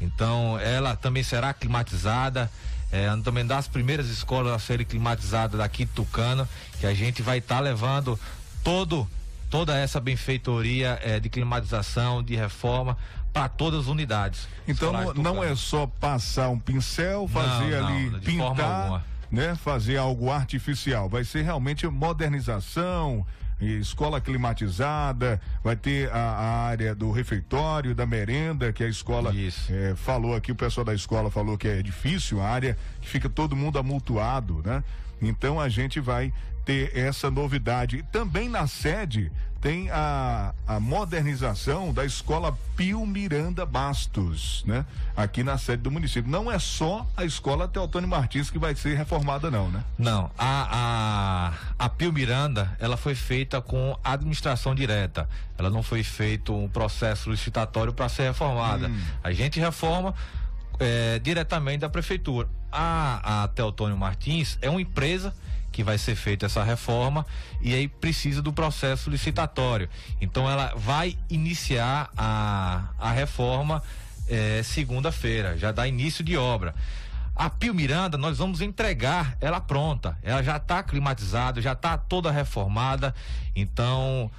Então, 0.00 0.58
ela 0.58 0.96
também 0.96 1.22
será 1.22 1.54
climatizada, 1.54 2.50
é 2.92 3.08
também 3.24 3.46
das 3.46 3.68
primeiras 3.68 4.08
escolas 4.08 4.52
a 4.52 4.58
serem 4.58 4.84
climatizadas 4.84 5.58
daqui 5.58 5.84
de 5.84 5.92
Tucano, 5.92 6.48
que 6.78 6.86
a 6.86 6.94
gente 6.94 7.22
vai 7.22 7.38
estar 7.38 7.56
tá 7.56 7.60
levando 7.60 8.18
todo 8.62 9.08
toda 9.54 9.78
essa 9.78 10.00
benfeitoria 10.00 10.98
é, 11.00 11.20
de 11.20 11.28
climatização, 11.28 12.24
de 12.24 12.34
reforma 12.34 12.98
para 13.32 13.48
todas 13.48 13.82
as 13.82 13.86
unidades. 13.86 14.48
Então 14.66 14.92
não, 14.92 15.14
não, 15.14 15.44
é 15.44 15.54
só 15.54 15.86
passar 15.86 16.48
um 16.48 16.58
pincel, 16.58 17.28
fazer 17.28 17.80
não, 17.80 17.86
ali, 17.86 18.10
não, 18.10 18.18
pintar, 18.18 19.06
né? 19.30 19.54
Fazer 19.54 19.96
algo 19.96 20.28
artificial. 20.28 21.08
Vai 21.08 21.22
ser 21.22 21.42
realmente 21.42 21.86
modernização, 21.86 23.24
escola 23.60 24.20
climatizada, 24.20 25.40
vai 25.62 25.76
ter 25.76 26.10
a, 26.10 26.18
a 26.18 26.66
área 26.66 26.92
do 26.92 27.12
refeitório, 27.12 27.94
da 27.94 28.04
merenda, 28.04 28.72
que 28.72 28.82
a 28.82 28.88
escola 28.88 29.32
eh, 29.36 29.94
falou 29.94 30.34
aqui, 30.34 30.50
o 30.50 30.56
pessoal 30.56 30.84
da 30.84 30.94
escola 30.94 31.30
falou 31.30 31.56
que 31.56 31.68
é 31.68 31.80
difícil, 31.80 32.42
a 32.42 32.48
área 32.48 32.76
que 33.00 33.06
fica 33.06 33.28
todo 33.28 33.54
mundo 33.54 33.78
amultuado, 33.78 34.62
né? 34.64 34.82
Então 35.22 35.60
a 35.60 35.68
gente 35.68 36.00
vai 36.00 36.32
ter 36.64 36.96
essa 36.96 37.30
novidade. 37.30 38.04
Também 38.10 38.48
na 38.48 38.66
sede 38.66 39.30
tem 39.64 39.90
a, 39.90 40.52
a 40.66 40.78
modernização 40.78 41.90
da 41.90 42.04
escola 42.04 42.54
Pio 42.76 43.06
Miranda 43.06 43.64
Bastos, 43.64 44.62
né? 44.66 44.84
Aqui 45.16 45.42
na 45.42 45.56
sede 45.56 45.82
do 45.82 45.90
município. 45.90 46.30
Não 46.30 46.52
é 46.52 46.58
só 46.58 47.06
a 47.16 47.24
escola 47.24 47.66
Teotônio 47.66 48.06
Martins 48.06 48.50
que 48.50 48.58
vai 48.58 48.74
ser 48.74 48.94
reformada, 48.94 49.50
não, 49.50 49.70
né? 49.70 49.82
Não, 49.96 50.30
a, 50.36 51.54
a, 51.78 51.84
a 51.86 51.88
Pio 51.88 52.12
Miranda, 52.12 52.76
ela 52.78 52.98
foi 52.98 53.14
feita 53.14 53.62
com 53.62 53.98
administração 54.04 54.74
direta. 54.74 55.26
Ela 55.56 55.70
não 55.70 55.82
foi 55.82 56.02
feito 56.02 56.54
um 56.54 56.68
processo 56.68 57.30
licitatório 57.30 57.94
para 57.94 58.06
ser 58.10 58.24
reformada. 58.24 58.88
Hum. 58.88 59.00
A 59.22 59.32
gente 59.32 59.58
reforma 59.58 60.14
é, 60.78 61.18
diretamente 61.20 61.78
da 61.78 61.88
prefeitura. 61.88 62.50
A, 62.70 63.44
a 63.44 63.48
Teotônio 63.48 63.96
Martins 63.96 64.58
é 64.60 64.68
uma 64.68 64.82
empresa 64.82 65.34
que 65.74 65.82
vai 65.82 65.98
ser 65.98 66.14
feita 66.14 66.46
essa 66.46 66.62
reforma 66.62 67.26
e 67.60 67.74
aí 67.74 67.88
precisa 67.88 68.40
do 68.40 68.52
processo 68.52 69.10
licitatório. 69.10 69.88
Então 70.20 70.48
ela 70.48 70.72
vai 70.76 71.18
iniciar 71.28 72.10
a, 72.16 72.90
a 72.96 73.10
reforma 73.10 73.82
é, 74.28 74.62
segunda-feira, 74.62 75.58
já 75.58 75.72
dá 75.72 75.86
início 75.88 76.22
de 76.22 76.36
obra. 76.36 76.76
A 77.34 77.50
Pio 77.50 77.74
Miranda, 77.74 78.16
nós 78.16 78.38
vamos 78.38 78.60
entregar 78.60 79.36
ela 79.40 79.60
pronta. 79.60 80.16
Ela 80.22 80.44
já 80.44 80.58
está 80.58 80.80
climatizada, 80.84 81.60
já 81.60 81.72
está 81.72 81.98
toda 81.98 82.30
reformada. 82.30 83.12
Então, 83.56 84.30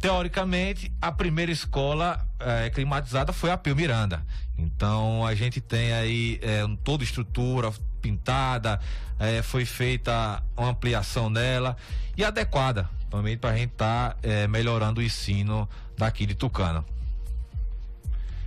teoricamente, 0.00 0.92
a 1.00 1.10
primeira 1.10 1.50
escola 1.50 2.26
é, 2.38 2.70
climatizada 2.70 3.32
foi 3.32 3.50
a 3.50 3.56
Pio 3.56 3.74
Miranda. 3.74 4.24
Então, 4.56 5.26
a 5.26 5.34
gente 5.34 5.60
tem 5.60 5.92
aí 5.92 6.38
é, 6.42 6.64
toda 6.84 7.04
estrutura, 7.04 7.72
pintada, 8.00 8.80
é, 9.18 9.42
foi 9.42 9.64
feita 9.64 10.42
uma 10.56 10.70
ampliação 10.70 11.32
dela 11.32 11.76
e 12.16 12.24
adequada 12.24 12.88
também 13.10 13.36
para 13.38 13.50
a 13.50 13.56
gente 13.56 13.72
estar 13.72 14.10
tá, 14.10 14.16
é, 14.22 14.46
melhorando 14.46 15.00
o 15.00 15.02
ensino 15.02 15.68
daqui 15.96 16.26
de 16.26 16.34
Tucano. 16.34 16.84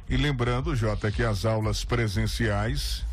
E 0.08 0.16
lembrando, 0.18 0.76
Jota, 0.76 1.12
que 1.12 1.24
as 1.24 1.46
aulas 1.46 1.84
presenciais 1.84 3.06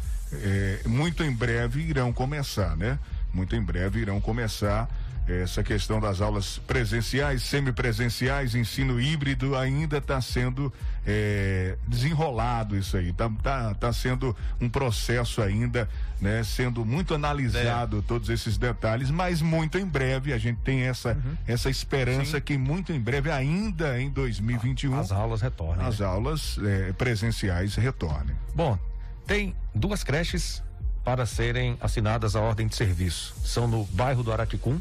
muito 0.85 1.23
em 1.23 1.33
breve 1.33 1.81
irão 1.81 2.13
começar, 2.13 2.77
né? 2.77 2.99
Muito 3.33 3.57
em 3.57 3.63
breve 3.63 4.01
irão 4.01 4.21
começar 4.21 4.87
essa 5.29 5.63
questão 5.63 6.01
das 6.01 6.21
aulas 6.21 6.59
presenciais, 6.67 7.43
semipresenciais, 7.43 8.55
ensino 8.55 8.99
híbrido 8.99 9.55
ainda 9.55 9.99
está 9.99 10.21
sendo 10.21 10.73
é, 11.07 11.77
desenrolado 11.87 12.77
isso 12.77 12.97
aí, 12.97 13.11
está 13.11 13.29
tá, 13.43 13.75
tá 13.75 13.93
sendo 13.93 14.35
um 14.61 14.69
processo 14.69 15.43
ainda, 15.43 15.89
né, 16.21 16.43
sendo 16.43 16.85
muito 16.85 17.15
analisado 17.15 17.99
é. 17.99 18.03
todos 18.03 18.31
esses 18.31 18.57
detalhes, 18.57 19.11
mas 19.11 19.43
muito 19.43 19.79
em 19.79 19.87
breve 19.87 20.33
a 20.33 20.39
gente 20.39 20.61
tem 20.61 20.83
essa 20.83 21.11
uhum. 21.11 21.37
essa 21.47 21.69
esperança 21.69 22.39
Sim. 22.39 22.41
que 22.41 22.59
muito 22.59 22.93
em 22.93 23.01
breve 23.01 23.31
ainda 23.31 24.01
em 24.01 24.11
2021 24.11 24.99
as 24.99 25.13
aulas 25.13 25.43
retornem. 25.43 25.87
As 25.87 26.01
né? 26.01 26.07
aulas 26.07 26.59
é, 26.63 26.93
presenciais 26.93 27.75
retornem. 27.75 28.35
Bom, 28.55 28.79
tem 29.27 29.55
duas 29.75 30.03
creches 30.03 30.63
para 31.05 31.25
serem 31.25 31.77
assinadas 31.81 32.37
a 32.37 32.41
ordem 32.41 32.67
de 32.67 32.77
serviço. 32.77 33.35
São 33.43 33.67
no 33.67 33.85
bairro 33.87 34.23
do 34.23 34.31
Araticum, 34.31 34.79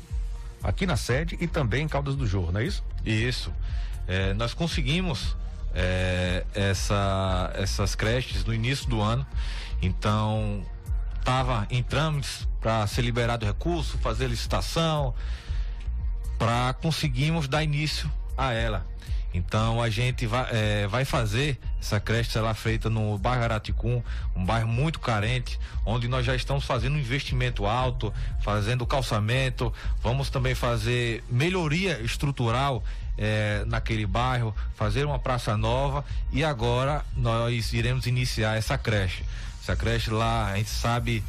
aqui 0.68 0.86
na 0.86 0.98
sede 0.98 1.38
e 1.40 1.48
também 1.48 1.86
em 1.86 1.88
Caldas 1.88 2.18
do 2.18 2.28
Jorro, 2.28 2.52
não 2.52 2.60
é 2.60 2.66
isso? 2.66 2.84
Isso. 3.06 3.54
É, 4.06 4.34
nós 4.34 4.54
conseguimos 4.54 5.38
é, 5.74 6.46
essa, 6.54 7.52
essas 7.56 7.96
creches 7.96 8.44
no 8.44 8.54
início 8.54 8.86
do 8.90 9.02
ano, 9.02 9.26
então 9.82 10.66
estava 11.18 11.66
em 11.70 11.82
trâmites 11.82 12.46
para 12.60 12.86
ser 12.86 13.02
liberado 13.04 13.46
recurso, 13.46 13.98
fazer 14.00 14.28
licitação, 14.28 15.16
para 16.38 16.74
conseguirmos 16.74 17.48
dar 17.48 17.64
início 17.64 18.12
a 18.38 18.52
ela. 18.52 18.86
Então 19.34 19.82
a 19.82 19.90
gente 19.90 20.26
vai, 20.26 20.48
é, 20.52 20.88
vai 20.88 21.06
fazer 21.06 21.60
essa 21.80 22.00
creche 22.00 22.32
será 22.32 22.54
feita 22.54 22.90
no 22.90 23.18
bairro 23.18 23.44
Araticum, 23.44 24.02
um 24.36 24.44
bairro 24.44 24.68
muito 24.68 25.00
carente, 25.00 25.60
onde 25.86 26.08
nós 26.08 26.26
já 26.26 26.36
estamos 26.36 26.66
fazendo 26.66 26.96
um 26.96 27.00
investimento 27.00 27.66
alto, 27.66 28.14
fazendo 28.42 28.86
calçamento, 28.86 29.72
vamos 30.02 30.30
também 30.30 30.56
fazer 30.56 31.24
melhoria 31.30 32.00
estrutural 32.02 32.84
é, 33.18 33.64
naquele 33.66 34.06
bairro, 34.06 34.56
fazer 34.76 35.06
uma 35.06 35.20
praça 35.20 35.56
nova 35.58 36.04
e 36.32 36.44
agora 36.44 37.06
nós 37.16 37.74
iremos 37.74 38.06
iniciar 38.06 38.58
essa 38.58 38.78
creche. 38.78 39.24
Essa 39.62 39.76
creche 39.76 40.10
lá, 40.10 40.52
a 40.52 40.58
gente 40.58 40.70
sabe, 40.70 41.24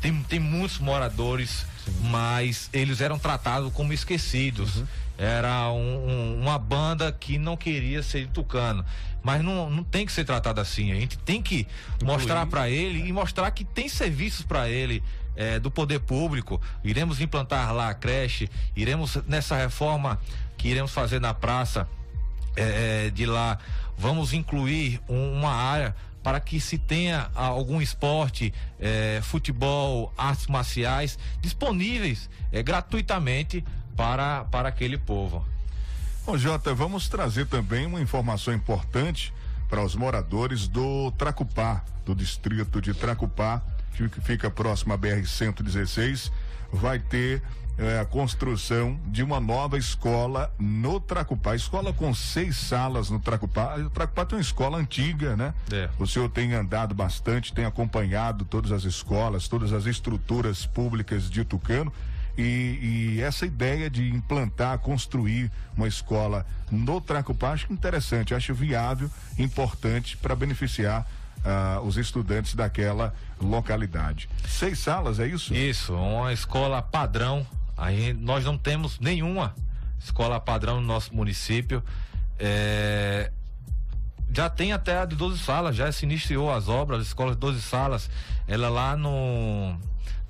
tem, 0.00 0.22
tem 0.24 0.40
muitos 0.40 0.78
moradores, 0.78 1.66
Sim. 1.86 2.08
mas 2.10 2.68
eles 2.72 3.00
eram 3.00 3.18
tratados 3.18 3.72
como 3.72 3.92
esquecidos. 3.92 4.76
Uhum 4.76 4.86
era 5.18 5.70
um, 5.70 6.08
um, 6.08 6.40
uma 6.42 6.58
banda 6.58 7.10
que 7.10 7.38
não 7.38 7.56
queria 7.56 8.02
ser 8.02 8.28
tucano. 8.28 8.84
Mas 9.22 9.42
não, 9.42 9.68
não 9.70 9.82
tem 9.82 10.06
que 10.06 10.12
ser 10.12 10.24
tratado 10.24 10.60
assim. 10.60 10.92
A 10.92 10.94
gente 10.94 11.18
tem 11.18 11.42
que 11.42 11.66
Incluir. 11.96 12.12
mostrar 12.12 12.46
para 12.46 12.68
ele 12.68 13.06
e 13.06 13.12
mostrar 13.12 13.50
que 13.50 13.64
tem 13.64 13.88
serviços 13.88 14.44
para 14.44 14.68
ele. 14.68 15.02
É, 15.38 15.60
do 15.60 15.70
poder 15.70 16.00
público, 16.00 16.58
iremos 16.82 17.20
implantar 17.20 17.70
lá 17.74 17.90
a 17.90 17.94
creche, 17.94 18.48
iremos 18.74 19.18
nessa 19.26 19.54
reforma 19.54 20.18
que 20.56 20.66
iremos 20.66 20.92
fazer 20.92 21.20
na 21.20 21.34
praça 21.34 21.86
é, 22.56 23.10
de 23.10 23.26
lá, 23.26 23.58
vamos 23.98 24.32
incluir 24.32 24.98
um, 25.06 25.34
uma 25.34 25.52
área 25.52 25.94
para 26.26 26.40
que 26.40 26.58
se 26.58 26.76
tenha 26.76 27.30
algum 27.36 27.80
esporte, 27.80 28.52
é, 28.80 29.20
futebol, 29.22 30.12
artes 30.18 30.48
marciais 30.48 31.16
disponíveis 31.40 32.28
é, 32.50 32.64
gratuitamente 32.64 33.64
para, 33.96 34.42
para 34.46 34.68
aquele 34.68 34.98
povo. 34.98 35.46
Bom, 36.26 36.36
Jota, 36.36 36.74
vamos 36.74 37.08
trazer 37.08 37.46
também 37.46 37.86
uma 37.86 38.00
informação 38.00 38.52
importante 38.52 39.32
para 39.70 39.84
os 39.84 39.94
moradores 39.94 40.66
do 40.66 41.12
Tracupá, 41.12 41.84
do 42.04 42.12
distrito 42.12 42.80
de 42.80 42.92
Tracupá, 42.92 43.62
que 43.92 44.20
fica 44.20 44.50
próximo 44.50 44.94
à 44.94 44.98
BR-116. 44.98 46.32
Vai 46.72 46.98
ter 46.98 47.40
é, 47.78 47.98
a 47.98 48.04
construção 48.04 48.98
de 49.06 49.22
uma 49.22 49.38
nova 49.38 49.76
escola 49.76 50.52
no 50.58 50.98
Tracupá. 50.98 51.54
Escola 51.54 51.92
com 51.92 52.14
seis 52.14 52.56
salas 52.56 53.10
no 53.10 53.20
Tracupá. 53.20 53.76
O 53.76 53.90
Tracupá 53.90 54.24
tem 54.24 54.38
uma 54.38 54.42
escola 54.42 54.78
antiga, 54.78 55.36
né? 55.36 55.52
É. 55.70 55.88
O 55.98 56.06
senhor 56.06 56.30
tem 56.30 56.54
andado 56.54 56.94
bastante, 56.94 57.52
tem 57.52 57.64
acompanhado 57.64 58.44
todas 58.44 58.72
as 58.72 58.84
escolas, 58.84 59.46
todas 59.46 59.72
as 59.72 59.86
estruturas 59.86 60.64
públicas 60.64 61.28
de 61.28 61.44
Tucano. 61.44 61.92
E, 62.38 63.16
e, 63.16 63.22
essa 63.22 63.46
ideia 63.46 63.88
de 63.88 64.10
implantar, 64.10 64.78
construir 64.78 65.50
uma 65.74 65.88
escola 65.88 66.44
no 66.70 67.00
Tracupá, 67.00 67.52
acho 67.52 67.72
interessante, 67.72 68.34
acho 68.34 68.54
viável, 68.54 69.10
importante 69.38 70.18
para 70.18 70.36
beneficiar 70.36 71.06
uh, 71.46 71.80
os 71.80 71.96
estudantes 71.96 72.54
daquela 72.54 73.14
localidade. 73.40 74.28
Seis 74.46 74.78
salas, 74.78 75.18
é 75.18 75.26
isso? 75.26 75.54
Isso, 75.54 75.94
uma 75.94 76.32
escola 76.32 76.82
padrão. 76.82 77.46
Aí 77.76 78.12
nós 78.12 78.44
não 78.44 78.56
temos 78.56 78.98
nenhuma 78.98 79.54
escola 79.98 80.40
padrão 80.40 80.80
no 80.80 80.86
nosso 80.86 81.14
município. 81.14 81.82
É, 82.38 83.30
já 84.32 84.50
tem 84.50 84.72
até 84.72 84.98
a 84.98 85.04
de 85.04 85.16
12 85.16 85.38
salas, 85.38 85.76
já 85.76 85.90
se 85.90 86.04
iniciou 86.04 86.52
as 86.52 86.68
obras, 86.68 87.00
a 87.00 87.02
escola 87.02 87.32
de 87.32 87.38
12 87.38 87.62
salas, 87.62 88.10
ela 88.46 88.68
lá 88.68 88.96
no 88.96 89.78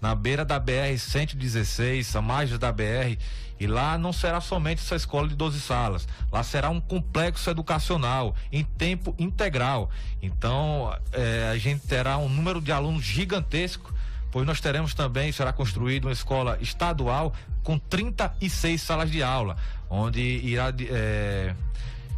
na 0.00 0.14
beira 0.14 0.44
da 0.44 0.58
BR 0.58 0.96
116, 0.98 2.14
a 2.14 2.20
margem 2.20 2.58
da 2.58 2.70
BR, 2.70 3.16
e 3.58 3.66
lá 3.66 3.96
não 3.96 4.12
será 4.12 4.40
somente 4.40 4.82
essa 4.82 4.94
escola 4.94 5.26
de 5.26 5.34
12 5.34 5.60
salas, 5.60 6.06
lá 6.30 6.42
será 6.42 6.68
um 6.68 6.80
complexo 6.80 7.48
educacional 7.48 8.34
em 8.52 8.62
tempo 8.62 9.14
integral. 9.18 9.90
Então, 10.20 10.94
eh, 11.12 11.48
a 11.50 11.56
gente 11.56 11.86
terá 11.86 12.18
um 12.18 12.28
número 12.28 12.60
de 12.60 12.70
alunos 12.70 13.02
gigantesco, 13.02 13.92
pois 14.30 14.46
nós 14.46 14.60
teremos 14.60 14.94
também, 14.94 15.32
será 15.32 15.52
construída 15.52 16.06
uma 16.06 16.12
escola 16.12 16.58
estadual 16.60 17.32
com 17.62 17.78
36 17.78 18.80
salas 18.80 19.10
de 19.10 19.22
aula, 19.22 19.56
onde 19.88 20.20
irá 20.20 20.72
eh, 20.78 21.54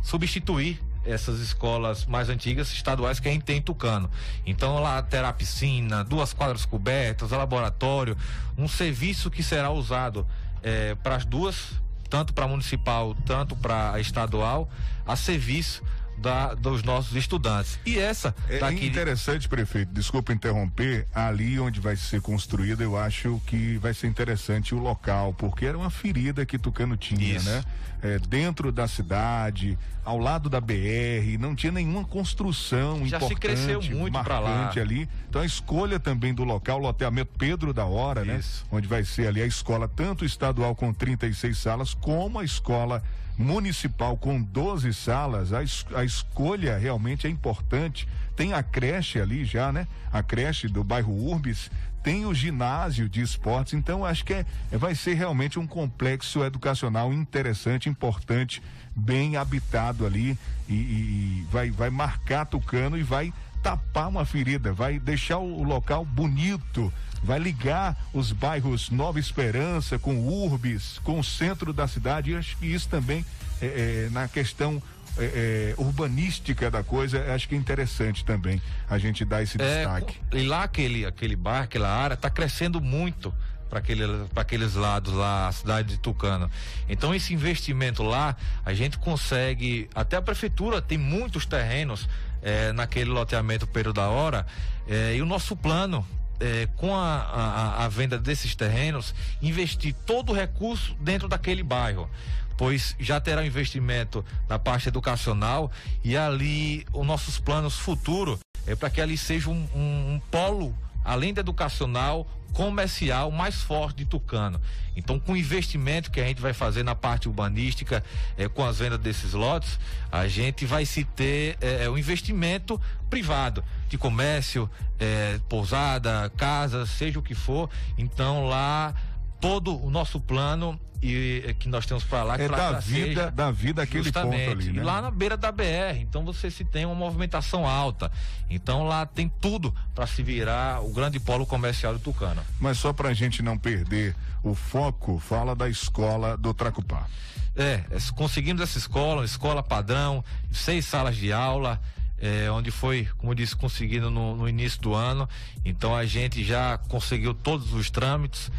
substituir 0.02 0.80
essas 1.04 1.40
escolas 1.40 2.04
mais 2.06 2.28
antigas 2.28 2.70
estaduais 2.72 3.18
que 3.18 3.28
a 3.28 3.32
gente 3.32 3.44
tem 3.44 3.58
em 3.58 3.62
Tucano. 3.62 4.10
Então 4.44 4.80
lá 4.80 5.02
terá 5.02 5.32
piscina, 5.32 6.04
duas 6.04 6.32
quadras 6.32 6.64
cobertas, 6.64 7.30
laboratório, 7.30 8.16
um 8.56 8.68
serviço 8.68 9.30
que 9.30 9.42
será 9.42 9.70
usado 9.70 10.26
é, 10.62 10.94
para 10.96 11.16
as 11.16 11.24
duas, 11.24 11.72
tanto 12.10 12.34
para 12.34 12.46
municipal, 12.46 13.14
tanto 13.26 13.56
para 13.56 13.98
estadual, 14.00 14.68
a 15.06 15.16
serviço 15.16 15.82
da, 16.20 16.54
dos 16.54 16.82
nossos 16.82 17.16
estudantes. 17.16 17.78
E 17.86 17.98
essa 17.98 18.34
é 18.48 18.58
daqui... 18.58 18.86
interessante, 18.86 19.48
prefeito. 19.48 19.92
Desculpa 19.92 20.32
interromper. 20.32 21.06
Ali 21.14 21.58
onde 21.58 21.80
vai 21.80 21.96
ser 21.96 22.20
construída, 22.20 22.82
eu 22.82 22.96
acho 22.96 23.40
que 23.46 23.78
vai 23.78 23.94
ser 23.94 24.06
interessante 24.06 24.74
o 24.74 24.78
local, 24.78 25.34
porque 25.34 25.66
era 25.66 25.78
uma 25.78 25.90
ferida 25.90 26.44
que 26.44 26.58
Tucano 26.58 26.96
tinha, 26.96 27.36
Isso. 27.36 27.48
né? 27.48 27.64
É, 28.00 28.18
dentro 28.18 28.70
da 28.70 28.86
cidade, 28.86 29.76
ao 30.04 30.18
lado 30.18 30.48
da 30.48 30.60
BR, 30.60 31.36
não 31.38 31.54
tinha 31.54 31.72
nenhuma 31.72 32.04
construção 32.04 33.04
Já 33.06 33.18
se 33.18 33.26
importante, 33.26 33.40
cresceu 33.40 33.82
muito 33.96 34.22
pra 34.22 34.38
lá. 34.38 34.70
ali. 34.70 35.08
Então 35.28 35.42
a 35.42 35.44
escolha 35.44 35.98
também 35.98 36.32
do 36.32 36.44
local, 36.44 36.78
o 36.78 36.82
loteamento 36.82 37.32
Pedro 37.36 37.72
da 37.72 37.84
Hora, 37.84 38.24
né? 38.24 38.40
Onde 38.70 38.86
vai 38.86 39.04
ser 39.04 39.26
ali 39.26 39.42
a 39.42 39.46
escola, 39.46 39.88
tanto 39.88 40.24
estadual 40.24 40.76
com 40.76 40.92
36 40.92 41.58
salas, 41.58 41.92
como 41.92 42.38
a 42.38 42.44
escola 42.44 43.02
municipal 43.38 44.16
com 44.16 44.42
12 44.42 44.92
salas, 44.92 45.52
a, 45.52 45.62
es- 45.62 45.86
a 45.94 46.04
escolha 46.04 46.76
realmente 46.76 47.26
é 47.26 47.30
importante. 47.30 48.06
Tem 48.36 48.52
a 48.52 48.62
creche 48.62 49.20
ali 49.20 49.44
já, 49.44 49.72
né? 49.72 49.86
A 50.12 50.22
creche 50.22 50.68
do 50.68 50.82
bairro 50.84 51.12
Urbis, 51.12 51.70
tem 52.02 52.26
o 52.26 52.34
ginásio 52.34 53.08
de 53.08 53.20
esportes, 53.20 53.74
então 53.74 54.04
acho 54.04 54.24
que 54.24 54.32
é, 54.32 54.44
vai 54.72 54.94
ser 54.94 55.14
realmente 55.14 55.58
um 55.58 55.66
complexo 55.66 56.42
educacional 56.44 57.12
interessante, 57.12 57.88
importante, 57.88 58.62
bem 58.94 59.36
habitado 59.36 60.04
ali 60.06 60.36
e, 60.68 60.74
e- 60.74 60.76
e 60.76 61.46
vai, 61.50 61.70
vai 61.70 61.90
marcar 61.90 62.44
Tucano 62.46 62.96
e 62.98 63.02
vai 63.02 63.32
tapar 63.62 64.08
uma 64.08 64.24
ferida, 64.24 64.72
vai 64.72 64.98
deixar 64.98 65.38
o 65.38 65.62
local 65.64 66.04
bonito, 66.04 66.92
vai 67.22 67.38
ligar 67.38 67.96
os 68.12 68.32
bairros 68.32 68.90
Nova 68.90 69.18
Esperança 69.18 69.98
com 69.98 70.16
Urbis, 70.18 70.98
com 71.04 71.18
o 71.18 71.24
centro 71.24 71.72
da 71.72 71.86
cidade. 71.88 72.30
E 72.30 72.36
acho 72.36 72.56
que 72.56 72.66
isso 72.66 72.88
também, 72.88 73.24
é, 73.60 73.66
é, 74.06 74.08
na 74.10 74.28
questão 74.28 74.82
é, 75.16 75.24
é, 75.24 75.74
urbanística 75.76 76.70
da 76.70 76.82
coisa, 76.84 77.34
acho 77.34 77.48
que 77.48 77.54
é 77.54 77.58
interessante 77.58 78.24
também 78.24 78.62
a 78.88 78.98
gente 78.98 79.24
dar 79.24 79.42
esse 79.42 79.60
É, 79.60 79.78
destaque. 79.78 80.16
E 80.32 80.42
lá 80.42 80.62
aquele, 80.62 81.04
aquele 81.04 81.34
bairro, 81.34 81.64
aquela 81.64 81.88
área, 81.88 82.14
está 82.14 82.30
crescendo 82.30 82.80
muito 82.80 83.34
para 83.68 83.80
aquele, 83.80 84.04
pra 84.32 84.42
aqueles 84.42 84.74
lados 84.74 85.12
lá, 85.12 85.48
a 85.48 85.52
cidade 85.52 85.88
de 85.88 85.98
Tucano. 85.98 86.50
Então 86.88 87.14
esse 87.14 87.34
investimento 87.34 88.02
lá, 88.02 88.36
a 88.64 88.72
gente 88.72 88.98
consegue, 88.98 89.90
até 89.94 90.16
a 90.16 90.22
prefeitura 90.22 90.80
tem 90.80 90.96
muitos 90.96 91.44
terrenos 91.44 92.08
eh, 92.42 92.72
naquele 92.72 93.10
loteamento 93.10 93.66
Pedro 93.66 93.92
da 93.92 94.08
Hora, 94.08 94.46
eh, 94.88 95.16
e 95.16 95.22
o 95.22 95.26
nosso 95.26 95.54
plano 95.54 96.06
eh, 96.40 96.68
com 96.76 96.94
a, 96.94 97.16
a- 97.22 97.84
a 97.84 97.88
venda 97.88 98.18
desses 98.18 98.54
terrenos, 98.54 99.14
investir 99.42 99.94
todo 100.06 100.30
o 100.30 100.34
recurso 100.34 100.94
dentro 101.00 101.28
daquele 101.28 101.62
bairro. 101.62 102.08
Pois 102.56 102.96
já 102.98 103.20
terá 103.20 103.40
um 103.40 103.44
investimento 103.44 104.24
na 104.48 104.58
parte 104.58 104.88
educacional 104.88 105.70
e 106.02 106.16
ali 106.16 106.84
os 106.92 107.06
nossos 107.06 107.38
planos 107.38 107.76
futuros 107.78 108.40
é 108.66 108.74
para 108.74 108.90
que 108.90 109.00
ali 109.00 109.16
seja 109.16 109.48
um, 109.48 109.68
um- 109.74 110.14
um 110.14 110.20
polo, 110.30 110.76
além 111.08 111.32
da 111.32 111.40
educacional, 111.40 112.28
comercial 112.52 113.30
mais 113.30 113.62
forte 113.62 113.98
de 113.98 114.04
Tucano. 114.04 114.60
Então, 114.94 115.18
com 115.18 115.32
o 115.32 115.36
investimento 115.36 116.10
que 116.10 116.20
a 116.20 116.24
gente 116.26 116.40
vai 116.40 116.52
fazer 116.52 116.82
na 116.82 116.94
parte 116.94 117.28
urbanística, 117.28 118.04
eh, 118.36 118.46
com 118.46 118.62
as 118.64 118.78
vendas 118.78 118.98
desses 118.98 119.32
lotes, 119.32 119.80
a 120.12 120.28
gente 120.28 120.66
vai 120.66 120.84
se 120.84 121.04
ter 121.04 121.56
eh, 121.62 121.88
um 121.88 121.96
investimento 121.96 122.78
privado 123.08 123.64
de 123.88 123.96
comércio, 123.96 124.68
eh, 125.00 125.40
pousada, 125.48 126.30
casa, 126.36 126.84
seja 126.84 127.18
o 127.18 127.22
que 127.22 127.34
for. 127.34 127.70
Então, 127.96 128.46
lá 128.46 128.94
todo 129.40 129.76
o 129.82 129.90
nosso 129.90 130.20
plano 130.20 130.78
e 131.02 131.44
eh, 131.46 131.54
que 131.54 131.68
nós 131.68 131.86
temos 131.86 132.04
para 132.04 132.22
lá 132.22 132.36
que 132.36 132.42
É 132.42 132.48
da 132.48 132.78
vida, 132.80 132.80
seja 132.80 133.30
da 133.30 133.50
vida 133.50 133.82
aquele 133.82 134.10
ponto 134.10 134.50
ali, 134.50 134.72
né? 134.72 134.82
Lá 134.82 135.00
na 135.00 135.10
beira 135.10 135.36
da 135.36 135.52
BR, 135.52 136.00
então 136.00 136.24
você 136.24 136.50
se 136.50 136.64
tem 136.64 136.84
uma 136.84 136.94
movimentação 136.94 137.66
alta. 137.66 138.10
Então 138.50 138.84
lá 138.84 139.06
tem 139.06 139.28
tudo 139.40 139.74
para 139.94 140.06
se 140.06 140.22
virar 140.22 140.82
o 140.84 140.92
grande 140.92 141.20
polo 141.20 141.46
comercial 141.46 141.92
do 141.92 142.00
Tucano. 142.00 142.42
Mas 142.60 142.78
só 142.78 142.92
para 142.92 143.10
a 143.10 143.14
gente 143.14 143.42
não 143.42 143.56
perder 143.56 144.16
o 144.42 144.54
foco, 144.54 145.18
fala 145.18 145.54
da 145.54 145.68
escola 145.68 146.36
do 146.36 146.52
Tracupá. 146.52 147.06
É, 147.54 147.84
é, 147.90 147.98
conseguimos 148.14 148.62
essa 148.62 148.78
escola, 148.78 149.20
uma 149.20 149.24
escola 149.24 149.62
padrão, 149.62 150.24
seis 150.52 150.84
salas 150.84 151.16
de 151.16 151.32
aula, 151.32 151.80
é, 152.20 152.50
onde 152.50 152.70
foi, 152.70 153.08
como 153.16 153.32
eu 153.32 153.34
disse, 153.34 153.54
conseguido 153.54 154.10
no, 154.10 154.36
no 154.36 154.48
início 154.48 154.80
do 154.80 154.94
ano. 154.94 155.28
Então 155.64 155.94
a 155.94 156.04
gente 156.04 156.44
já 156.44 156.78
conseguiu 156.78 157.34
todos 157.34 157.72
os 157.72 157.90
trâmites 157.90 158.50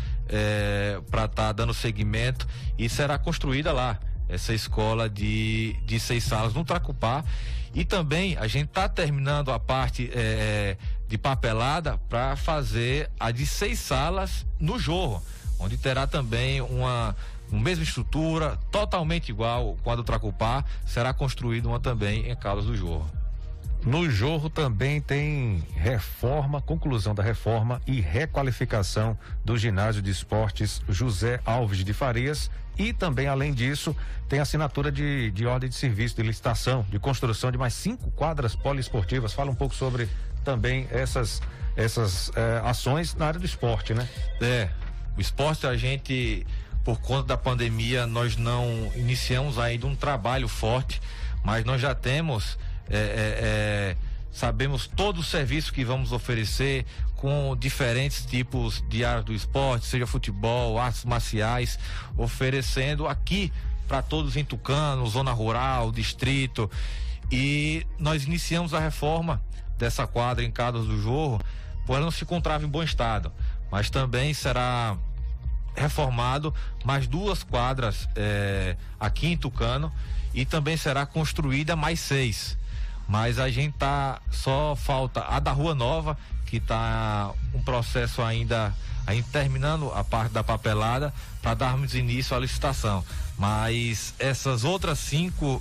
para 1.09 1.25
estar 1.25 1.51
dando 1.53 1.73
seguimento 1.73 2.47
e 2.77 2.87
será 2.89 3.17
construída 3.17 3.71
lá 3.71 3.99
essa 4.27 4.53
escola 4.53 5.09
de, 5.09 5.75
de 5.85 5.99
seis 5.99 6.23
salas 6.23 6.53
no 6.53 6.63
Tracupá. 6.63 7.23
E 7.73 7.85
também 7.85 8.35
a 8.37 8.47
gente 8.47 8.69
está 8.69 8.89
terminando 8.89 9.51
a 9.51 9.59
parte 9.59 10.09
é, 10.13 10.75
de 11.07 11.17
papelada 11.17 11.97
para 12.09 12.35
fazer 12.35 13.09
a 13.19 13.31
de 13.31 13.45
seis 13.45 13.79
salas 13.79 14.45
no 14.59 14.79
Jorro, 14.79 15.23
onde 15.59 15.77
terá 15.77 16.07
também 16.07 16.61
uma 16.61 17.15
uma 17.51 17.61
mesma 17.61 17.83
estrutura, 17.83 18.57
totalmente 18.71 19.29
igual 19.29 19.75
com 19.83 19.91
a 19.91 19.95
do 19.95 20.03
Tracupá, 20.03 20.63
será 20.85 21.13
construída 21.13 21.67
uma 21.67 21.79
também 21.79 22.29
em 22.29 22.35
Caldas 22.35 22.65
do 22.65 22.75
Jorro. 22.75 23.18
No 23.85 24.09
Jorro 24.09 24.49
também 24.49 24.99
tem 24.99 25.63
reforma, 25.73 26.61
conclusão 26.61 27.15
da 27.15 27.23
reforma 27.23 27.81
e 27.87 28.01
requalificação 28.01 29.17
do 29.43 29.57
ginásio 29.57 30.01
de 30.01 30.11
esportes 30.11 30.81
José 30.89 31.39
Alves 31.45 31.83
de 31.83 31.93
Farias. 31.93 32.51
E 32.77 32.93
também, 32.93 33.27
além 33.27 33.53
disso, 33.53 33.95
tem 34.27 34.39
assinatura 34.39 34.91
de, 34.91 35.31
de 35.31 35.45
ordem 35.45 35.69
de 35.69 35.75
serviço, 35.75 36.15
de 36.15 36.23
licitação, 36.23 36.85
de 36.89 36.99
construção 36.99 37.51
de 37.51 37.57
mais 37.57 37.73
cinco 37.73 38.11
quadras 38.11 38.55
poliesportivas. 38.55 39.33
Fala 39.33 39.49
um 39.51 39.55
pouco 39.55 39.75
sobre 39.75 40.09
também 40.43 40.87
essas, 40.91 41.41
essas 41.75 42.31
eh, 42.35 42.61
ações 42.63 43.15
na 43.15 43.27
área 43.27 43.39
do 43.39 43.45
esporte, 43.45 43.93
né? 43.93 44.07
É, 44.41 44.69
o 45.17 45.21
esporte 45.21 45.67
a 45.67 45.75
gente, 45.75 46.45
por 46.83 47.01
conta 47.01 47.27
da 47.27 47.37
pandemia, 47.37 48.07
nós 48.07 48.37
não 48.37 48.91
iniciamos 48.95 49.59
ainda 49.59 49.85
um 49.85 49.95
trabalho 49.95 50.47
forte, 50.47 51.01
mas 51.43 51.65
nós 51.65 51.81
já 51.81 51.93
temos, 51.93 52.57
é, 52.89 52.97
é, 52.97 53.39
é, 53.41 53.97
sabemos 54.31 54.87
todo 54.87 55.19
o 55.19 55.23
serviço 55.23 55.71
que 55.71 55.83
vamos 55.83 56.11
oferecer 56.11 56.85
com 57.15 57.55
diferentes 57.57 58.25
tipos 58.25 58.83
de 58.87 59.03
áreas 59.03 59.25
do 59.25 59.33
esporte, 59.33 59.85
seja 59.85 60.07
futebol, 60.07 60.79
artes 60.79 61.03
marciais, 61.03 61.77
oferecendo 62.17 63.07
aqui 63.07 63.51
para 63.87 64.01
todos 64.01 64.37
em 64.37 64.45
Tucano, 64.45 65.05
zona 65.07 65.31
rural, 65.31 65.91
distrito. 65.91 66.69
E 67.31 67.85
nós 67.97 68.23
iniciamos 68.23 68.73
a 68.73 68.79
reforma 68.79 69.41
dessa 69.77 70.07
quadra 70.07 70.43
em 70.43 70.51
Caldas 70.51 70.85
do 70.85 71.01
Jorro, 71.01 71.41
pois 71.85 71.97
ela 71.97 72.05
não 72.05 72.11
se 72.11 72.23
encontrava 72.23 72.65
em 72.65 72.69
bom 72.69 72.83
estado. 72.83 73.31
Mas 73.71 73.89
também 73.89 74.33
será 74.33 74.97
reformado 75.75 76.53
mais 76.83 77.07
duas 77.07 77.43
quadras 77.43 78.07
eh, 78.15 78.75
aqui 78.99 79.27
em 79.27 79.37
Tucano 79.37 79.91
e 80.33 80.45
também 80.45 80.77
será 80.77 81.05
construída 81.05 81.75
mais 81.75 81.99
seis. 81.99 82.57
Mas 83.09 83.39
a 83.39 83.49
gente 83.49 83.73
tá 83.73 84.21
só 84.31 84.75
falta 84.75 85.25
a 85.27 85.39
da 85.39 85.51
Rua 85.51 85.73
Nova, 85.73 86.15
que 86.45 86.59
tá 86.59 87.31
um 87.55 87.61
processo 87.63 88.21
ainda 88.21 88.71
terminando 89.31 89.91
a 89.91 90.03
parte 90.03 90.31
da 90.31 90.43
papelada 90.43 91.11
para 91.41 91.55
darmos 91.55 91.95
início 91.95 92.37
à 92.37 92.39
licitação. 92.39 93.03
Mas 93.37 94.13
essas 94.19 94.63
outras 94.63 94.99
cinco 94.99 95.59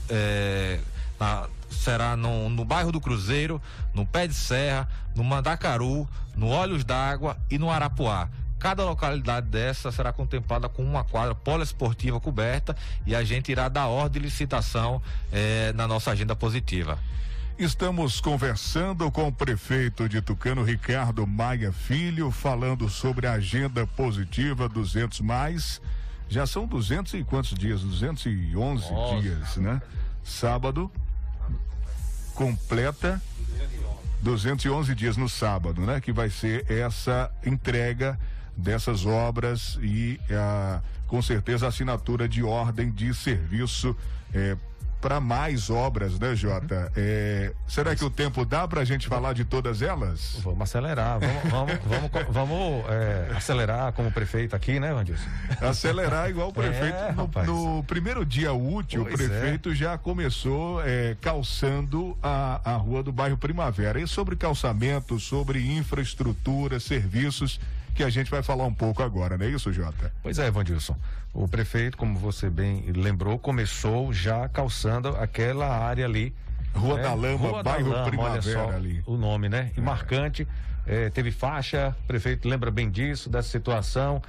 na- 1.19 1.49
será 1.71 2.15
no, 2.17 2.51
no 2.51 2.65
bairro 2.67 2.93
do 2.93 3.01
Cruzeiro, 3.01 3.61
no 3.95 4.05
Pé 4.07 4.27
de 4.27 4.35
Serra, 4.35 4.87
no 5.17 5.25
Mandacaru, 5.25 6.07
no 6.37 6.49
Olhos 6.49 6.85
d'Água 6.85 7.39
e 7.51 7.59
no 7.59 7.71
Arapuá. 7.71 8.29
Cada 8.59 8.85
localidade 8.85 9.47
dessa 9.49 9.91
será 9.93 10.13
contemplada 10.13 10.69
com 10.69 10.83
uma 10.83 11.05
quadra 11.05 11.35
poliesportiva 11.35 12.21
coberta 12.21 12.77
e 13.07 13.15
a 13.15 13.23
gente 13.25 13.51
irá 13.53 13.69
dar 13.69 13.87
ordem 13.87 14.21
de 14.21 14.29
licitação 14.29 15.01
eh, 15.33 15.73
na 15.75 15.87
nossa 15.89 16.11
agenda 16.11 16.35
positiva. 16.37 16.99
Estamos 17.59 18.21
conversando 18.21 19.11
com 19.11 19.27
o 19.27 19.33
prefeito 19.33 20.09
de 20.09 20.23
Tucano, 20.23 20.63
Ricardo 20.63 21.27
Maia 21.27 21.73
Filho, 21.73 22.31
falando 22.31 22.89
sobre 22.89 23.27
a 23.27 23.33
agenda 23.33 23.85
positiva 23.85 24.69
200 24.69 25.21
mais. 25.23 25.83
Já 26.29 26.47
são 26.47 26.69
200 26.69 27.15
e 27.15 27.25
quantos 27.25 27.55
dias? 27.55 27.81
211 27.81 28.93
Nossa. 28.93 29.21
dias, 29.21 29.57
né? 29.57 29.83
Sábado 30.23 30.89
completa 32.33 33.21
211 34.23 34.95
dias 34.95 35.17
no 35.17 35.29
sábado, 35.29 35.81
né? 35.81 36.01
Que 36.01 36.13
vai 36.13 36.31
ser 36.31 36.65
essa 36.71 37.29
entrega 37.45 38.17
dessas 38.57 39.05
obras 39.05 39.77
e 39.83 40.21
a, 40.31 40.81
com 41.09 41.21
certeza 41.21 41.67
a 41.67 41.71
assinatura 41.71 42.29
de 42.29 42.45
ordem 42.45 42.89
de 42.93 43.13
serviço 43.13 43.97
eh, 44.33 44.57
para 45.01 45.21
mais 45.21 45.71
obras, 45.71 46.19
né, 46.19 46.35
Jota? 46.35 46.75
Uhum. 46.75 46.93
É, 46.97 47.53
será 47.67 47.95
que 47.95 48.05
o 48.05 48.11
tempo 48.11 48.45
dá 48.45 48.67
para 48.67 48.81
a 48.81 48.85
gente 48.85 49.07
falar 49.07 49.33
de 49.33 49.45
todas 49.45 49.83
elas? 49.83 50.39
Vamos 50.43 50.63
acelerar, 50.63 51.19
vamos, 51.21 51.51
vamos, 51.51 51.79
vamos, 51.87 52.27
vamos 52.31 52.85
é, 52.89 53.33
acelerar 53.37 53.93
como 53.93 54.11
prefeito 54.11 54.55
aqui, 54.57 54.81
né, 54.81 54.93
Vandilson? 54.93 55.29
Acelerar 55.61 56.29
igual 56.31 56.49
o 56.49 56.53
prefeito. 56.53 56.97
É, 56.97 57.13
no, 57.13 57.77
no 57.77 57.85
primeiro 57.85 58.25
dia 58.25 58.53
útil, 58.53 59.05
Pois 59.05 59.15
o 59.15 59.17
prefeito 59.17 59.75
já 59.75 59.97
começou 59.97 60.83
é, 60.85 61.17
calçando 61.21 62.17
a, 62.23 62.61
a 62.65 62.77
rua 62.77 63.03
do 63.03 63.13
bairro 63.13 63.37
Primavera. 63.37 64.01
E 64.01 64.07
sobre 64.07 64.37
calçamento, 64.37 65.19
sobre 65.21 65.61
infraestrutura, 65.61 66.81
serviços, 66.81 67.61
que 67.99 68.05
a 68.05 68.11
gente 68.11 68.31
vai 68.31 68.45
falar 68.45 68.65
um 68.65 68.73
pouco 68.73 69.03
agora, 69.03 69.37
não 69.37 69.45
é 69.45 69.49
isso, 69.49 69.73
Jota? 69.73 70.13
Pois 70.23 70.39
é, 70.39 70.49
Vandilson. 70.49 70.97
O 71.35 71.49
prefeito, 71.49 71.97
como 71.97 72.17
você 72.17 72.49
bem 72.49 72.85
lembrou, 72.95 73.41
começou 73.41 74.13
já 74.13 74.49
calçando 74.49 75.09
aquela 75.17 75.67
área 75.67 76.05
ali. 76.05 76.33
Rua 76.73 76.99
né? 76.99 77.03
da 77.03 77.15
Lama, 77.15 77.49
Rua 77.49 77.63
bairro 77.65 77.91
da 77.91 77.97
Lama, 77.97 78.09
Primavera 78.09 78.61
olha 78.61 78.71
só 78.71 78.71
ali. 78.71 79.03
O 79.05 79.17
nome, 79.17 79.49
né? 79.49 79.73
E 79.77 79.81
marcante. 79.81 80.47
é, 80.87 81.11
teve 81.11 81.33
faixa, 81.33 81.93
o 82.05 82.07
prefeito 82.07 82.49
lembra 82.49 82.71
bem 82.71 82.89
disso, 82.89 83.29
dessa 83.29 83.49
situação. 83.49 84.23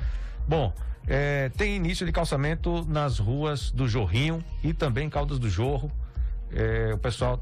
Bom, 0.47 0.73
é, 1.07 1.49
tem 1.49 1.75
início 1.75 2.07
de 2.07 2.11
calçamento 2.11 2.83
nas 2.89 3.19
ruas 3.19 3.69
do 3.69 3.87
Jorrinho 3.87 4.43
e 4.63 4.73
também 4.73 5.11
Caldas 5.11 5.37
do 5.37 5.47
Jorro. 5.47 5.91
É, 6.51 6.89
o 6.91 6.97
pessoal 6.97 7.39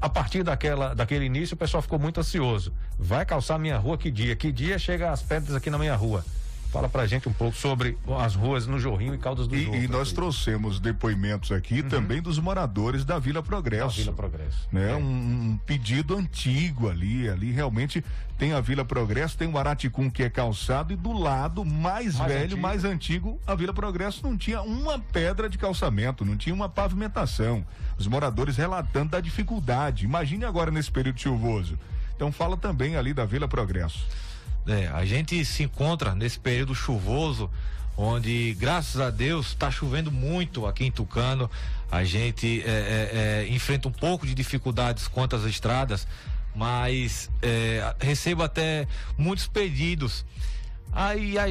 a 0.00 0.08
partir 0.08 0.42
daquela, 0.42 0.94
daquele 0.94 1.24
início, 1.24 1.54
o 1.54 1.56
pessoal 1.56 1.82
ficou 1.82 1.98
muito 1.98 2.20
ansioso. 2.20 2.72
Vai 2.98 3.24
calçar 3.26 3.58
minha 3.58 3.76
rua 3.78 3.98
que 3.98 4.10
dia? 4.10 4.36
Que 4.36 4.52
dia 4.52 4.78
chega 4.78 5.10
as 5.10 5.22
pedras 5.22 5.54
aqui 5.56 5.70
na 5.70 5.78
minha 5.78 5.94
rua? 5.94 6.24
Fala 6.70 6.86
pra 6.86 7.06
gente 7.06 7.26
um 7.26 7.32
pouco 7.32 7.56
sobre 7.56 7.96
as 8.20 8.34
ruas 8.34 8.66
no 8.66 8.78
Jorrinho 8.78 9.14
e 9.14 9.18
Caldas 9.18 9.48
do 9.48 9.56
Jorro. 9.58 9.74
e 9.76 9.88
nós 9.88 10.12
trouxemos 10.12 10.78
depoimentos 10.78 11.50
aqui 11.50 11.82
também 11.82 12.20
dos 12.20 12.38
moradores 12.38 13.06
da 13.06 13.18
Vila 13.18 13.42
Progresso. 13.42 13.84
Da 13.86 13.86
Uhum. 13.86 14.02
Vila 14.04 14.12
Progresso. 14.12 14.68
Né? 14.70 14.92
É. 14.92 14.94
Um, 14.94 15.00
um 15.52 15.58
pedido 15.64 16.14
antigo 16.14 16.90
ali, 16.90 17.26
ali 17.26 17.50
realmente 17.52 18.04
tem 18.36 18.52
a 18.52 18.60
Vila 18.60 18.84
Progresso, 18.84 19.38
tem 19.38 19.48
o 19.48 19.56
Araticum 19.56 20.10
que 20.10 20.22
é 20.22 20.28
calçado 20.28 20.92
e 20.92 20.96
do 20.96 21.10
lado 21.12 21.64
mais, 21.64 22.16
Mais 22.16 22.30
velho, 22.32 22.44
antigo. 22.44 22.60
mais 22.60 22.84
antigo, 22.84 23.40
a 23.46 23.54
Vila 23.54 23.72
Progresso 23.72 24.22
não 24.22 24.36
tinha 24.36 24.60
uma 24.60 24.98
pedra 24.98 25.48
de 25.48 25.56
calçamento, 25.56 26.22
não 26.22 26.36
tinha 26.36 26.54
uma 26.54 26.68
pavimentação. 26.68 27.64
Os 27.98 28.06
moradores 28.06 28.58
relatando 28.58 29.12
da 29.12 29.20
dificuldade. 29.20 30.04
Imagine 30.04 30.44
agora 30.44 30.70
nesse 30.70 30.90
período 30.92 31.18
chuvoso. 31.18 31.78
Então 32.14 32.30
fala 32.30 32.58
também 32.58 32.94
ali 32.94 33.14
da 33.14 33.24
Vila 33.24 33.48
Progresso. 33.48 34.06
É, 34.68 34.86
a 34.88 35.04
gente 35.04 35.44
se 35.44 35.62
encontra 35.62 36.14
nesse 36.14 36.38
período 36.38 36.74
chuvoso, 36.74 37.50
onde, 37.96 38.54
graças 38.60 39.00
a 39.00 39.10
Deus, 39.10 39.48
está 39.48 39.70
chovendo 39.70 40.12
muito 40.12 40.66
aqui 40.66 40.84
em 40.84 40.90
Tucano. 40.90 41.50
A 41.90 42.04
gente 42.04 42.62
é, 42.64 42.68
é, 42.68 43.10
é, 43.46 43.48
enfrenta 43.48 43.88
um 43.88 43.92
pouco 43.92 44.26
de 44.26 44.34
dificuldades 44.34 45.08
quanto 45.08 45.34
às 45.36 45.44
estradas, 45.44 46.06
mas 46.54 47.30
é, 47.40 47.94
recebo 47.98 48.42
até 48.42 48.86
muitos 49.16 49.46
pedidos. 49.46 50.24
Aí 50.92 51.36
a, 51.38 51.44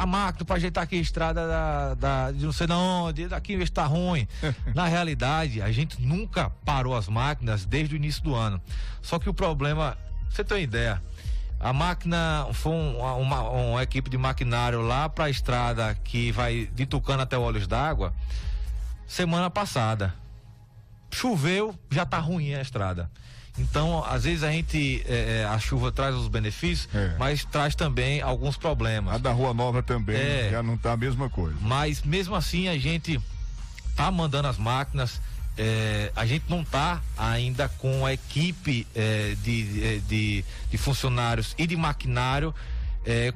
a 0.00 0.06
máquina 0.06 0.44
para 0.44 0.56
ajeitar 0.56 0.84
aqui 0.84 0.96
a 0.96 1.00
estrada 1.00 1.46
da, 1.48 1.94
da- 1.94 2.32
de 2.32 2.44
não 2.44 2.52
sei 2.52 2.66
de 2.66 2.72
onde, 2.72 3.28
daqui 3.28 3.52
está 3.54 3.84
ruim. 3.86 4.26
Na 4.74 4.86
realidade, 4.86 5.60
a 5.62 5.70
gente 5.72 6.00
nunca 6.00 6.50
parou 6.64 6.96
as 6.96 7.08
máquinas 7.08 7.64
desde 7.64 7.94
o 7.94 7.96
início 7.96 8.22
do 8.22 8.34
ano. 8.34 8.60
Só 9.02 9.18
que 9.18 9.28
o 9.28 9.34
problema, 9.34 9.96
você 10.30 10.42
tem 10.44 10.58
uma 10.58 10.62
ideia, 10.62 11.02
a 11.64 11.72
máquina 11.72 12.46
foi 12.52 12.72
um- 12.72 12.98
uma, 12.98 13.14
uma- 13.14 13.50
uma 13.50 13.82
equipe 13.82 14.10
de 14.10 14.18
maquinário 14.18 14.82
lá 14.82 15.08
para 15.08 15.24
a 15.24 15.30
estrada 15.30 15.96
que 16.04 16.30
vai 16.30 16.68
de 16.74 16.84
Tucano 16.84 17.22
até 17.22 17.38
Olhos 17.38 17.66
d'Água 17.66 18.12
semana 19.06 19.48
passada. 19.50 20.14
Choveu, 21.10 21.74
já 21.90 22.04
tá 22.04 22.18
ruim 22.18 22.54
a 22.54 22.60
estrada. 22.60 23.10
Então, 23.56 24.04
às 24.04 24.24
vezes 24.24 24.42
a 24.42 24.50
gente, 24.50 25.04
é, 25.06 25.42
é, 25.42 25.44
a 25.44 25.56
chuva 25.60 25.92
traz 25.92 26.14
os 26.16 26.26
benefícios, 26.26 26.88
mas 27.18 27.44
traz 27.44 27.74
também 27.76 28.20
alguns 28.20 28.56
problemas. 28.56 29.14
A 29.14 29.18
da 29.18 29.30
Rua 29.32 29.54
Nova 29.54 29.80
também 29.82 30.16
É. 30.16 30.48
já 30.50 30.60
não 30.62 30.76
tá 30.76 30.92
a 30.92 30.96
mesma 30.96 31.30
coisa. 31.30 31.56
Mas 31.60 32.02
mesmo 32.02 32.34
assim 32.34 32.68
a 32.68 32.76
gente 32.76 33.20
tá 33.94 34.10
mandando 34.10 34.48
as 34.48 34.58
máquinas. 34.58 35.20
É, 35.56 36.12
a 36.16 36.26
gente 36.26 36.44
não 36.48 36.64
tá 36.64 37.00
ainda 37.16 37.68
com 37.68 38.04
a 38.04 38.12
equipe 38.12 38.86
é, 38.94 39.36
de, 39.42 39.84
é, 39.84 40.00
de, 40.08 40.44
de 40.70 40.78
funcionários 40.78 41.54
e 41.56 41.66
de 41.66 41.76
maquinário 41.76 42.54
é, 43.06 43.32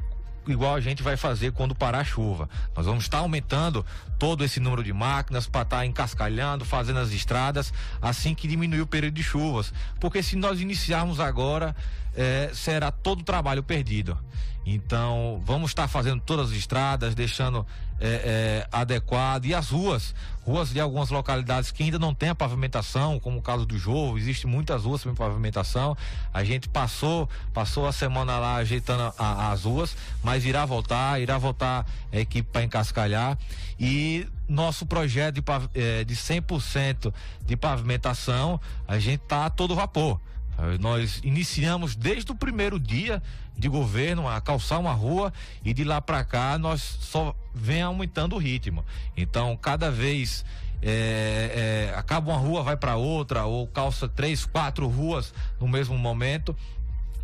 igual 0.47 0.75
a 0.75 0.81
gente 0.81 1.03
vai 1.03 1.17
fazer 1.17 1.53
quando 1.53 1.75
parar 1.75 2.01
a 2.01 2.05
chuva. 2.05 2.49
Nós 2.75 2.87
vamos 2.87 3.05
estar 3.05 3.19
aumentando 3.19 3.85
todo 4.19 4.45
esse 4.45 4.59
número 4.59 4.83
de 4.83 4.93
máquinas 4.93 5.47
para 5.47 5.63
estar 5.63 5.87
encascalhando, 5.87 6.65
fazendo 6.65 6.99
as 6.99 7.13
estradas 7.13 7.73
assim 8.01 8.35
que 8.35 8.49
diminuir 8.49 8.81
o 8.81 8.87
período 8.87 9.15
de 9.15 9.23
chuvas. 9.23 9.73
Porque 10.01 10.23
se 10.23 10.37
nós 10.37 10.61
iniciarmos 10.61 11.21
agora, 11.21 11.77
é, 12.17 12.51
será 12.55 12.91
todo 12.91 13.21
o 13.21 13.25
trabalho 13.25 13.63
perdido. 13.63 14.19
Então, 14.65 15.43
vamos 15.45 15.71
estar 15.71 15.89
fazendo 15.89 16.21
todas 16.21 16.51
as 16.51 16.57
estradas, 16.57 17.15
deixando 17.15 17.67
é, 18.01 18.65
é, 18.65 18.69
adequado. 18.71 19.47
E 19.47 19.55
as 19.55 19.71
ruas, 19.71 20.15
ruas 20.45 20.71
de 20.71 20.81
algumas 20.81 21.11
localidades 21.11 21.71
que 21.71 21.83
ainda 21.83 21.99
não 21.99 22.15
tem 22.15 22.29
a 22.31 22.35
pavimentação, 22.35 23.19
como 23.21 23.39
o 23.39 23.43
caso 23.43 23.67
do 23.67 23.79
Jovo, 23.79 24.17
existe 24.19 24.47
muitas 24.47 24.85
ruas 24.85 25.03
sem 25.03 25.15
pavimentação. 25.15 25.97
A 26.33 26.43
gente 26.45 26.69
passou, 26.69 27.29
passou 27.53 27.87
a 27.87 27.93
semana 27.93 28.39
lá 28.39 28.57
ajeitando 28.57 29.13
a- 29.19 29.51
as 29.53 29.65
ruas, 29.65 29.97
mas 30.23 30.45
irá 30.45 30.65
voltar, 30.65 31.21
irá 31.21 31.39
voltar 31.39 31.87
a 32.13 32.17
equipe 32.19 32.49
para 32.51 32.63
encascalhar. 32.65 33.37
E 33.79 34.27
nosso 34.49 34.87
projeto 34.87 35.35
de, 35.37 35.43
eh, 35.75 36.05
de 36.05 36.17
100% 36.17 37.13
de 37.45 37.57
pavimentação, 37.57 38.61
a 38.87 38.99
gente 38.99 39.21
tá 39.21 39.51
todo 39.51 39.75
vapor. 39.75 40.21
Eh, 40.59 40.79
Nós 40.79 41.21
iniciamos 41.23 41.95
desde 41.95 42.33
o 42.33 42.35
primeiro 42.35 42.79
dia 42.79 43.23
de 43.57 43.69
governo 43.69 44.29
a 44.29 44.41
calçar 44.41 44.79
uma 44.79 44.93
rua 44.93 45.33
e 45.65 45.73
de 45.73 45.85
lá 45.85 46.01
para 46.01 46.23
cá 46.25 46.57
nós 46.59 46.81
só 47.01 47.35
vem 47.55 47.83
aumentando 47.83 48.37
o 48.37 48.39
ritmo. 48.39 48.85
Então, 49.17 49.57
cada 49.57 49.91
vez 49.91 50.45
eh, 50.83 51.89
eh, 51.91 51.95
acaba 51.97 52.31
uma 52.31 52.39
rua, 52.39 52.63
vai 52.63 52.77
para 52.77 52.97
outra, 52.97 53.45
ou 53.45 53.67
calça 53.67 54.09
três, 54.09 54.45
quatro 54.45 54.87
ruas 54.87 55.35
no 55.61 55.67
mesmo 55.67 55.99
momento, 55.99 56.57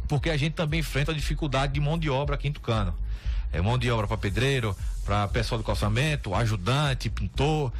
porque 0.08 0.30
a 0.30 0.36
gente 0.36 0.54
também 0.54 0.80
enfrenta 0.80 1.12
a 1.12 1.14
dificuldade 1.14 1.72
de 1.72 1.80
mão 1.80 1.98
de 1.98 2.10
obra 2.10 2.34
aqui 2.34 2.48
em 2.48 2.52
Tucano. 2.52 2.94
É, 3.52 3.60
mão 3.60 3.78
de 3.78 3.88
obra 3.88 4.08
para 4.08 4.16
pedreiro, 4.16 4.76
para 5.04 5.28
pessoal 5.28 5.58
do 5.58 5.64
calçamento, 5.64 6.34
ajudante, 6.34 7.08
pintor. 7.08 7.72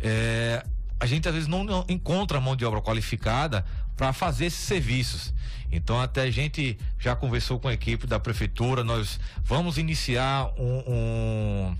É, 0.00 0.64
a 0.98 1.06
gente 1.06 1.28
às 1.28 1.32
vezes 1.34 1.48
não, 1.48 1.62
não 1.62 1.84
encontra 1.88 2.40
mão 2.40 2.56
de 2.56 2.64
obra 2.64 2.82
qualificada 2.82 3.64
para 4.00 4.14
fazer 4.14 4.46
esses 4.46 4.60
serviços. 4.60 5.34
Então 5.70 6.00
até 6.00 6.22
a 6.22 6.30
gente 6.30 6.78
já 6.98 7.14
conversou 7.14 7.60
com 7.60 7.68
a 7.68 7.74
equipe 7.74 8.06
da 8.06 8.18
prefeitura, 8.18 8.82
nós 8.82 9.20
vamos 9.44 9.76
iniciar 9.76 10.46
um, 10.58 11.74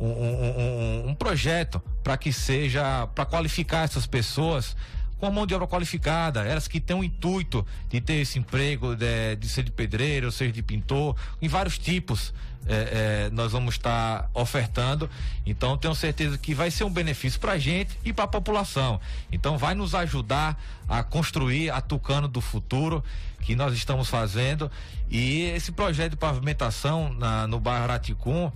um, 0.00 0.06
um, 0.06 1.10
um- 1.10 1.14
projeto 1.14 1.78
para 2.02 2.16
que 2.16 2.32
seja 2.32 3.06
para 3.08 3.26
qualificar 3.26 3.84
essas 3.84 4.06
pessoas 4.06 4.74
com 5.18 5.30
mão 5.30 5.46
de 5.46 5.54
obra 5.54 5.66
qualificada, 5.66 6.42
elas 6.44 6.68
que 6.68 6.80
têm 6.80 6.96
o 6.96 7.02
intuito 7.04 7.66
de 7.88 8.00
ter 8.00 8.14
esse 8.14 8.38
emprego, 8.38 8.94
de, 8.94 9.36
de 9.36 9.48
ser 9.48 9.62
de 9.62 9.70
pedreiro, 9.70 10.30
seja 10.30 10.52
de 10.52 10.62
pintor, 10.62 11.16
em 11.40 11.48
vários 11.48 11.78
tipos. 11.78 12.32
é, 12.68 13.26
é, 13.28 13.30
nós 13.30 13.52
vamos 13.52 13.74
estar 13.76 14.28
ofertando, 14.34 15.08
então 15.46 15.78
tenho 15.78 15.94
certeza 15.94 16.36
que 16.36 16.52
vai 16.52 16.68
ser 16.68 16.82
um 16.82 16.90
benefício 16.90 17.38
para 17.38 17.52
a 17.52 17.58
gente 17.58 17.96
e 18.04 18.12
para 18.12 18.24
a 18.24 18.26
população. 18.26 19.00
Então 19.30 19.56
vai 19.56 19.72
nos 19.76 19.94
ajudar 19.94 20.60
a 20.88 21.00
construir 21.04 21.70
a 21.70 21.80
Tucano 21.80 22.26
do 22.26 22.40
futuro 22.40 23.04
que 23.40 23.54
nós 23.54 23.72
estamos 23.72 24.08
fazendo 24.08 24.68
e 25.08 25.42
esse 25.54 25.70
projeto 25.70 26.10
de 26.10 26.16
pavimentação 26.16 27.12
na- 27.14 27.46
no 27.46 27.60
bairro 27.60 27.84
Araticum, 27.84 28.50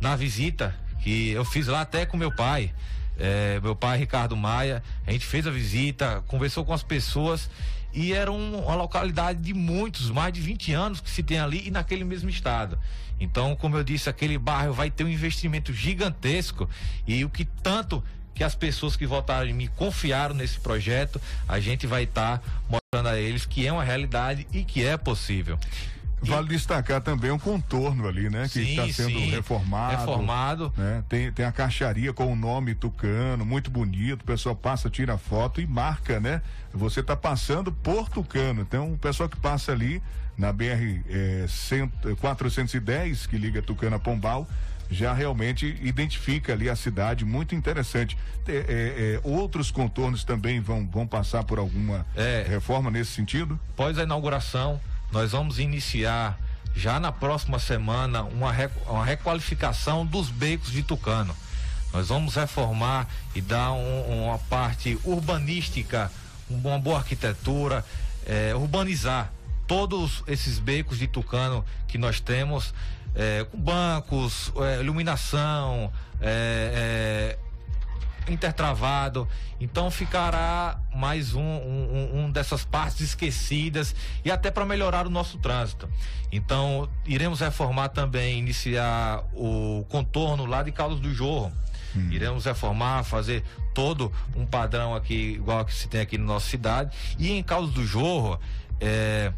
na 0.00 0.16
visita 0.16 0.74
que 1.02 1.28
eu 1.32 1.44
fiz 1.44 1.66
lá 1.66 1.82
até 1.82 2.06
com 2.06 2.16
meu 2.16 2.34
pai. 2.34 2.72
É, 3.18 3.60
meu 3.62 3.76
pai 3.76 3.98
Ricardo 3.98 4.36
Maia, 4.36 4.82
a 5.06 5.12
gente 5.12 5.26
fez 5.26 5.46
a 5.46 5.50
visita, 5.50 6.22
conversou 6.26 6.64
com 6.64 6.72
as 6.72 6.82
pessoas 6.82 7.48
e 7.92 8.12
era 8.12 8.32
um- 8.32 8.64
uma 8.64 8.74
localidade 8.74 9.40
de 9.40 9.52
muitos, 9.52 10.10
mais 10.10 10.32
de 10.32 10.40
20 10.40 10.72
anos 10.72 11.00
que 11.00 11.10
se 11.10 11.22
tem 11.22 11.38
ali 11.38 11.66
e 11.66 11.70
naquele 11.70 12.04
mesmo 12.04 12.30
estado. 12.30 12.78
Então, 13.20 13.54
como 13.54 13.76
eu 13.76 13.84
disse, 13.84 14.08
aquele 14.08 14.38
bairro 14.38 14.72
vai 14.72 14.90
ter 14.90 15.04
um 15.04 15.08
investimento 15.08 15.72
gigantesco 15.72 16.68
e 17.06 17.24
o 17.24 17.30
que 17.30 17.44
tanto 17.44 18.02
que 18.34 18.42
as 18.42 18.54
pessoas 18.54 18.96
que 18.96 19.06
votaram 19.06 19.46
em 19.46 19.52
mim 19.52 19.68
confiaram 19.76 20.34
nesse 20.34 20.58
projeto, 20.58 21.20
a 21.46 21.60
gente 21.60 21.86
vai 21.86 22.04
estar 22.04 22.42
mostrando 22.68 23.08
a 23.14 23.20
eles 23.20 23.44
que 23.44 23.66
é 23.66 23.72
uma 23.72 23.84
realidade 23.84 24.46
e 24.52 24.64
que 24.64 24.84
é 24.84 24.96
possível. 24.96 25.58
Vale 26.22 26.48
destacar 26.48 27.00
também 27.00 27.30
um 27.30 27.38
contorno 27.38 28.06
ali, 28.06 28.30
né? 28.30 28.48
Que 28.48 28.60
está 28.60 28.86
sendo 28.92 29.10
sim. 29.18 29.30
reformado. 29.30 29.96
Reformado. 29.96 30.72
né? 30.76 31.02
Tem, 31.08 31.32
tem 31.32 31.44
a 31.44 31.52
caixaria 31.52 32.12
com 32.12 32.32
o 32.32 32.36
nome 32.36 32.74
Tucano, 32.74 33.44
muito 33.44 33.70
bonito. 33.70 34.22
O 34.22 34.24
pessoal 34.24 34.54
passa, 34.54 34.88
tira 34.88 35.18
foto 35.18 35.60
e 35.60 35.66
marca, 35.66 36.20
né? 36.20 36.40
Você 36.72 37.00
está 37.00 37.16
passando 37.16 37.72
por 37.72 38.08
Tucano. 38.08 38.62
Então, 38.62 38.92
o 38.92 38.98
pessoal 38.98 39.28
que 39.28 39.36
passa 39.36 39.72
ali 39.72 40.02
na 40.38 40.52
BR 40.52 41.00
eh, 41.08 41.44
cento- 41.48 42.16
410, 42.16 43.26
que 43.26 43.36
liga 43.36 43.60
Tucano 43.60 43.96
a 43.96 43.98
Pombal, 43.98 44.48
já 44.90 45.12
realmente 45.14 45.78
identifica 45.82 46.52
ali 46.52 46.68
a 46.68 46.76
cidade, 46.76 47.24
muito 47.24 47.54
interessante. 47.54 48.16
É, 48.46 48.52
é, 48.52 48.56
é, 48.58 49.20
outros 49.22 49.70
contornos 49.70 50.22
também 50.22 50.60
vão, 50.60 50.86
vão 50.86 51.06
passar 51.06 51.44
por 51.44 51.58
alguma 51.58 52.04
É. 52.14 52.44
reforma 52.46 52.90
nesse 52.90 53.10
sentido? 53.12 53.58
Após 53.70 53.98
a 53.98 54.02
inauguração, 54.02 54.78
nós 55.12 55.32
vamos 55.32 55.58
iniciar 55.58 56.38
já 56.74 56.98
na 56.98 57.12
próxima 57.12 57.58
semana 57.58 58.22
uma, 58.22 58.52
uma 58.88 59.04
requalificação 59.04 60.06
dos 60.06 60.30
becos 60.30 60.70
de 60.72 60.82
Tucano. 60.82 61.36
Nós 61.92 62.08
vamos 62.08 62.34
reformar 62.34 63.06
e 63.34 63.40
dar 63.42 63.72
um- 63.72 64.24
uma 64.24 64.38
parte 64.38 64.98
urbanística, 65.04 66.10
uma 66.48 66.78
boa 66.78 66.98
arquitetura, 66.98 67.84
eh, 68.26 68.54
urbanizar 68.54 69.30
todos 69.66 70.22
esses 70.26 70.58
becos 70.58 70.98
de 70.98 71.06
Tucano 71.06 71.62
que 71.86 71.98
nós 71.98 72.18
temos, 72.18 72.72
eh, 73.14 73.44
com 73.50 73.58
bancos, 73.58 74.50
eh, 74.56 74.80
iluminação, 74.80 75.92
intertravado. 78.28 79.28
Então 79.60 79.90
ficará 79.90 80.78
mais 80.94 81.34
um, 81.34 81.40
um, 81.40 82.10
um- 82.24 82.30
dessas 82.30 82.64
partes 82.64 83.00
esquecidas 83.00 83.94
e 84.24 84.30
até 84.30 84.50
para 84.50 84.64
melhorar 84.64 85.06
o 85.06 85.10
nosso 85.10 85.38
trânsito. 85.38 85.88
Então 86.30 86.88
iremos 87.06 87.40
reformar 87.40 87.88
também, 87.90 88.38
iniciar 88.38 89.22
o 89.34 89.84
contorno 89.88 90.46
lá 90.46 90.62
de 90.62 90.72
Caldas 90.72 91.00
do 91.00 91.12
Jorro. 91.14 91.52
Iremos 92.10 92.46
reformar, 92.46 93.04
fazer 93.04 93.44
todo 93.74 94.10
um 94.34 94.46
padrão 94.46 94.94
aqui, 94.94 95.32
igual 95.34 95.62
que 95.62 95.74
se 95.74 95.86
tem 95.88 96.00
aqui 96.00 96.16
na 96.16 96.24
nossa 96.24 96.48
cidade. 96.48 96.90
E 97.18 97.30
em 97.30 97.42
Caldas 97.42 97.74
do 97.74 97.84
Jorro, 97.86 98.40
é, 98.80 99.30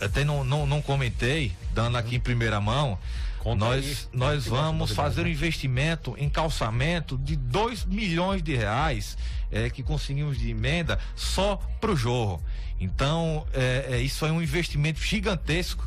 até 0.00 0.24
não, 0.24 0.42
não, 0.42 0.66
não 0.66 0.80
comentei, 0.80 1.52
dando 1.74 1.98
aqui 1.98 2.16
em 2.16 2.20
primeira 2.20 2.62
mão, 2.62 2.98
nós, 3.54 4.08
nós 4.12 4.46
vamos 4.46 4.92
fazer 4.92 5.24
um 5.24 5.28
investimento 5.28 6.14
em 6.18 6.28
calçamento 6.28 7.16
de 7.18 7.36
2 7.36 7.84
milhões 7.84 8.42
de 8.42 8.56
reais 8.56 9.16
é, 9.50 9.70
que 9.70 9.82
conseguimos 9.82 10.38
de 10.38 10.50
emenda 10.50 10.98
só 11.14 11.56
para 11.80 11.92
o 11.92 11.96
Jorro. 11.96 12.42
Então, 12.80 13.46
é, 13.52 13.86
é, 13.90 14.00
isso 14.00 14.26
é 14.26 14.32
um 14.32 14.42
investimento 14.42 15.00
gigantesco 15.00 15.86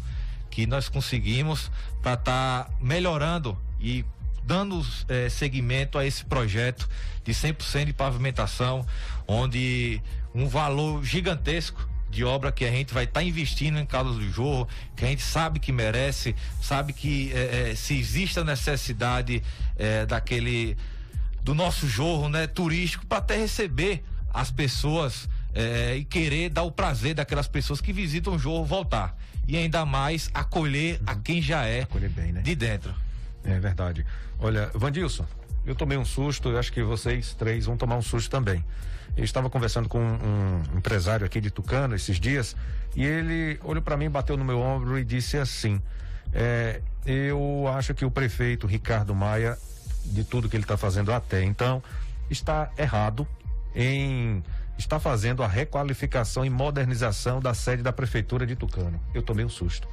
que 0.49 0.65
nós 0.65 0.89
conseguimos 0.89 1.69
para 2.01 2.13
estar 2.13 2.71
melhorando 2.81 3.57
e 3.79 4.03
dando 4.43 4.83
eh, 5.07 5.29
seguimento 5.29 5.97
a 5.99 6.05
esse 6.05 6.25
projeto 6.25 6.89
de 7.23 7.31
100% 7.31 7.85
de 7.85 7.93
pavimentação, 7.93 8.83
onde 9.27 10.01
um 10.33 10.47
valor 10.47 11.03
gigantesco 11.03 11.87
de 12.09 12.23
obra 12.23 12.51
que 12.51 12.65
a 12.65 12.71
gente 12.71 12.93
vai 12.93 13.03
estar 13.03 13.23
investindo 13.23 13.77
em 13.77 13.85
Caldas 13.85 14.15
do 14.15 14.31
Jorro, 14.31 14.67
que 14.95 15.05
a 15.05 15.07
gente 15.07 15.21
sabe 15.21 15.59
que 15.59 15.71
merece, 15.71 16.35
sabe 16.61 16.93
que 16.93 17.31
eh, 17.33 17.71
eh, 17.71 17.75
se 17.75 17.97
existe 17.97 18.39
a 18.39 18.43
necessidade 18.43 19.43
eh, 19.77 20.05
daquele 20.05 20.75
do 21.43 21.55
nosso 21.55 21.87
jorro, 21.87 22.29
né, 22.29 22.47
turístico, 22.47 23.05
para 23.05 23.19
até 23.19 23.37
receber 23.37 24.03
as 24.33 24.51
pessoas 24.51 25.27
e 25.95 26.05
querer 26.05 26.49
dar 26.49 26.61
o 26.61 26.71
prazer 26.71 27.15
daquelas 27.15 27.47
pessoas 27.47 27.81
que 27.81 27.91
visitam 27.91 28.35
o 28.35 28.39
jorro 28.39 28.63
voltar. 28.63 29.17
E 29.47 29.57
ainda 29.57 29.83
mais 29.83 30.29
acolher 30.31 31.01
a 31.07 31.15
quem 31.15 31.41
já 31.41 31.65
é 31.65 31.87
de 32.43 32.55
dentro. 32.55 32.93
É 33.43 33.59
verdade. 33.59 34.05
Olha, 34.37 34.69
Vandilson, 34.75 35.25
eu 35.65 35.75
tomei 35.75 35.97
um 35.97 36.05
susto, 36.05 36.49
eu 36.49 36.59
acho 36.59 36.71
que 36.71 36.81
vocês 36.83 37.33
três 37.33 37.65
vão 37.65 37.77
tomar 37.77 37.95
um 37.97 38.01
susto 38.01 38.29
também. 38.29 38.63
Eu 39.17 39.23
estava 39.23 39.49
conversando 39.49 39.89
com 39.89 39.99
um, 39.99 40.61
empresário 40.77 41.25
aqui 41.25 41.41
de 41.41 41.49
Tucano 41.49 41.95
esses 41.95 42.19
dias 42.19 42.55
e 42.95 43.03
ele 43.03 43.59
olhou 43.63 43.81
para 43.81 43.97
mim, 43.97 44.09
bateu 44.09 44.37
no 44.37 44.45
meu 44.45 44.59
ombro 44.59 44.97
e 44.97 45.03
disse 45.03 45.37
assim: 45.37 45.81
é, 46.33 46.81
Eu 47.05 47.67
acho 47.75 47.93
que 47.93 48.05
o 48.05 48.11
prefeito 48.11 48.67
Ricardo 48.67 49.13
Maia, 49.13 49.57
de 50.05 50.23
tudo 50.23 50.47
que 50.47 50.55
ele 50.55 50.63
está 50.63 50.77
fazendo 50.77 51.11
até 51.11 51.43
então, 51.43 51.83
está 52.29 52.71
errado 52.77 53.27
em 53.75 54.43
está 54.77 54.97
fazendo 54.97 55.43
a 55.43 55.47
requalificação 55.47 56.45
e 56.45 56.49
modernização 56.49 57.41
da 57.41 57.53
sede 57.53 57.83
da 57.83 57.91
prefeitura 57.91 58.45
de 58.45 58.55
Tucano. 58.55 58.99
Eu 59.13 59.21
tomei 59.21 59.43
um 59.43 59.49
susto. 59.49 59.87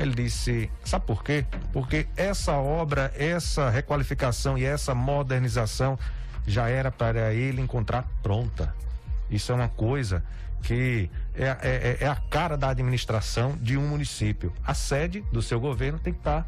Ele 0.00 0.14
disse: 0.14 0.70
sabe 0.84 1.04
por 1.06 1.22
quê? 1.22 1.44
Porque 1.72 2.06
essa 2.16 2.52
obra, 2.54 3.12
essa 3.16 3.68
requalificação 3.68 4.56
e 4.56 4.64
essa 4.64 4.94
modernização 4.94 5.98
já 6.46 6.68
era 6.68 6.90
para 6.90 7.32
ele 7.34 7.60
encontrar 7.60 8.08
pronta. 8.22 8.74
Isso 9.30 9.52
é 9.52 9.54
uma 9.54 9.68
coisa 9.68 10.24
que 10.62 11.10
é, 11.34 11.44
é- 11.62 11.96
é 12.00 12.06
a 12.08 12.16
cara 12.16 12.56
da 12.56 12.70
administração 12.70 13.56
de 13.60 13.76
um 13.76 13.86
município. 13.88 14.52
A 14.66 14.74
sede 14.74 15.20
do 15.32 15.42
seu 15.42 15.60
governo 15.60 15.98
tem 15.98 16.12
que 16.12 16.18
estar 16.20 16.46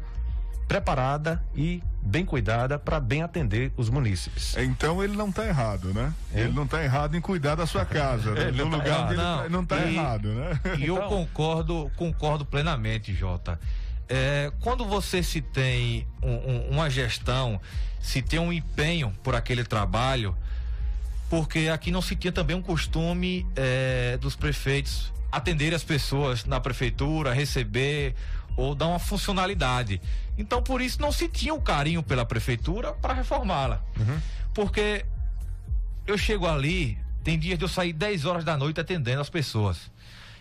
preparada 0.67 1.43
e 1.55 1.81
bem 2.01 2.25
cuidada 2.25 2.79
para 2.79 2.99
bem 2.99 3.21
atender 3.21 3.71
os 3.77 3.89
munícipes. 3.89 4.55
Então 4.57 5.03
ele 5.03 5.15
não 5.15 5.29
está 5.29 5.45
errado, 5.45 5.93
né? 5.93 6.13
Ele 6.33 6.51
não 6.51 6.63
está 6.63 6.83
errado 6.83 7.15
em 7.15 7.21
cuidar 7.21 7.55
da 7.55 7.65
sua 7.65 7.85
casa. 7.85 8.31
né? 8.33 8.47
Ele 8.49 8.57
no 8.63 8.69
não 8.69 8.71
tá 8.71 8.77
lugar 8.77 8.87
errado. 8.97 9.09
dele 9.09 9.21
Não, 9.21 9.37
tá- 9.43 9.49
não 9.49 9.61
está 9.63 9.87
errado, 9.87 10.27
né? 10.33 10.59
E 10.79 10.85
eu 10.87 10.97
concordo, 11.03 11.91
concordo 11.95 12.45
plenamente, 12.45 13.13
Jota. 13.13 13.59
É, 14.09 14.51
quando 14.61 14.85
você 14.85 15.21
se 15.23 15.41
tem 15.41 16.05
um- 16.21 16.29
um- 16.51 16.69
uma 16.71 16.89
gestão, 16.89 17.59
se 18.01 18.21
tem 18.21 18.39
um 18.39 18.51
empenho 18.51 19.13
por 19.23 19.33
aquele 19.35 19.63
trabalho, 19.63 20.35
porque 21.29 21.69
aqui 21.71 21.89
não 21.91 22.01
se 22.01 22.15
tinha 22.15 22.31
também 22.31 22.55
um 22.55 22.61
costume 22.61 23.45
é, 23.55 24.17
dos 24.17 24.35
prefeitos 24.35 25.11
atender 25.31 25.73
as 25.73 25.83
pessoas 25.83 26.45
na 26.45 26.59
prefeitura, 26.59 27.33
receber 27.33 28.13
ou 28.55 28.73
dar 28.75 28.87
uma 28.87 28.99
funcionalidade. 28.99 30.01
Então, 30.37 30.61
por 30.61 30.81
isso, 30.81 31.01
não 31.01 31.11
se 31.11 31.27
tinha 31.27 31.53
o 31.53 31.61
carinho 31.61 32.01
pela 32.03 32.25
prefeitura 32.25 32.93
para 32.93 33.13
reformá-la. 33.13 33.81
Porque 34.53 35.05
eu 36.05 36.17
chego 36.17 36.47
ali, 36.47 36.97
tem 37.23 37.37
dias 37.39 37.57
de 37.57 37.65
eu 37.65 37.69
sair 37.69 37.93
10 37.93 38.25
horas 38.25 38.43
da 38.43 38.55
noite 38.57 38.79
atendendo 38.79 39.21
as 39.21 39.29
pessoas. 39.29 39.91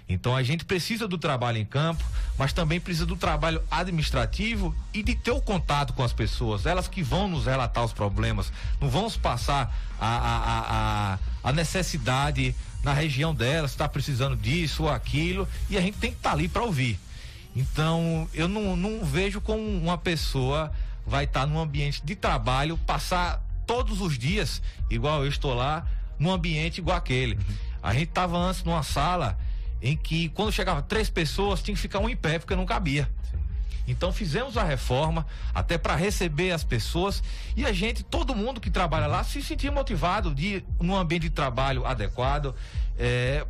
Então 0.09 0.35
a 0.37 0.43
gente 0.43 0.65
precisa 0.65 1.07
do 1.09 1.17
trabalho 1.17 1.57
em 1.59 1.65
campo, 1.65 2.05
mas 2.37 2.53
também 2.53 2.81
precisa 2.81 3.07
do 3.07 3.17
trabalho 3.17 3.63
administrativo 3.71 4.75
e 4.93 5.03
de 5.03 5.15
ter 5.15 5.31
o 5.31 5.41
contato 5.41 5.93
com 5.95 6.03
as 6.03 6.13
pessoas, 6.13 6.67
elas 6.67 6.89
que 6.89 7.03
vão 7.03 7.29
nos 7.29 7.47
relatar 7.47 7.85
os 7.85 7.93
problemas, 7.93 8.53
não 8.81 8.91
vamos 8.91 9.17
passar 9.17 9.75
a, 10.01 10.07
a, 10.07 11.15
a, 11.15 11.19
a- 11.45 11.53
necessidade 11.53 12.55
na 12.83 12.93
região 12.93 13.33
delas, 13.35 13.71
está 13.71 13.89
precisando 13.89 14.37
disso 14.37 14.83
ou 14.83 14.91
aquilo, 14.91 15.49
e 15.71 15.79
a 15.79 15.81
gente 15.81 15.97
tem 15.99 16.11
que 16.11 16.17
estar 16.19 16.33
ali 16.33 16.49
para 16.49 16.63
ouvir. 16.63 16.99
Então 17.55 18.29
eu 18.33 18.49
não, 18.49 18.77
não 18.77 19.05
vejo 19.05 19.41
como 19.41 19.63
uma 19.63 19.99
pessoa 19.99 20.73
vai 21.07 21.25
estar 21.25 21.47
num 21.47 21.59
ambiente 21.59 22.01
de 22.05 22.15
trabalho, 22.15 22.79
passar 22.79 23.43
todos 23.67 24.01
os 24.01 24.19
dias, 24.19 24.63
igual 24.91 25.23
eu 25.23 25.29
estou 25.29 25.55
lá, 25.55 25.87
num 26.19 26.31
ambiente 26.31 26.79
igual 26.79 26.97
aquele. 26.97 27.39
A 27.83 27.93
gente 27.93 28.09
estava 28.09 28.39
antes 28.39 28.63
numa 28.63 28.83
sala 28.83 29.39
em 29.81 29.97
que 29.97 30.29
quando 30.31 30.53
chegava 30.53 30.81
três 30.81 31.11
pessoas 31.11 31.61
tinha 31.61 31.75
que 31.75 31.81
ficar 31.81 31.99
um 31.99 32.09
em 32.09 32.17
pé 32.17 32.39
porque 32.39 32.55
não 32.55 32.65
cabia. 32.65 33.11
Então 33.87 34.13
fizemos 34.13 34.57
a 34.57 34.63
reforma 34.63 35.27
até 35.55 35.77
para 35.77 35.97
receber 35.97 36.53
as 36.53 36.63
pessoas 36.63 37.23
e 37.57 37.67
a 37.67 37.73
gente, 37.73 38.03
todo 38.03 38.35
mundo 38.35 38.61
que 38.61 38.71
trabalha 38.71 39.07
lá, 39.07 39.25
se 39.25 39.43
sentir 39.43 39.71
motivado 39.71 40.35
de 40.35 40.47
ir 40.47 40.65
num 40.81 40.97
ambiente 40.97 41.23
de 41.23 41.31
trabalho 41.31 41.85
adequado 41.85 42.55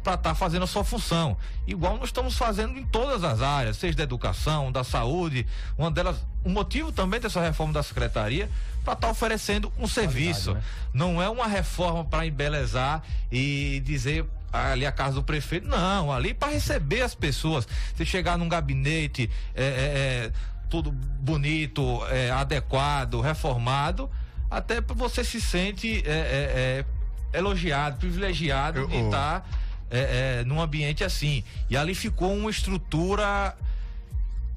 para 0.03 0.15
estar 0.15 0.35
fazendo 0.35 0.63
a 0.63 0.67
sua 0.67 0.83
função. 0.85 1.37
Igual 1.67 1.99
nós 1.99 2.07
estamos 2.07 2.37
fazendo 2.37 2.79
em 2.79 2.87
todas 2.87 3.23
as 3.23 3.43
áreas, 3.43 3.77
seja 3.77 3.97
da 3.99 4.03
educação, 4.05 4.73
da 4.73 4.83
saúde, 4.83 5.47
uma 5.77 5.91
delas, 5.91 6.17
o 6.43 6.49
motivo 6.49 6.91
também 6.91 7.21
dessa 7.21 7.41
reforma 7.41 7.73
da 7.73 7.83
secretaria 7.83 8.49
para 8.83 8.95
estar 8.95 9.11
oferecendo 9.11 9.71
um 9.79 9.87
serviço. 9.87 10.57
Não 10.95 11.21
é 11.21 11.29
uma 11.29 11.47
reforma 11.47 12.05
para 12.05 12.25
embelezar 12.27 13.03
e 13.31 13.83
dizer 13.85 14.25
"Ah, 14.25 14.42
ali 14.53 14.85
a 14.87 14.93
casa 14.93 15.15
do 15.15 15.23
prefeito. 15.23 15.67
Não, 15.67 16.13
ali 16.13 16.35
para 16.35 16.53
receber 16.53 17.01
as 17.03 17.15
pessoas. 17.15 17.67
Você 17.97 18.05
chegar 18.05 18.37
num 18.37 18.49
gabinete 18.49 19.31
é, 19.55 19.65
é, 19.65 19.67
é, 19.67 20.33
tudo 20.69 20.91
bonito, 20.93 22.05
é, 22.07 22.31
adequado, 22.31 23.21
reformado, 23.21 24.11
até 24.51 24.81
você 24.81 25.25
se 25.25 25.41
sente 25.41 26.03
é, 26.07 26.85
é, 27.33 27.39
elogiado, 27.39 27.97
privilegiado 27.99 28.87
de 28.87 28.95
Eu- 28.95 29.05
estar 29.07 29.49
é, 29.91 30.41
é, 30.41 30.45
num 30.45 30.61
ambiente 30.61 31.03
assim. 31.05 31.43
E 31.69 31.77
ali 31.77 31.95
ficou 31.95 32.35
uma 32.35 32.51
estrutura 32.51 33.55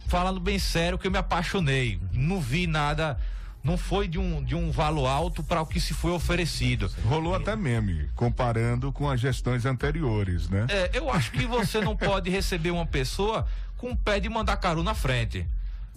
falando 0.08 0.40
bem 0.40 0.60
sério 0.60 0.98
que 0.98 1.08
eu 1.08 1.12
me 1.12 1.18
apaixonei. 1.18 2.00
Não 2.14 2.40
vi 2.40 2.68
nada, 2.68 3.20
não 3.66 3.78
foi 3.78 4.08
de 4.08 4.20
um, 4.20 4.44
de 4.44 4.54
um 4.54 4.70
valor 4.70 5.08
alto 5.08 5.44
para 5.44 5.60
o 5.60 5.66
que 5.66 5.80
se 5.80 5.92
foi 5.92 6.12
oferecido. 6.12 6.90
Rolou 7.04 7.34
até 7.34 7.56
meme, 7.56 8.08
comparando 8.16 8.92
com 8.92 9.10
as 9.10 9.20
gestões 9.20 9.66
anteriores, 9.66 10.48
né? 10.48 10.68
É, 10.70 10.92
eu 10.94 11.12
acho 11.12 11.32
que 11.32 11.48
você 11.48 11.82
não 11.82 11.98
pode 11.98 12.30
receber 12.30 12.70
uma 12.70 12.86
pessoa 12.86 13.48
com 13.76 13.90
um 13.90 13.96
pé 13.96 14.20
de 14.20 14.30
mandacaru 14.30 14.84
na 14.84 14.94
frente. 14.94 15.48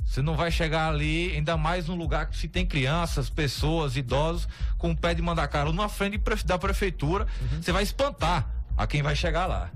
Você 0.06 0.22
não 0.22 0.34
vai 0.34 0.50
chegar 0.50 0.88
ali, 0.88 1.36
ainda 1.36 1.58
mais 1.58 1.88
num 1.88 1.94
lugar 1.94 2.30
que 2.30 2.38
se 2.38 2.48
tem 2.48 2.64
crianças, 2.64 3.28
pessoas, 3.28 3.94
idosos, 3.94 4.48
com 4.78 4.88
um 4.88 4.96
pé 4.96 5.12
de 5.12 5.20
mandacaru 5.20 5.70
na 5.70 5.90
frente 5.90 6.18
da 6.46 6.58
prefeitura. 6.58 7.26
Você 7.60 7.70
vai 7.70 7.82
espantar 7.82 8.57
a 8.78 8.86
quem 8.86 9.02
vai 9.02 9.16
chegar 9.16 9.46
lá. 9.46 9.68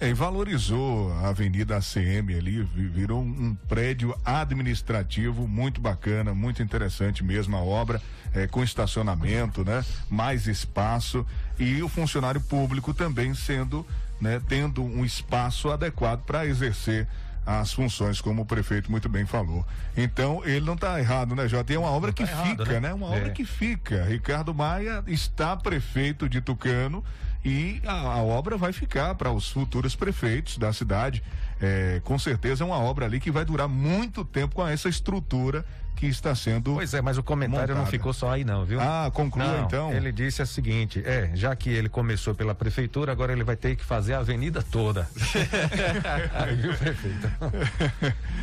É, 0.00 0.08
e 0.08 0.14
valorizou 0.14 1.12
a 1.14 1.28
Avenida 1.28 1.76
ACM 1.76 2.36
ali, 2.36 2.62
virou 2.62 3.20
um, 3.20 3.56
prédio 3.68 4.16
administrativo 4.24 5.48
muito 5.48 5.80
bacana, 5.80 6.32
muito 6.34 6.62
interessante 6.62 7.24
mesmo 7.24 7.56
a 7.56 7.60
obra, 7.60 8.00
é, 8.32 8.46
com 8.46 8.62
estacionamento, 8.62 9.64
né? 9.64 9.84
Mais 10.08 10.46
espaço 10.46 11.26
e 11.58 11.82
o 11.82 11.88
funcionário 11.88 12.40
público 12.40 12.94
também 12.94 13.34
sendo, 13.34 13.84
né, 14.20 14.40
tendo 14.48 14.84
um 14.84 15.04
espaço 15.04 15.68
adequado 15.70 16.22
para 16.24 16.46
exercer 16.46 17.08
as 17.44 17.72
funções, 17.72 18.20
como 18.20 18.42
o 18.42 18.46
prefeito 18.46 18.90
muito 18.90 19.08
bem 19.08 19.24
falou. 19.24 19.66
Então, 19.96 20.42
ele 20.44 20.66
não 20.66 20.74
está 20.74 21.00
errado, 21.00 21.34
né, 21.34 21.48
Jota? 21.48 21.72
É 21.72 21.78
uma 21.78 21.88
obra 21.90 22.08
não 22.08 22.14
que 22.14 22.26
tá 22.26 22.36
fica, 22.44 22.62
errado, 22.62 22.66
né? 22.66 22.80
né? 22.80 22.94
Uma 22.94 23.14
é. 23.14 23.18
obra 23.18 23.30
que 23.30 23.44
fica. 23.44 24.04
Ricardo 24.04 24.54
Maia 24.54 25.02
está 25.06 25.56
prefeito 25.56 26.28
de 26.28 26.42
Tucano 26.42 27.02
e 27.44 27.80
a, 27.86 27.92
a 27.92 28.22
obra 28.22 28.56
vai 28.56 28.72
ficar 28.72 29.14
para 29.14 29.30
os 29.30 29.50
futuros 29.50 29.94
prefeitos 29.94 30.58
da 30.58 30.72
cidade. 30.72 31.22
É, 31.60 32.00
com 32.04 32.18
certeza 32.18 32.62
é 32.62 32.66
uma 32.66 32.78
obra 32.78 33.06
ali 33.06 33.18
que 33.18 33.30
vai 33.30 33.44
durar 33.44 33.68
muito 33.68 34.24
tempo 34.24 34.54
com 34.54 34.66
essa 34.66 34.88
estrutura 34.88 35.64
que 35.98 36.06
está 36.06 36.32
sendo. 36.34 36.74
Pois 36.74 36.94
é, 36.94 37.02
mas 37.02 37.18
o 37.18 37.22
comentário 37.22 37.74
montada. 37.74 37.80
não 37.80 37.86
ficou 37.86 38.12
só 38.12 38.30
aí, 38.30 38.44
não, 38.44 38.64
viu? 38.64 38.80
Ah, 38.80 39.10
conclua 39.12 39.46
não, 39.46 39.64
então. 39.64 39.92
Ele 39.92 40.12
disse 40.12 40.40
o 40.40 40.46
seguinte: 40.46 41.02
é, 41.04 41.32
já 41.34 41.54
que 41.56 41.68
ele 41.68 41.88
começou 41.88 42.34
pela 42.34 42.54
prefeitura, 42.54 43.10
agora 43.10 43.32
ele 43.32 43.42
vai 43.42 43.56
ter 43.56 43.74
que 43.74 43.84
fazer 43.84 44.14
a 44.14 44.20
avenida 44.20 44.62
toda. 44.62 45.08
aí, 46.34 46.54
viu, 46.54 46.72
prefeito? 46.74 47.28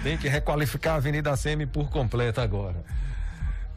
Tem 0.04 0.18
que 0.18 0.28
requalificar 0.28 0.96
a 0.96 0.98
Avenida 0.98 1.36
Semi 1.38 1.66
por 1.66 1.90
completo 1.90 2.42
agora. 2.42 2.84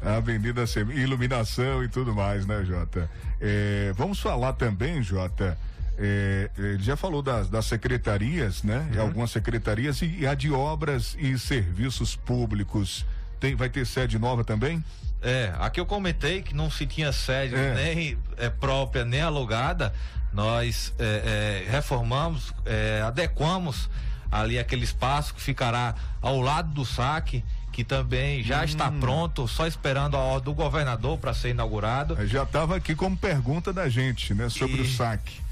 A 0.02 0.16
Avenida 0.16 0.66
Semi, 0.66 0.94
iluminação 0.94 1.82
e 1.82 1.88
tudo 1.88 2.14
mais, 2.14 2.46
né, 2.46 2.64
Jota? 2.64 3.10
É, 3.40 3.92
vamos 3.96 4.20
falar 4.20 4.52
também, 4.52 5.02
Jota. 5.02 5.58
É, 5.98 6.48
ele 6.56 6.82
já 6.82 6.96
falou 6.96 7.20
das, 7.20 7.50
das 7.50 7.66
secretarias, 7.66 8.62
né? 8.62 8.88
Uhum. 8.94 9.02
Algumas 9.02 9.32
secretarias 9.32 10.00
e, 10.00 10.18
e 10.20 10.26
a 10.26 10.34
de 10.34 10.52
obras 10.52 11.16
e 11.18 11.36
serviços 11.36 12.14
públicos. 12.14 13.04
Tem, 13.40 13.56
vai 13.56 13.68
ter 13.68 13.84
sede 13.84 14.18
nova 14.18 14.44
também? 14.44 14.82
É, 15.20 15.52
aqui 15.58 15.80
eu 15.80 15.86
comentei 15.86 16.42
que 16.42 16.54
não 16.54 16.70
se 16.70 16.86
tinha 16.86 17.10
sede 17.10 17.56
é. 17.56 17.74
nem 17.74 18.18
é, 18.36 18.48
própria, 18.48 19.04
nem 19.04 19.20
alugada. 19.20 19.92
Nós 20.32 20.94
é, 20.98 21.64
é 21.66 21.70
reformamos, 21.70 22.54
é, 22.64 23.02
adequamos 23.04 23.90
ali 24.30 24.58
aquele 24.58 24.84
espaço 24.84 25.34
que 25.34 25.40
ficará 25.40 25.94
ao 26.20 26.40
lado 26.40 26.72
do 26.72 26.84
saque 26.84 27.42
que 27.78 27.84
também 27.84 28.42
já 28.42 28.62
hum. 28.62 28.64
está 28.64 28.90
pronto, 28.90 29.46
só 29.46 29.64
esperando 29.64 30.16
a 30.16 30.18
ordem 30.18 30.46
do 30.46 30.52
governador 30.52 31.16
para 31.16 31.32
ser 31.32 31.50
inaugurado. 31.50 32.18
Já 32.26 32.42
estava 32.42 32.74
aqui 32.74 32.92
como 32.92 33.16
pergunta 33.16 33.72
da 33.72 33.88
gente, 33.88 34.34
né, 34.34 34.48
sobre 34.48 34.78
e... 34.78 34.80
o 34.80 34.88
saque 34.88 35.46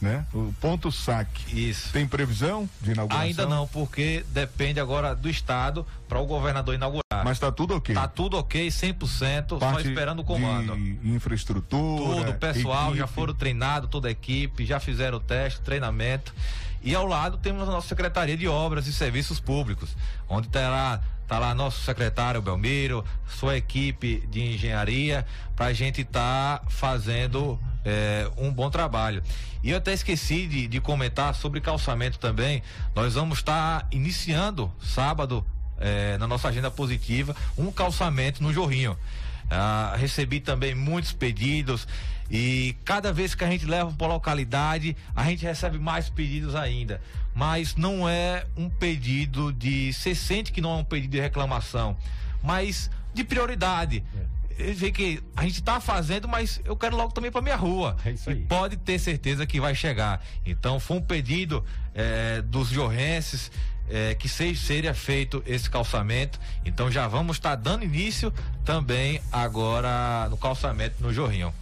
né? 0.00 0.26
O 0.34 0.52
ponto 0.60 0.90
saque. 0.90 1.68
Isso. 1.70 1.92
Tem 1.92 2.04
previsão 2.08 2.68
de 2.80 2.90
inauguração? 2.90 3.24
Ainda 3.24 3.46
não, 3.46 3.68
porque 3.68 4.24
depende 4.30 4.80
agora 4.80 5.14
do 5.14 5.30
estado 5.30 5.86
para 6.08 6.18
o 6.18 6.26
governador 6.26 6.74
inaugurar. 6.74 7.24
Mas 7.24 7.36
está 7.36 7.52
tudo 7.52 7.76
ok. 7.76 7.94
Está 7.94 8.08
tudo 8.08 8.36
ok, 8.36 8.66
100%, 8.66 9.60
Parte 9.60 9.60
só 9.60 9.88
esperando 9.88 10.18
o 10.18 10.24
comando. 10.24 10.76
Infraestrutura. 11.04 12.24
Tudo, 12.24 12.34
pessoal 12.34 12.86
equipe. 12.86 12.98
já 12.98 13.06
foram 13.06 13.32
treinados, 13.32 13.88
toda 13.88 14.08
a 14.08 14.10
equipe, 14.10 14.66
já 14.66 14.80
fizeram 14.80 15.18
o 15.18 15.20
teste, 15.20 15.60
treinamento. 15.60 16.34
E 16.82 16.96
ao 16.96 17.06
lado 17.06 17.38
temos 17.38 17.62
a 17.62 17.66
nossa 17.66 17.86
Secretaria 17.86 18.36
de 18.36 18.48
Obras 18.48 18.88
e 18.88 18.92
Serviços 18.92 19.38
Públicos, 19.38 19.96
onde 20.28 20.48
terá 20.48 21.00
tá 21.32 21.38
lá 21.38 21.54
nosso 21.54 21.80
secretário 21.80 22.42
Belmiro, 22.42 23.02
sua 23.26 23.56
equipe 23.56 24.22
de 24.28 24.42
engenharia, 24.42 25.24
para 25.56 25.66
a 25.66 25.72
gente 25.72 26.02
estar 26.02 26.58
tá 26.58 26.66
fazendo 26.68 27.58
é, 27.86 28.30
um 28.36 28.52
bom 28.52 28.68
trabalho. 28.68 29.22
E 29.62 29.70
eu 29.70 29.78
até 29.78 29.94
esqueci 29.94 30.46
de, 30.46 30.66
de 30.66 30.78
comentar 30.78 31.34
sobre 31.34 31.58
calçamento 31.62 32.18
também. 32.18 32.62
Nós 32.94 33.14
vamos 33.14 33.38
estar 33.38 33.80
tá 33.80 33.86
iniciando 33.90 34.70
sábado 34.78 35.42
é, 35.80 36.18
na 36.18 36.26
nossa 36.26 36.48
agenda 36.48 36.70
positiva 36.70 37.34
um 37.56 37.72
calçamento 37.72 38.42
no 38.42 38.52
Jorrinho. 38.52 38.94
Ah, 39.52 39.94
recebi 39.96 40.40
também 40.40 40.74
muitos 40.74 41.12
pedidos 41.12 41.86
e 42.32 42.74
cada 42.82 43.12
vez 43.12 43.34
que 43.34 43.44
a 43.44 43.50
gente 43.50 43.66
leva 43.66 43.92
para 43.92 44.06
a 44.06 44.10
localidade, 44.14 44.96
a 45.14 45.22
gente 45.24 45.44
recebe 45.44 45.78
mais 45.78 46.08
pedidos 46.08 46.54
ainda. 46.54 46.98
Mas 47.34 47.76
não 47.76 48.08
é 48.08 48.46
um 48.56 48.70
pedido 48.70 49.52
de. 49.52 49.92
Você 49.92 50.14
sente 50.14 50.50
que 50.50 50.62
não 50.62 50.70
é 50.70 50.76
um 50.76 50.84
pedido 50.84 51.10
de 51.10 51.20
reclamação, 51.20 51.94
mas 52.42 52.90
de 53.12 53.22
prioridade. 53.22 54.02
É. 54.58 54.72
Vê 54.72 54.90
que 54.90 55.22
a 55.36 55.42
gente 55.42 55.56
está 55.56 55.78
fazendo, 55.78 56.26
mas 56.26 56.60
eu 56.64 56.74
quero 56.74 56.96
logo 56.96 57.12
também 57.12 57.30
para 57.30 57.42
minha 57.42 57.56
rua. 57.56 57.96
É 58.02 58.12
isso 58.12 58.30
aí. 58.30 58.36
E 58.36 58.42
pode 58.42 58.78
ter 58.78 58.98
certeza 58.98 59.46
que 59.46 59.60
vai 59.60 59.74
chegar. 59.74 60.24
Então 60.44 60.80
foi 60.80 60.96
um 60.96 61.02
pedido 61.02 61.62
é, 61.94 62.40
dos 62.40 62.68
jorrenses 62.68 63.50
é, 63.88 64.14
que 64.14 64.28
seja, 64.28 64.60
seria 64.60 64.94
feito 64.94 65.42
esse 65.46 65.68
calçamento. 65.68 66.38
Então 66.64 66.90
já 66.90 67.06
vamos 67.08 67.36
estar 67.36 67.50
tá 67.50 67.56
dando 67.56 67.84
início 67.84 68.32
também 68.64 69.20
agora 69.30 70.28
no 70.30 70.36
calçamento 70.36 70.96
no 71.00 71.12
Jorrinho. 71.12 71.52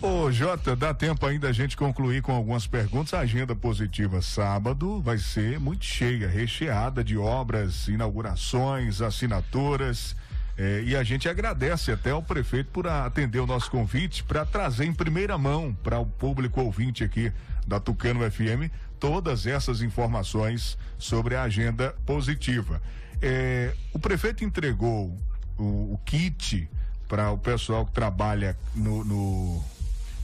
Ô 0.00 0.30
Jota, 0.30 0.76
dá 0.76 0.94
tempo 0.94 1.26
ainda 1.26 1.48
a 1.48 1.52
gente 1.52 1.76
concluir 1.76 2.22
com 2.22 2.32
algumas 2.32 2.68
perguntas. 2.68 3.14
A 3.14 3.20
agenda 3.20 3.56
positiva 3.56 4.22
sábado 4.22 5.00
vai 5.00 5.18
ser 5.18 5.58
muito 5.58 5.84
cheia, 5.84 6.28
recheada 6.28 7.02
de 7.02 7.18
obras, 7.18 7.88
inaugurações, 7.88 9.00
assinaturas. 9.00 10.14
É, 10.56 10.82
e 10.84 10.94
a 10.94 11.02
gente 11.02 11.28
agradece 11.28 11.90
até 11.90 12.10
ao 12.10 12.22
prefeito 12.22 12.70
por 12.70 12.86
atender 12.86 13.40
o 13.40 13.46
nosso 13.46 13.70
convite 13.70 14.22
para 14.22 14.44
trazer 14.44 14.84
em 14.84 14.92
primeira 14.92 15.36
mão 15.36 15.76
para 15.82 15.98
o 15.98 16.06
público 16.06 16.60
ouvinte 16.60 17.02
aqui 17.02 17.32
da 17.66 17.80
Tucano 17.80 18.20
FM 18.30 18.70
todas 18.98 19.46
essas 19.46 19.82
informações 19.82 20.78
sobre 20.98 21.34
a 21.34 21.42
agenda 21.42 21.94
positiva. 22.04 22.80
É, 23.20 23.74
o 23.92 23.98
prefeito 23.98 24.44
entregou 24.44 25.16
o, 25.56 25.94
o 25.94 26.00
kit 26.04 26.68
para 27.08 27.30
o 27.30 27.38
pessoal 27.38 27.86
que 27.86 27.92
trabalha 27.92 28.56
no, 28.74 29.04
no 29.04 29.64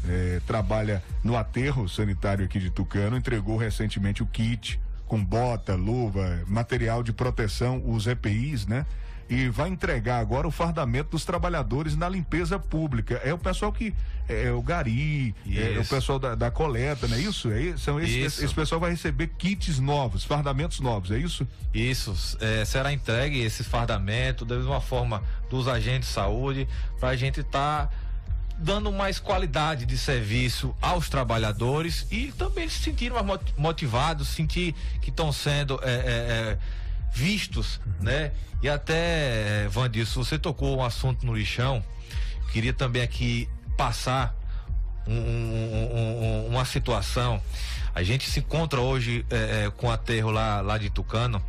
é, 0.09 0.41
trabalha 0.47 1.03
no 1.23 1.37
aterro 1.37 1.89
sanitário 1.89 2.45
aqui 2.45 2.59
de 2.59 2.71
Tucano, 2.71 3.17
entregou 3.17 3.57
recentemente 3.57 4.23
o 4.23 4.27
kit 4.27 4.79
com 5.07 5.23
bota, 5.23 5.75
luva, 5.75 6.43
material 6.47 7.03
de 7.03 7.13
proteção, 7.13 7.83
os 7.87 8.07
EPIs, 8.07 8.67
né? 8.67 8.87
E 9.29 9.49
vai 9.49 9.69
entregar 9.69 10.19
agora 10.19 10.47
o 10.47 10.51
fardamento 10.51 11.11
dos 11.11 11.25
trabalhadores 11.25 11.97
na 11.97 12.09
limpeza 12.09 12.59
pública. 12.59 13.21
É 13.25 13.33
o 13.33 13.39
pessoal 13.39 13.73
que. 13.73 13.95
É, 14.29 14.45
é 14.45 14.53
o 14.53 14.63
Gari, 14.63 15.35
é, 15.47 15.75
é, 15.75 15.79
o 15.79 15.85
pessoal 15.85 16.19
da, 16.19 16.35
da 16.35 16.51
coleta, 16.51 17.07
não 17.07 17.17
é 17.17 17.21
isso? 17.21 17.51
É, 17.51 17.77
são 17.77 18.01
esse, 18.01 18.21
isso. 18.21 18.45
esse 18.45 18.55
pessoal 18.55 18.81
vai 18.81 18.91
receber 18.91 19.29
kits 19.39 19.79
novos, 19.79 20.25
fardamentos 20.25 20.81
novos, 20.81 21.11
é 21.11 21.19
isso? 21.19 21.47
Isso. 21.73 22.37
É, 22.41 22.65
será 22.65 22.93
entregue 22.93 23.41
esse 23.41 23.63
fardamento 23.63 24.45
da 24.45 24.57
mesma 24.57 24.81
forma 24.81 25.23
dos 25.51 25.69
agentes 25.69 26.09
de 26.09 26.15
saúde, 26.15 26.69
para 26.99 27.11
a 27.11 27.17
gente 27.17 27.41
estar. 27.41 27.87
Tá 27.89 28.05
dando 28.59 28.93
mais 28.93 29.19
qualidade 29.19 29.85
de 29.85 29.99
serviço 29.99 30.75
aos 30.81 31.09
trabalhadores 31.09 32.07
e 32.11 32.33
também 32.33 32.69
se 32.69 32.79
sentir 32.79 33.13
mais 33.13 33.27
motivados, 33.57 34.29
sentir 34.29 34.75
que 35.01 35.11
estão 35.11 35.33
sendo 35.33 35.81
é, 35.83 35.91
é, 35.91 35.95
é, 35.95 36.59
vistos, 37.15 37.81
né? 38.01 38.33
E 38.61 38.69
até, 38.69 39.69
Vandir, 39.69 40.05
se 40.07 40.17
você 40.17 40.39
tocou 40.39 40.79
um 40.79 40.85
assunto 40.85 41.25
no 41.25 41.35
lixão, 41.35 41.83
queria 42.53 42.73
também 42.73 43.03
aqui 43.03 43.49
passar 43.77 44.35
um, 45.07 45.15
um, 45.15 45.97
um, 45.97 46.47
uma 46.49 46.65
situação. 46.65 47.41
A 47.95 48.03
gente 48.03 48.29
se 48.29 48.41
encontra 48.41 48.81
hoje 48.81 49.25
é, 49.31 49.71
com 49.77 49.91
aterro 49.91 50.31
lá, 50.31 50.61
lá 50.61 50.77
de 50.77 50.91
Tucano. 50.91 51.41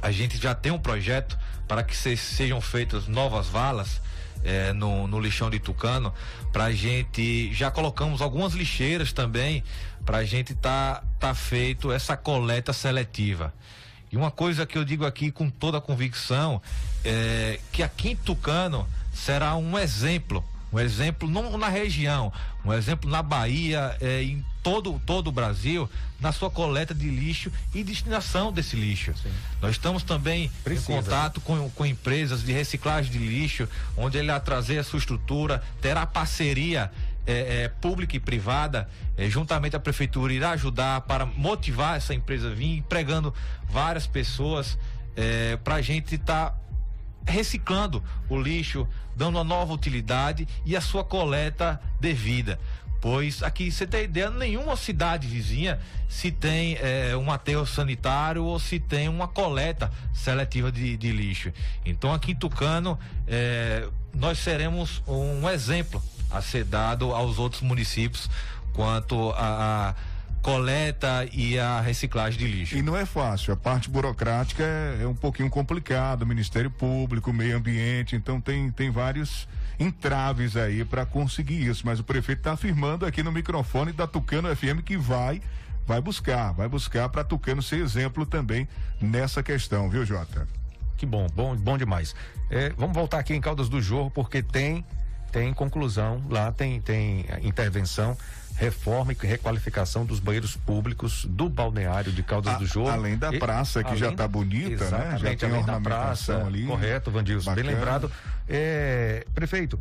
A 0.00 0.12
gente 0.12 0.36
já 0.36 0.54
tem 0.54 0.70
um 0.70 0.78
projeto 0.78 1.36
para 1.66 1.82
que 1.82 1.96
se, 1.96 2.16
sejam 2.16 2.60
feitas 2.60 3.08
novas 3.08 3.48
valas 3.48 4.00
é, 4.44 4.72
no, 4.72 5.08
no 5.08 5.18
lixão 5.18 5.50
de 5.50 5.58
Tucano. 5.58 6.14
Para 6.52 6.64
a 6.64 6.72
gente 6.72 7.52
já 7.52 7.70
colocamos 7.70 8.20
algumas 8.20 8.52
lixeiras 8.52 9.12
também 9.12 9.64
para 10.04 10.18
a 10.18 10.24
gente 10.24 10.54
tá 10.54 11.02
tá 11.18 11.34
feito 11.34 11.92
essa 11.92 12.16
coleta 12.16 12.72
seletiva. 12.72 13.54
E 14.12 14.16
uma 14.16 14.30
coisa 14.30 14.66
que 14.66 14.76
eu 14.76 14.84
digo 14.84 15.06
aqui 15.06 15.30
com 15.30 15.48
toda 15.48 15.78
a 15.78 15.80
convicção 15.80 16.60
é 17.02 17.58
que 17.72 17.82
aqui 17.82 18.10
em 18.10 18.16
Tucano 18.16 18.86
será 19.10 19.56
um 19.56 19.78
exemplo, 19.78 20.44
um 20.70 20.78
exemplo 20.78 21.26
não 21.26 21.56
na 21.56 21.68
região, 21.68 22.30
um 22.62 22.74
exemplo 22.74 23.08
na 23.08 23.22
Bahia, 23.22 23.96
é, 24.02 24.22
em 24.22 24.44
todo, 24.62 25.00
todo 25.06 25.28
o 25.28 25.32
Brasil, 25.32 25.88
na 26.20 26.30
sua 26.30 26.50
coleta 26.50 26.94
de 26.94 27.08
lixo 27.08 27.50
e 27.74 27.82
destinação 27.82 28.52
desse 28.52 28.76
lixo. 28.76 29.14
Sim. 29.16 29.32
Nós 29.62 29.72
estamos 29.72 30.02
também 30.02 30.50
Precisa. 30.62 30.92
em 30.92 30.96
contato 30.96 31.40
com, 31.40 31.70
com 31.70 31.86
empresas 31.86 32.44
de 32.44 32.52
reciclagem 32.52 33.10
de 33.10 33.18
lixo, 33.18 33.66
onde 33.96 34.18
ele 34.18 34.30
a 34.30 34.38
trazer 34.38 34.78
a 34.78 34.84
sua 34.84 34.98
estrutura, 34.98 35.62
terá 35.80 36.04
parceria 36.04 36.92
é, 37.26 37.64
é, 37.64 37.68
pública 37.68 38.16
e 38.16 38.20
privada, 38.20 38.88
é, 39.16 39.28
juntamente 39.28 39.76
a 39.76 39.80
prefeitura, 39.80 40.32
irá 40.32 40.50
ajudar 40.50 41.02
para 41.02 41.24
motivar 41.24 41.96
essa 41.96 42.14
empresa 42.14 42.50
a 42.50 42.54
vir 42.54 42.78
empregando 42.78 43.32
várias 43.68 44.06
pessoas 44.06 44.78
é, 45.16 45.56
para 45.56 45.76
a 45.76 45.82
gente 45.82 46.14
estar 46.14 46.50
tá 46.50 46.56
reciclando 47.24 48.02
o 48.28 48.40
lixo, 48.40 48.86
dando 49.14 49.36
uma 49.36 49.44
nova 49.44 49.72
utilidade 49.72 50.48
e 50.64 50.76
a 50.76 50.80
sua 50.80 51.04
coleta 51.04 51.80
devida. 52.00 52.58
Pois 53.00 53.42
aqui, 53.42 53.70
você 53.70 53.84
tem 53.84 54.04
ideia, 54.04 54.30
nenhuma 54.30 54.76
cidade 54.76 55.26
vizinha 55.26 55.80
se 56.08 56.30
tem 56.30 56.76
é, 56.80 57.16
um 57.16 57.32
aterro 57.32 57.66
sanitário 57.66 58.44
ou 58.44 58.60
se 58.60 58.78
tem 58.78 59.08
uma 59.08 59.26
coleta 59.26 59.90
seletiva 60.14 60.70
de, 60.70 60.96
de 60.96 61.10
lixo. 61.10 61.52
Então 61.84 62.14
aqui 62.14 62.30
em 62.30 62.36
Tucano, 62.36 62.96
é, 63.26 63.88
nós 64.14 64.38
seremos 64.38 65.02
um 65.06 65.48
exemplo 65.48 66.02
a 66.30 66.40
ser 66.40 66.64
dado 66.64 67.12
aos 67.12 67.38
outros 67.38 67.62
municípios 67.62 68.28
quanto 68.72 69.30
a, 69.32 69.90
a 69.90 69.94
coleta 70.40 71.28
e 71.32 71.58
a 71.58 71.80
reciclagem 71.80 72.38
de 72.38 72.46
lixo. 72.46 72.76
E 72.76 72.82
não 72.82 72.96
é 72.96 73.06
fácil, 73.06 73.52
a 73.52 73.56
parte 73.56 73.88
burocrática 73.88 74.62
é, 74.62 75.02
é 75.02 75.06
um 75.06 75.14
pouquinho 75.14 75.48
complicado, 75.48 76.26
Ministério 76.26 76.70
Público, 76.70 77.32
Meio 77.32 77.56
Ambiente, 77.56 78.16
então 78.16 78.40
tem, 78.40 78.70
tem 78.70 78.90
vários 78.90 79.46
entraves 79.78 80.56
aí 80.56 80.84
para 80.84 81.06
conseguir 81.06 81.66
isso, 81.66 81.82
mas 81.84 82.00
o 82.00 82.04
prefeito 82.04 82.38
está 82.38 82.52
afirmando 82.52 83.06
aqui 83.06 83.22
no 83.22 83.32
microfone 83.32 83.92
da 83.92 84.06
Tucano 84.06 84.54
FM 84.54 84.82
que 84.84 84.96
vai 84.96 85.40
vai 85.84 86.00
buscar, 86.00 86.52
vai 86.52 86.68
buscar 86.68 87.08
para 87.08 87.24
Tucano 87.24 87.62
ser 87.62 87.80
exemplo 87.80 88.24
também 88.24 88.68
nessa 89.00 89.42
questão, 89.42 89.90
viu, 89.90 90.04
Jota? 90.06 90.46
Que 91.02 91.06
bom, 91.06 91.26
bom, 91.34 91.56
bom 91.56 91.76
demais. 91.76 92.14
É, 92.48 92.68
vamos 92.78 92.94
voltar 92.94 93.18
aqui 93.18 93.34
em 93.34 93.40
Caldas 93.40 93.68
do 93.68 93.82
Jorro 93.82 94.08
porque 94.08 94.40
tem 94.40 94.86
tem 95.32 95.52
conclusão 95.52 96.22
lá, 96.30 96.52
tem 96.52 96.80
tem 96.80 97.26
intervenção 97.42 98.16
reforma 98.54 99.12
e 99.12 99.16
requalificação 99.26 100.06
dos 100.06 100.20
banheiros 100.20 100.54
públicos 100.54 101.24
do 101.24 101.48
balneário 101.48 102.12
de 102.12 102.22
Caldas 102.22 102.54
A, 102.54 102.58
do 102.58 102.66
Jorro. 102.66 102.90
Além 102.90 103.18
da 103.18 103.32
praça 103.32 103.80
e, 103.80 103.84
que 103.84 103.96
já 103.96 104.10
está 104.10 104.28
bonita, 104.28 104.88
né? 104.90 105.18
Já 105.18 105.34
tem 105.34 105.48
além 105.48 105.60
ornamentação 105.62 106.36
praça, 106.36 106.46
ali. 106.46 106.66
Correto, 106.66 107.10
Vandilson, 107.10 107.52
bem 107.52 107.64
lembrado. 107.64 108.08
É, 108.48 109.26
prefeito, 109.34 109.76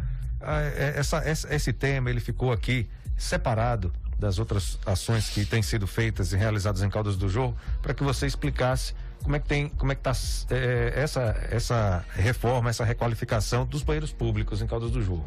essa, 0.96 1.18
essa, 1.18 1.54
esse 1.54 1.72
tema 1.72 2.10
ele 2.10 2.20
ficou 2.20 2.52
aqui 2.52 2.90
separado 3.16 3.94
das 4.18 4.40
outras 4.40 4.80
ações 4.88 5.30
que 5.30 5.46
têm 5.46 5.62
sido 5.62 5.86
feitas 5.86 6.34
e 6.34 6.36
realizadas 6.36 6.82
em 6.82 6.90
Caldas 6.90 7.16
do 7.16 7.30
Jorro, 7.30 7.56
para 7.80 7.94
que 7.94 8.04
você 8.04 8.26
explicasse 8.26 8.96
como 9.22 9.36
é 9.36 9.40
que 9.40 9.48
tem, 9.48 9.70
como 9.70 9.92
é 9.92 9.96
que 9.96 10.08
está 10.08 10.14
é, 10.56 10.94
essa, 10.96 11.48
essa 11.50 12.06
reforma, 12.14 12.70
essa 12.70 12.84
requalificação 12.84 13.66
dos 13.66 13.84
banheiros 13.84 14.12
públicos 14.12 14.62
em 14.62 14.68
Caldas 14.68 14.92
do 14.92 15.02
Jorro. 15.02 15.26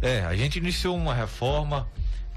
É, 0.00 0.20
a 0.24 0.36
gente 0.36 0.58
iniciou 0.58 0.96
uma 0.96 1.14
reforma 1.14 1.88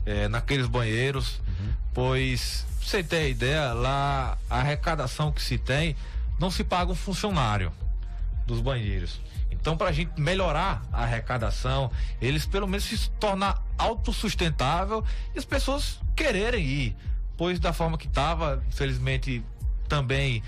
é, 0.05 0.27
naqueles 0.27 0.67
banheiros, 0.67 1.41
uhum. 1.47 1.73
pois, 1.93 2.65
pra 2.79 2.87
você 2.87 3.03
ter 3.03 3.29
ideia, 3.29 3.73
lá 3.73 4.37
a 4.49 4.59
arrecadação 4.59 5.31
que 5.31 5.41
se 5.41 5.57
tem 5.57 5.95
não 6.39 6.49
se 6.49 6.63
paga 6.63 6.91
um 6.91 6.95
funcionário 6.95 7.71
dos 8.45 8.61
banheiros. 8.61 9.21
Então, 9.51 9.75
para 9.75 9.89
a 9.89 9.91
gente 9.91 10.19
melhorar 10.19 10.81
a 10.91 11.03
arrecadação, 11.03 11.91
eles 12.21 12.45
pelo 12.45 12.67
menos 12.67 12.85
se 12.85 13.09
tornar 13.11 13.61
autossustentável 13.77 15.03
e 15.35 15.39
as 15.39 15.45
pessoas 15.45 15.99
quererem 16.15 16.65
ir. 16.65 16.95
Pois 17.35 17.59
da 17.59 17.73
forma 17.73 17.97
que 17.97 18.07
estava, 18.07 18.63
infelizmente 18.67 19.43
também 19.89 20.43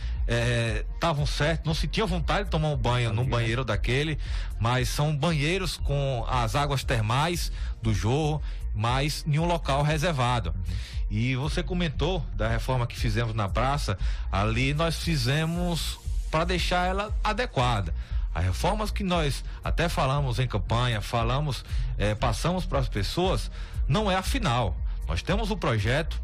estavam 0.93 1.23
é, 1.23 1.27
certos, 1.27 1.65
não 1.65 1.73
se 1.73 1.87
tinha 1.87 2.05
vontade 2.05 2.45
de 2.45 2.51
tomar 2.51 2.69
um 2.69 2.77
banho 2.77 3.11
num 3.11 3.25
banheiro 3.25 3.65
daquele, 3.65 4.17
mas 4.59 4.87
são 4.87 5.15
banheiros 5.15 5.75
com 5.75 6.25
as 6.29 6.55
águas 6.55 6.83
termais 6.83 7.51
do 7.81 7.93
jorro, 7.93 8.41
mas 8.73 9.25
em 9.27 9.39
um 9.39 9.45
local 9.45 9.83
reservado. 9.83 10.53
Uhum. 10.55 10.75
E 11.09 11.35
você 11.35 11.61
comentou 11.61 12.25
da 12.35 12.47
reforma 12.47 12.87
que 12.87 12.97
fizemos 12.97 13.35
na 13.35 13.49
praça, 13.49 13.97
ali 14.31 14.73
nós 14.73 15.03
fizemos 15.03 15.99
para 16.29 16.45
deixar 16.45 16.87
ela 16.87 17.13
adequada. 17.21 17.93
As 18.33 18.45
reformas 18.45 18.91
que 18.91 19.03
nós 19.03 19.43
até 19.61 19.89
falamos 19.89 20.39
em 20.39 20.47
campanha, 20.47 21.01
falamos, 21.01 21.65
eh, 21.97 22.15
passamos 22.15 22.65
para 22.65 22.79
as 22.79 22.87
pessoas, 22.87 23.51
não 23.89 24.09
é 24.09 24.15
a 24.15 24.21
final. 24.21 24.77
Nós 25.05 25.21
temos 25.21 25.51
o 25.51 25.55
um 25.55 25.57
projeto, 25.57 26.21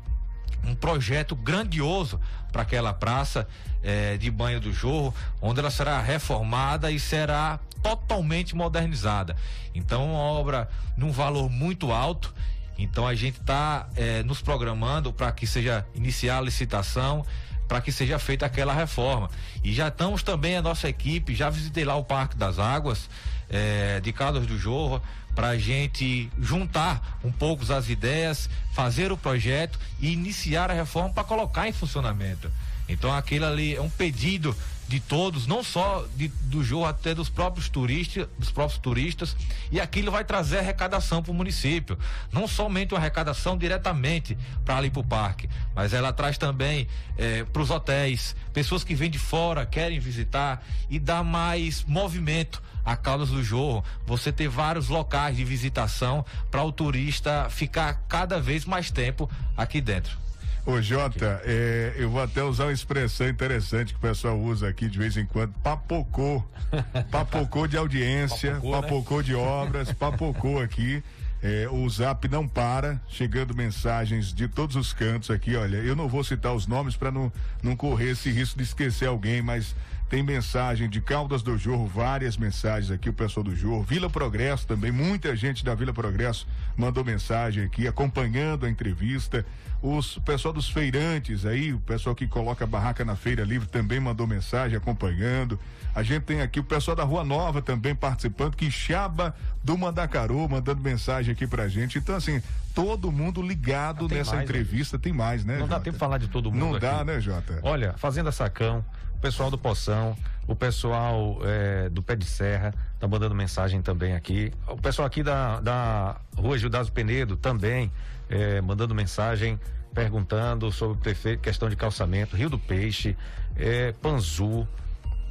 um 0.63 0.75
projeto 0.75 1.35
grandioso 1.35 2.19
para 2.51 2.61
aquela 2.61 2.93
praça 2.93 3.47
eh, 3.83 4.17
de 4.17 4.29
banho 4.29 4.59
do 4.59 4.71
Jorro, 4.73 5.13
onde 5.41 5.59
ela 5.59 5.71
será 5.71 6.01
reformada 6.01 6.91
e 6.91 6.99
será 6.99 7.59
totalmente 7.81 8.55
modernizada. 8.55 9.35
Então, 9.73 10.05
uma 10.05 10.19
obra 10.19 10.69
num 10.95 11.11
valor 11.11 11.49
muito 11.49 11.91
alto. 11.91 12.33
Então, 12.77 13.07
a 13.07 13.15
gente 13.15 13.39
está 13.39 13.87
eh, 13.95 14.23
nos 14.23 14.41
programando 14.41 15.13
para 15.13 15.31
que 15.31 15.47
seja 15.47 15.85
iniciar 15.95 16.39
a 16.39 16.41
licitação 16.41 17.25
para 17.67 17.81
que 17.81 17.91
seja 17.91 18.17
feita 18.17 18.45
aquela 18.45 18.73
reforma. 18.73 19.29
E 19.63 19.73
já 19.73 19.89
estamos 19.89 20.23
também, 20.23 20.55
a 20.55 20.61
nossa 20.61 20.87
equipe, 20.87 21.35
já 21.35 21.49
visitei 21.49 21.83
lá 21.83 21.95
o 21.95 22.03
Parque 22.03 22.37
das 22.37 22.59
Águas, 22.59 23.09
eh, 23.49 23.99
de 24.01 24.11
Caldas 24.13 24.45
do 24.45 24.57
Jorro, 24.57 25.01
para 25.35 25.49
a 25.49 25.57
gente 25.57 26.31
juntar 26.39 27.19
um 27.23 27.31
pouco 27.31 27.71
as 27.71 27.89
ideias, 27.89 28.49
fazer 28.73 29.11
o 29.11 29.17
projeto 29.17 29.79
e 29.99 30.11
iniciar 30.11 30.71
a 30.71 30.73
reforma 30.73 31.13
para 31.13 31.23
colocar 31.23 31.67
em 31.67 31.73
funcionamento. 31.73 32.51
Então 32.87 33.13
aquilo 33.13 33.45
ali 33.45 33.75
é 33.75 33.81
um 33.81 33.89
pedido 33.89 34.55
de 34.87 35.01
todos, 35.01 35.45
não 35.45 35.63
só 35.63 36.05
de, 36.15 36.29
do 36.29 36.63
jogo, 36.63 36.85
até 36.85 37.13
dos 37.13 37.29
próprios 37.29 37.67
turistas, 37.67 38.27
dos 38.39 38.49
próprios 38.49 38.79
turistas, 38.79 39.35
e 39.69 39.81
aquilo 39.81 40.11
vai 40.11 40.23
trazer 40.23 40.59
arrecadação 40.59 41.21
para 41.21 41.31
o 41.31 41.35
município. 41.35 41.97
Não 42.31 42.47
somente 42.47 42.93
uma 42.93 42.99
arrecadação 42.99 43.57
diretamente 43.57 44.37
para 44.63 44.77
ali 44.77 44.89
para 44.89 45.01
o 45.01 45.03
parque, 45.03 45.49
mas 45.75 45.93
ela 45.93 46.13
traz 46.13 46.37
também 46.37 46.87
eh, 47.17 47.43
para 47.51 47.61
os 47.61 47.69
hotéis, 47.69 48.35
pessoas 48.53 48.83
que 48.83 48.95
vêm 48.95 49.09
de 49.09 49.19
fora, 49.19 49.65
querem 49.65 49.99
visitar 49.99 50.65
e 50.89 50.97
dá 50.97 51.21
mais 51.21 51.83
movimento 51.83 52.63
a 52.85 52.95
Caldas 52.95 53.29
do 53.29 53.43
Jorro, 53.43 53.83
você 54.05 54.31
ter 54.31 54.47
vários 54.47 54.87
locais 54.87 55.35
de 55.35 55.43
visitação 55.43 56.25
para 56.49 56.63
o 56.63 56.71
turista 56.71 57.49
ficar 57.49 57.93
cada 58.07 58.39
vez 58.39 58.63
mais 58.63 58.89
tempo 58.89 59.29
aqui 59.57 59.81
dentro. 59.81 60.26
Ô 60.67 60.81
Jota, 60.81 61.41
é, 61.45 61.93
eu 61.95 62.09
vou 62.09 62.21
até 62.21 62.43
usar 62.43 62.65
uma 62.65 62.73
expressão 62.73 63.25
interessante 63.29 63.93
que 63.93 63.99
o 63.99 64.01
pessoal 64.01 64.37
usa 64.37 64.67
aqui 64.67 64.89
de 64.89 64.97
vez 64.97 65.15
em 65.15 65.25
quando, 65.25 65.53
papocou. 65.63 66.45
Papocou 67.09 67.65
de 67.67 67.77
audiência, 67.77 68.55
papocou, 68.55 68.81
papocou 68.81 69.17
né? 69.19 69.23
de 69.23 69.33
obras, 69.33 69.93
papocou 69.93 70.59
aqui. 70.61 71.01
É, 71.41 71.69
o 71.71 71.87
zap 71.89 72.27
não 72.27 72.45
para, 72.45 72.99
chegando 73.07 73.55
mensagens 73.55 74.33
de 74.33 74.49
todos 74.49 74.75
os 74.75 74.91
cantos 74.91 75.31
aqui. 75.31 75.55
Olha, 75.55 75.77
eu 75.77 75.95
não 75.95 76.09
vou 76.09 76.21
citar 76.21 76.53
os 76.53 76.67
nomes 76.67 76.97
para 76.97 77.11
não, 77.11 77.31
não 77.63 77.73
correr 77.73 78.09
esse 78.09 78.29
risco 78.29 78.57
de 78.57 78.65
esquecer 78.65 79.07
alguém, 79.07 79.41
mas 79.41 79.73
tem 80.09 80.23
mensagem 80.23 80.89
de 80.89 80.99
Caldas 80.99 81.41
do 81.41 81.57
Jorro, 81.57 81.85
várias 81.85 82.35
mensagens 82.35 82.91
aqui, 82.91 83.09
o 83.09 83.13
pessoal 83.13 83.43
do 83.43 83.55
Jorro. 83.55 83.83
Vila 83.83 84.09
Progresso 84.09 84.65
também, 84.65 84.91
muita 84.91 85.35
gente 85.35 85.63
da 85.63 85.75
Vila 85.75 85.93
Progresso 85.93 86.45
mandou 86.75 87.05
mensagem 87.05 87.63
aqui, 87.63 87.87
acompanhando 87.87 88.65
a 88.65 88.69
entrevista. 88.69 89.45
Os 89.81 90.17
o 90.17 90.21
pessoal 90.21 90.53
dos 90.53 90.69
feirantes 90.69 91.45
aí, 91.45 91.73
o 91.73 91.79
pessoal 91.79 92.15
que 92.15 92.27
coloca 92.27 92.63
a 92.63 92.67
barraca 92.67 93.05
na 93.05 93.15
Feira 93.15 93.43
Livre 93.43 93.67
também 93.67 93.99
mandou 93.99 94.25
mensagem 94.25 94.75
acompanhando. 94.77 95.59
A 95.93 96.03
gente 96.03 96.23
tem 96.23 96.41
aqui 96.41 96.59
o 96.59 96.63
pessoal 96.63 96.95
da 96.95 97.03
Rua 97.03 97.23
Nova 97.23 97.61
também 97.61 97.95
participando, 97.95 98.55
Quixaba 98.55 99.35
do 99.63 99.77
Mandacaru 99.77 100.47
mandando 100.49 100.81
mensagem 100.81 101.31
aqui 101.31 101.47
pra 101.47 101.67
gente. 101.67 101.97
Então, 101.97 102.15
assim, 102.15 102.41
todo 102.73 103.11
mundo 103.11 103.41
ligado 103.41 104.07
nessa 104.07 104.31
mais, 104.31 104.37
né? 104.37 104.43
entrevista. 104.43 104.97
Né? 104.97 105.01
Tem 105.03 105.13
mais, 105.13 105.43
né? 105.43 105.53
Não 105.53 105.61
Jota? 105.61 105.73
dá 105.73 105.79
tempo 105.79 105.95
de 105.95 105.99
falar 105.99 106.17
de 106.17 106.27
todo 106.27 106.51
mundo. 106.51 106.59
Não 106.59 106.71
aqui. 106.71 106.81
dá, 106.81 107.03
né, 107.03 107.19
Jota? 107.19 107.59
Olha, 107.63 107.93
Fazenda 107.97 108.31
Sacão, 108.31 108.83
o 109.15 109.19
pessoal 109.19 109.49
do 109.49 109.57
Poção, 109.57 110.15
o 110.47 110.55
pessoal 110.55 111.39
é, 111.43 111.89
do 111.89 112.01
Pé 112.01 112.15
de 112.15 112.25
Serra 112.25 112.73
tá 112.99 113.07
mandando 113.07 113.33
mensagem 113.33 113.81
também 113.81 114.13
aqui. 114.13 114.51
O 114.67 114.77
pessoal 114.77 115.05
aqui 115.05 115.23
da, 115.23 115.59
da 115.59 116.15
Rua 116.35 116.57
Judas 116.57 116.89
Penedo 116.89 117.35
também 117.35 117.91
é, 118.29 118.61
mandando 118.61 118.93
mensagem 118.93 119.59
perguntando 119.93 120.71
sobre 120.71 120.97
prefeito, 120.97 121.41
questão 121.41 121.69
de 121.69 121.75
calçamento, 121.75 122.35
Rio 122.35 122.49
do 122.49 122.59
Peixe, 122.59 123.17
é, 123.55 123.91
Panzu, 123.93 124.67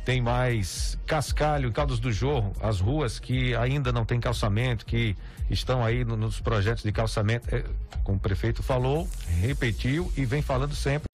tem 0.05 0.21
mais 0.21 0.99
Cascalho, 1.07 1.71
Caldos 1.73 2.01
do 2.01 2.11
Jorro, 2.13 2.53
as 2.61 2.81
ruas 2.81 3.19
que 3.19 3.55
ainda 3.55 3.93
não 3.93 4.05
tem 4.05 4.19
calçamento, 4.19 4.85
que 4.85 5.17
estão 5.49 5.85
aí 5.85 6.05
no, 6.05 6.17
nos 6.17 6.41
projetos 6.41 6.83
de 6.83 6.91
calçamento, 6.91 7.55
é, 7.55 7.65
como 8.03 8.19
o 8.19 8.21
prefeito 8.21 8.63
falou, 8.63 9.09
repetiu 9.41 10.13
e 10.17 10.25
vem 10.25 10.43
falando 10.43 10.75
sempre 10.75 11.07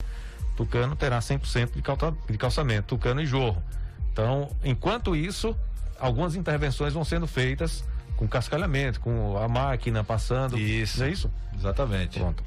Tucano 0.55 0.95
terá 0.95 1.19
100% 1.19 1.73
de, 1.73 1.81
calça, 1.81 2.15
de 2.29 2.37
calçamento, 2.37 2.87
Tucano 2.89 3.21
e 3.21 3.25
Jorro. 3.25 3.61
Então, 4.11 4.49
enquanto 4.63 5.15
isso, 5.15 5.55
algumas 5.99 6.35
intervenções 6.35 6.93
vão 6.93 7.03
sendo 7.03 7.25
feitas 7.25 7.83
com 8.15 8.27
cascalhamento, 8.27 8.99
com 8.99 9.37
a 9.37 9.47
máquina 9.47 10.03
passando. 10.03 10.57
Isso. 10.57 10.99
Não 10.99 11.07
é 11.07 11.09
isso? 11.09 11.31
Exatamente. 11.55 12.19
Pronto. 12.19 12.43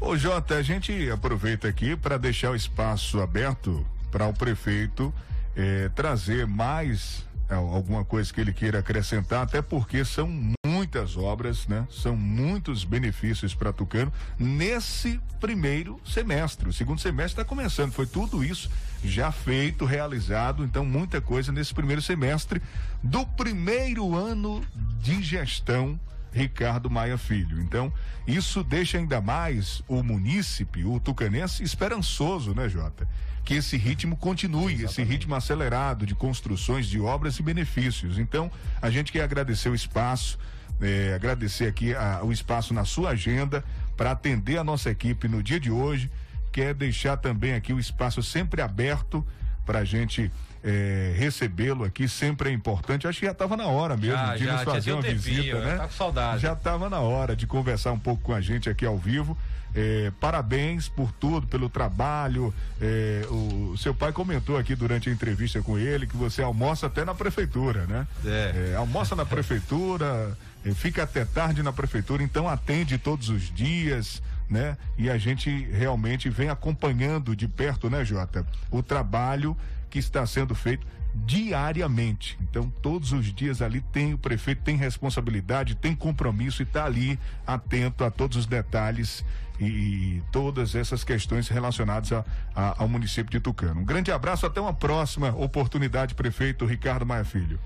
Ô 0.00 0.16
Jota, 0.16 0.54
a 0.54 0.62
gente 0.62 1.10
aproveita 1.10 1.66
aqui 1.66 1.96
para 1.96 2.16
deixar 2.16 2.50
o 2.50 2.54
espaço 2.54 3.20
aberto 3.20 3.84
para 4.10 4.26
o 4.26 4.32
prefeito 4.32 5.12
eh, 5.56 5.90
trazer 5.94 6.46
mais 6.46 7.26
é, 7.48 7.54
alguma 7.54 8.04
coisa 8.04 8.32
que 8.32 8.40
ele 8.40 8.52
queira 8.52 8.78
acrescentar, 8.78 9.42
até 9.42 9.62
porque 9.62 10.04
são 10.04 10.52
muitas 10.88 11.18
obras, 11.18 11.68
né? 11.68 11.86
São 11.90 12.16
muitos 12.16 12.82
benefícios 12.82 13.54
para 13.54 13.74
Tucano 13.74 14.10
nesse 14.38 15.20
primeiro 15.38 16.00
semestre. 16.02 16.70
O 16.70 16.72
segundo 16.72 16.98
semestre 16.98 17.42
está 17.42 17.44
começando, 17.44 17.92
foi 17.92 18.06
tudo 18.06 18.42
isso 18.42 18.70
já 19.04 19.30
feito, 19.30 19.84
realizado, 19.84 20.64
então 20.64 20.86
muita 20.86 21.20
coisa 21.20 21.52
nesse 21.52 21.74
primeiro 21.74 22.00
semestre 22.00 22.62
do 23.02 23.26
primeiro 23.26 24.16
ano 24.16 24.64
de 24.98 25.22
gestão 25.22 26.00
Ricardo 26.32 26.88
Maia 26.88 27.18
Filho. 27.18 27.60
Então, 27.60 27.92
isso 28.26 28.64
deixa 28.64 28.96
ainda 28.96 29.20
mais 29.20 29.82
o 29.86 30.02
munícipe, 30.02 30.84
o 30.84 30.98
tucanense, 30.98 31.62
esperançoso, 31.62 32.54
né, 32.54 32.66
Jota? 32.68 33.06
Que 33.44 33.54
esse 33.54 33.76
ritmo 33.76 34.16
continue, 34.16 34.74
Exatamente. 34.74 34.90
esse 34.90 35.02
ritmo 35.02 35.34
acelerado 35.34 36.04
de 36.04 36.14
construções, 36.14 36.86
de 36.86 37.00
obras 37.00 37.38
e 37.38 37.42
benefícios. 37.42 38.18
Então, 38.18 38.50
a 38.80 38.90
gente 38.90 39.10
quer 39.10 39.22
agradecer 39.22 39.70
o 39.70 39.74
espaço, 39.74 40.38
é, 40.80 41.14
agradecer 41.14 41.66
aqui 41.66 41.94
a, 41.94 42.20
o 42.22 42.32
espaço 42.32 42.72
na 42.72 42.84
sua 42.84 43.10
agenda 43.10 43.64
para 43.96 44.12
atender 44.12 44.58
a 44.58 44.64
nossa 44.64 44.90
equipe 44.90 45.28
no 45.28 45.42
dia 45.42 45.58
de 45.58 45.70
hoje. 45.70 46.10
Quer 46.52 46.74
deixar 46.74 47.16
também 47.16 47.54
aqui 47.54 47.72
o 47.72 47.78
espaço 47.78 48.22
sempre 48.22 48.62
aberto 48.62 49.26
para 49.66 49.80
a 49.80 49.84
gente 49.84 50.30
é, 50.62 51.14
recebê-lo 51.16 51.84
aqui 51.84 52.08
sempre 52.08 52.50
é 52.50 52.52
importante. 52.52 53.06
Acho 53.06 53.20
que 53.20 53.26
já 53.26 53.32
estava 53.32 53.56
na 53.56 53.66
hora 53.66 53.96
mesmo 53.96 54.16
já, 54.16 54.36
de 54.36 54.44
já, 54.44 54.52
nos 54.54 54.62
fazer 54.62 54.92
uma 54.92 55.02
tempinho, 55.02 55.20
visita, 55.20 55.60
né? 55.60 55.76
Tá 55.76 55.86
com 55.86 55.92
saudade. 55.92 56.42
Já 56.42 56.52
estava 56.52 56.90
na 56.90 57.00
hora 57.00 57.36
de 57.36 57.46
conversar 57.46 57.92
um 57.92 57.98
pouco 57.98 58.22
com 58.22 58.32
a 58.32 58.40
gente 58.40 58.68
aqui 58.68 58.84
ao 58.84 58.98
vivo. 58.98 59.36
É, 59.74 60.10
parabéns 60.18 60.88
por 60.88 61.12
tudo, 61.12 61.46
pelo 61.46 61.68
trabalho. 61.68 62.52
É, 62.80 63.26
o 63.30 63.76
seu 63.76 63.94
pai 63.94 64.12
comentou 64.12 64.56
aqui 64.56 64.74
durante 64.74 65.08
a 65.08 65.12
entrevista 65.12 65.62
com 65.62 65.78
ele 65.78 66.06
que 66.06 66.16
você 66.16 66.42
almoça 66.42 66.86
até 66.86 67.04
na 67.04 67.14
prefeitura, 67.14 67.86
né? 67.86 68.06
É. 68.24 68.70
é 68.72 68.76
almoça 68.76 69.14
na 69.14 69.26
prefeitura, 69.26 70.36
fica 70.74 71.02
até 71.02 71.24
tarde 71.24 71.62
na 71.62 71.72
prefeitura, 71.72 72.22
então 72.22 72.48
atende 72.48 72.98
todos 72.98 73.28
os 73.28 73.52
dias. 73.52 74.22
Né? 74.48 74.78
E 74.96 75.10
a 75.10 75.18
gente 75.18 75.50
realmente 75.72 76.30
vem 76.30 76.48
acompanhando 76.48 77.36
de 77.36 77.46
perto, 77.46 77.90
né, 77.90 78.02
Jota, 78.02 78.46
o 78.70 78.82
trabalho 78.82 79.54
que 79.90 79.98
está 79.98 80.24
sendo 80.26 80.54
feito 80.54 80.86
diariamente. 81.14 82.38
Então, 82.40 82.70
todos 82.82 83.12
os 83.12 83.26
dias 83.26 83.60
ali 83.60 83.80
tem 83.80 84.14
o 84.14 84.18
prefeito, 84.18 84.62
tem 84.62 84.76
responsabilidade, 84.76 85.74
tem 85.74 85.94
compromisso 85.94 86.62
e 86.62 86.64
está 86.64 86.84
ali 86.84 87.18
atento 87.46 88.04
a 88.04 88.10
todos 88.10 88.36
os 88.36 88.46
detalhes 88.46 89.24
e, 89.58 89.64
e 89.64 90.22
todas 90.30 90.74
essas 90.74 91.02
questões 91.04 91.48
relacionadas 91.48 92.12
a, 92.12 92.24
a, 92.54 92.82
ao 92.82 92.88
município 92.88 93.30
de 93.30 93.40
Tucano. 93.40 93.80
Um 93.80 93.84
grande 93.84 94.12
abraço, 94.12 94.46
até 94.46 94.60
uma 94.60 94.72
próxima 94.72 95.30
oportunidade, 95.30 96.14
prefeito 96.14 96.64
Ricardo 96.64 97.04
Maia 97.04 97.24
Filho. 97.24 97.58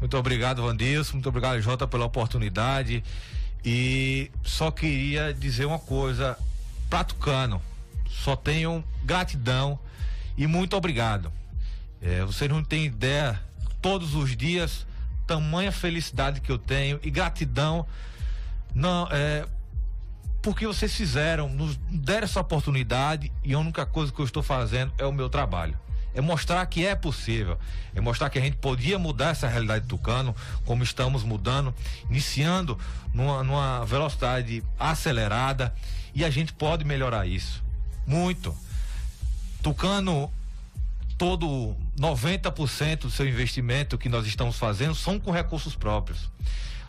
Muito 0.00 0.16
obrigado, 0.16 0.62
Vandilson. 0.62 1.14
Muito 1.14 1.28
obrigado, 1.28 1.60
Jota, 1.60 1.86
pela 1.86 2.06
oportunidade. 2.06 3.04
E 3.64 4.30
só 4.42 4.70
queria 4.70 5.32
dizer 5.32 5.66
uma 5.66 5.78
coisa 5.78 6.36
para 6.88 7.04
Tucano. 7.04 7.62
Só 8.08 8.34
tenho 8.34 8.82
gratidão 9.04 9.78
e 10.36 10.46
muito 10.46 10.76
obrigado. 10.76 11.30
É, 12.02 12.24
você 12.24 12.48
não 12.48 12.64
tem 12.64 12.86
ideia, 12.86 13.40
todos 13.82 14.14
os 14.14 14.34
dias, 14.34 14.86
tamanha 15.26 15.70
felicidade 15.70 16.40
que 16.40 16.50
eu 16.50 16.58
tenho 16.58 16.98
e 17.02 17.10
gratidão. 17.10 17.86
Não, 18.74 19.06
é, 19.10 19.46
porque 20.40 20.66
vocês 20.66 20.94
fizeram, 20.94 21.48
nos 21.48 21.76
deram 21.90 22.24
essa 22.24 22.40
oportunidade 22.40 23.30
e 23.44 23.52
a 23.52 23.58
única 23.58 23.84
coisa 23.84 24.10
que 24.10 24.20
eu 24.20 24.24
estou 24.24 24.42
fazendo 24.42 24.92
é 24.96 25.04
o 25.04 25.12
meu 25.12 25.28
trabalho. 25.28 25.78
É 26.14 26.20
mostrar 26.20 26.64
que 26.66 26.84
é 26.84 26.94
possível, 26.94 27.58
é 27.94 28.00
mostrar 28.00 28.30
que 28.30 28.38
a 28.38 28.42
gente 28.42 28.56
podia 28.56 28.98
mudar 28.98 29.30
essa 29.30 29.46
realidade 29.46 29.86
Tucano, 29.86 30.34
como 30.64 30.82
estamos 30.82 31.22
mudando, 31.22 31.74
iniciando 32.08 32.78
numa, 33.14 33.44
numa 33.44 33.84
velocidade 33.84 34.62
acelerada 34.78 35.72
e 36.14 36.24
a 36.24 36.30
gente 36.30 36.52
pode 36.52 36.84
melhorar 36.84 37.26
isso. 37.26 37.62
Muito. 38.06 38.56
Tucano 39.62 40.30
todo 41.16 41.76
90% 41.98 43.00
do 43.00 43.10
seu 43.10 43.28
investimento 43.28 43.98
que 43.98 44.08
nós 44.08 44.26
estamos 44.26 44.56
fazendo 44.56 44.94
são 44.94 45.20
com 45.20 45.30
recursos 45.30 45.76
próprios. 45.76 46.30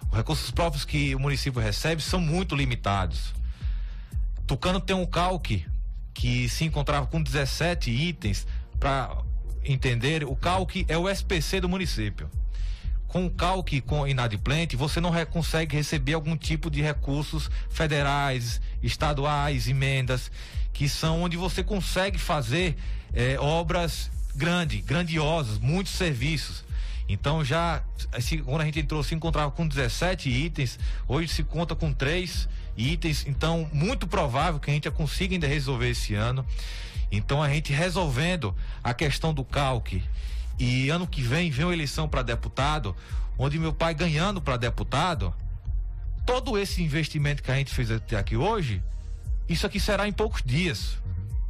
Os 0.10 0.18
recursos 0.18 0.50
próprios 0.52 0.86
que 0.86 1.14
o 1.14 1.20
município 1.20 1.62
recebe 1.62 2.02
são 2.02 2.22
muito 2.22 2.56
limitados. 2.56 3.34
Tucano 4.48 4.80
tem 4.80 4.96
um 4.96 5.06
calque 5.06 5.66
que 6.14 6.48
se 6.48 6.64
encontrava 6.64 7.08
com 7.08 7.22
17 7.22 7.92
itens 7.92 8.48
para 8.82 9.16
entender, 9.64 10.24
o 10.24 10.36
calque 10.36 10.86
é 10.90 10.98
o 10.98 11.08
SPC 11.08 11.62
do 11.62 11.70
município. 11.70 12.28
Com 13.08 13.28
o 13.28 13.30
calque 13.30 13.80
com 13.80 14.08
inadimplente, 14.08 14.76
você 14.76 15.00
não 15.00 15.12
consegue 15.28 15.76
receber 15.76 16.14
algum 16.14 16.36
tipo 16.36 16.72
de 16.72 16.82
recursos 16.82 17.52
federais, 17.70 18.60
estaduais, 18.82 19.68
emendas, 19.68 20.32
que 20.74 20.90
são 20.90 21.22
onde 21.22 21.38
você 21.38 21.64
consegue 21.64 22.18
fazer 22.18 22.76
eh, 23.14 23.38
obras 23.40 24.10
grande, 24.36 24.82
grandiosos, 24.82 25.60
muitos 25.60 25.94
serviços. 25.94 26.64
Então 27.08 27.46
já, 27.46 27.84
quando 28.46 28.62
a 28.62 28.66
gente 28.66 28.80
entrou, 28.80 29.04
se 29.04 29.14
encontrava 29.14 29.52
com 29.52 29.68
17 29.68 30.28
itens, 30.28 30.80
hoje 31.08 31.28
se 31.28 31.44
conta 31.44 31.76
com 31.76 31.94
três 31.94 32.50
itens, 32.76 33.28
então 33.28 33.70
muito 33.72 34.08
provável 34.08 34.60
que 34.60 34.72
a 34.72 34.74
gente 34.74 34.90
consiga 34.90 35.36
ainda 35.36 35.46
resolver 35.46 35.90
esse 35.90 36.16
ano. 36.16 36.44
Então 37.12 37.44
a 37.44 37.50
gente 37.50 37.74
resolvendo 37.74 38.56
a 38.84 38.94
questão 38.94 39.34
do 39.34 39.44
calque 39.44 40.04
e 40.58 40.90
ano 40.90 41.06
que 41.08 41.22
vem 41.22 41.52
vem 41.52 41.66
uma 41.66 41.74
eleição 41.74 42.08
para 42.08 42.22
deputado, 42.22 42.96
onde 43.38 43.60
meu 43.60 43.74
pai 43.74 43.94
ganhando 43.94 44.42
para 44.42 44.58
deputado, 44.58 45.34
todo 46.26 46.58
esse 46.58 46.82
investimento 46.82 47.44
que 47.44 47.52
a 47.52 47.56
gente 47.56 47.74
fez 47.74 47.92
até 47.92 48.18
aqui 48.18 48.38
hoje, 48.38 48.82
isso 49.50 49.66
aqui 49.66 49.80
será 49.80 50.08
em 50.08 50.14
poucos 50.14 50.42
dias. 50.44 50.98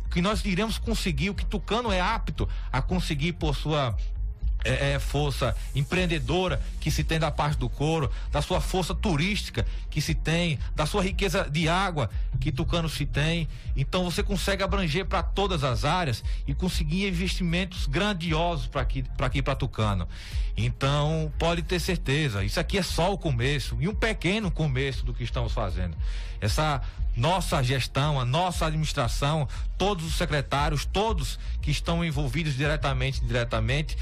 Que 0.10 0.22
nós 0.22 0.44
iremos 0.44 0.78
conseguir, 0.78 1.30
o 1.30 1.36
que 1.36 1.46
Tucano 1.46 1.92
é 1.92 2.02
apto 2.02 2.48
a 2.72 2.82
conseguir 2.82 3.34
por 3.34 3.56
sua 3.56 3.96
é, 4.64 4.94
é, 4.94 5.00
força 5.00 5.56
empreendedora 5.76 6.62
que 6.80 6.92
se 6.92 7.04
tem 7.04 7.20
da 7.20 7.32
parte 7.32 7.58
do 7.58 7.70
couro, 7.70 8.12
da 8.32 8.42
sua 8.42 8.62
força 8.62 8.94
turística 8.94 9.66
que 9.90 10.02
se 10.02 10.14
tem, 10.14 10.60
da 10.76 10.86
sua 10.86 11.04
riqueza 11.04 11.50
de 11.50 11.68
água 11.68 12.10
que 12.40 12.52
Tucano 12.52 12.90
se 12.90 13.06
tem. 13.06 13.48
Então 13.76 14.04
você 14.04 14.24
consegue 14.24 14.64
abranger 14.64 15.06
para 15.06 15.24
todas 15.24 15.64
as 15.64 15.86
áreas 15.86 16.24
e 16.48 16.54
conseguir 16.54 17.08
investimentos 17.08 17.86
grandiosos 17.86 18.68
para 18.68 18.82
aqui 18.82 19.04
para 19.18 19.28
aqui 19.28 19.42
para 19.42 19.56
Tucano. 19.56 20.08
Então 20.56 21.32
pode 21.40 21.62
ter 21.62 21.80
certeza, 21.80 22.44
isso 22.44 22.60
aqui 22.60 22.78
é 22.78 22.84
só 22.84 23.14
o 23.14 23.18
começo 23.18 23.78
e 23.80 23.88
um 23.88 23.96
pequeno 23.96 24.52
começo 24.52 25.06
do 25.06 25.14
que 25.14 25.24
estamos 25.24 25.54
fazendo. 25.54 25.96
Essa 26.40 26.82
nossa 27.16 27.62
gestão, 27.62 28.20
a 28.20 28.26
nossa 28.26 28.66
administração, 28.66 29.48
todos 29.78 30.06
os 30.06 30.16
secretários, 30.16 30.86
todos 30.86 31.38
que 31.62 31.72
estão 31.72 32.04
envolvidos 32.04 32.56
diretamente 32.56 33.20
e 33.20 33.24
indiretamente, 33.26 33.98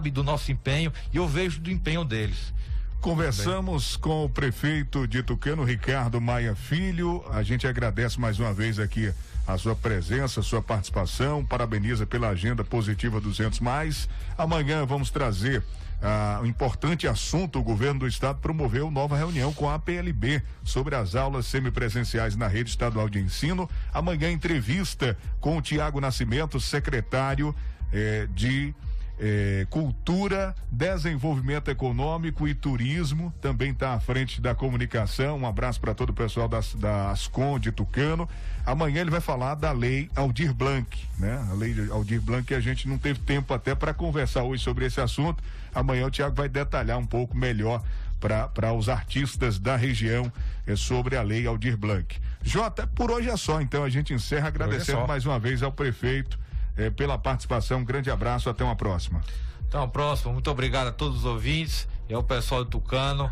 sabe 0.00 0.10
do 0.10 0.24
nosso 0.24 0.50
empenho 0.50 0.90
e 1.12 1.18
eu 1.18 1.28
vejo 1.28 1.60
do 1.60 1.70
empenho 1.70 2.06
deles. 2.06 2.54
Conversamos 3.02 3.96
com 3.96 4.24
o 4.24 4.28
prefeito 4.30 5.06
de 5.06 5.22
Tucano, 5.22 5.62
Ricardo 5.62 6.18
Maia 6.20 6.54
Filho. 6.54 7.22
A 7.30 7.42
gente 7.42 7.66
agradece 7.66 8.18
mais 8.18 8.38
uma 8.40 8.52
vez 8.52 8.78
aqui 8.78 9.12
a 9.46 9.58
sua 9.58 9.76
presença, 9.76 10.40
a 10.40 10.42
sua 10.42 10.62
participação. 10.62 11.44
Parabeniza 11.44 12.06
pela 12.06 12.28
agenda 12.30 12.64
positiva 12.64 13.20
200 13.20 13.60
mais. 13.60 14.08
Amanhã 14.38 14.86
vamos 14.86 15.10
trazer 15.10 15.62
ah, 16.02 16.40
um 16.42 16.46
importante 16.46 17.06
assunto, 17.06 17.58
o 17.58 17.62
governo 17.62 18.00
do 18.00 18.08
estado 18.08 18.38
promoveu 18.40 18.90
nova 18.90 19.18
reunião 19.18 19.52
com 19.52 19.68
a 19.68 19.78
PLB 19.78 20.42
sobre 20.64 20.94
as 20.94 21.14
aulas 21.14 21.44
semipresenciais 21.44 22.36
na 22.36 22.48
rede 22.48 22.70
estadual 22.70 23.08
de 23.08 23.18
ensino. 23.18 23.68
Amanhã, 23.92 24.30
entrevista 24.30 25.16
com 25.40 25.58
o 25.58 25.62
Tiago 25.62 26.00
Nascimento, 26.00 26.58
secretário 26.58 27.54
eh, 27.92 28.26
de 28.34 28.74
eh, 29.20 29.66
Cultura, 29.68 30.54
Desenvolvimento 30.72 31.70
Econômico 31.70 32.48
e 32.48 32.54
Turismo, 32.54 33.32
também 33.40 33.70
está 33.70 33.92
à 33.92 34.00
frente 34.00 34.40
da 34.40 34.54
comunicação. 34.54 35.38
Um 35.38 35.46
abraço 35.46 35.78
para 35.78 35.92
todo 35.92 36.10
o 36.10 36.14
pessoal 36.14 36.48
das, 36.48 36.74
da 36.74 37.10
Ascom 37.10 37.58
de 37.58 37.70
Tucano. 37.70 38.26
Amanhã 38.64 39.02
ele 39.02 39.10
vai 39.10 39.20
falar 39.20 39.56
da 39.56 39.72
lei 39.72 40.10
Aldir 40.16 40.54
Blanc, 40.54 40.98
né? 41.18 41.46
A 41.50 41.54
lei 41.54 41.74
Aldir 41.90 42.20
Blanc 42.22 42.44
que 42.44 42.54
a 42.54 42.60
gente 42.60 42.88
não 42.88 42.96
teve 42.96 43.20
tempo 43.20 43.52
até 43.52 43.74
para 43.74 43.92
conversar 43.92 44.42
hoje 44.42 44.64
sobre 44.64 44.86
esse 44.86 45.00
assunto. 45.00 45.42
Amanhã 45.74 46.06
o 46.06 46.10
Tiago 46.10 46.34
vai 46.34 46.48
detalhar 46.48 46.98
um 46.98 47.06
pouco 47.06 47.36
melhor 47.36 47.82
para 48.18 48.72
os 48.72 48.88
artistas 48.88 49.58
da 49.58 49.76
região 49.76 50.32
é, 50.66 50.76
sobre 50.76 51.16
a 51.16 51.22
lei 51.22 51.46
Aldir 51.46 51.76
Blanc. 51.76 52.18
Jota, 52.42 52.86
por 52.86 53.10
hoje 53.10 53.28
é 53.28 53.36
só, 53.36 53.60
então 53.60 53.84
a 53.84 53.88
gente 53.90 54.14
encerra 54.14 54.46
é 54.46 54.48
agradecendo 54.48 55.00
é 55.00 55.06
mais 55.06 55.26
uma 55.26 55.38
vez 55.38 55.62
ao 55.62 55.72
prefeito 55.72 56.38
é, 56.80 56.90
pela 56.90 57.18
participação. 57.18 57.80
Um 57.80 57.84
grande 57.84 58.10
abraço, 58.10 58.48
até 58.48 58.64
uma 58.64 58.76
próxima. 58.76 59.20
Até 59.68 59.78
uma 59.78 59.88
próxima, 59.88 60.32
muito 60.32 60.50
obrigado 60.50 60.88
a 60.88 60.92
todos 60.92 61.18
os 61.18 61.24
ouvintes 61.24 61.86
e 62.08 62.14
ao 62.14 62.22
pessoal 62.22 62.64
do 62.64 62.70
Tucano. 62.70 63.30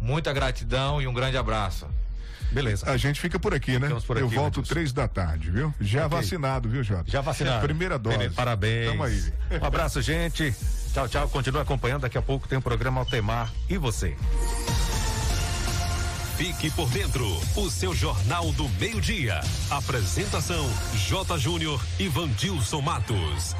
Muita 0.00 0.32
gratidão 0.32 1.00
e 1.00 1.06
um 1.06 1.12
grande 1.12 1.36
abraço. 1.36 1.86
Beleza. 2.50 2.88
A 2.88 2.96
gente 2.96 3.20
fica 3.20 3.38
por 3.38 3.52
aqui, 3.52 3.78
né? 3.78 3.88
Por 4.06 4.16
aqui, 4.16 4.24
Eu 4.24 4.28
volto 4.28 4.62
três 4.62 4.92
da 4.92 5.08
tarde, 5.08 5.50
viu? 5.50 5.74
Já 5.80 6.06
okay. 6.06 6.18
vacinado, 6.18 6.68
viu, 6.68 6.84
Jota? 6.84 7.10
Já 7.10 7.20
vacinado. 7.20 7.62
Primeira 7.62 7.98
dose. 7.98 8.16
Beleza. 8.16 8.34
Parabéns. 8.36 8.90
Tamo 8.90 9.02
aí. 9.02 9.32
Um 9.60 9.64
abraço, 9.64 10.00
gente. 10.00 10.54
Tchau, 10.92 11.08
tchau. 11.08 11.28
Continue 11.28 11.60
acompanhando. 11.60 12.02
Daqui 12.02 12.16
a 12.16 12.22
pouco 12.22 12.46
tem 12.46 12.56
o 12.56 12.60
um 12.60 12.62
programa 12.62 13.00
Altemar 13.00 13.52
e 13.68 13.76
você. 13.76 14.16
Fique 16.36 16.68
por 16.70 16.88
dentro, 16.90 17.24
o 17.54 17.70
seu 17.70 17.94
Jornal 17.94 18.50
do 18.52 18.68
Meio-Dia. 18.80 19.40
Apresentação: 19.70 20.68
J. 21.06 21.38
Júnior 21.38 21.80
e 21.98 22.08
Vandilson 22.08 22.80
Matos. 22.80 23.52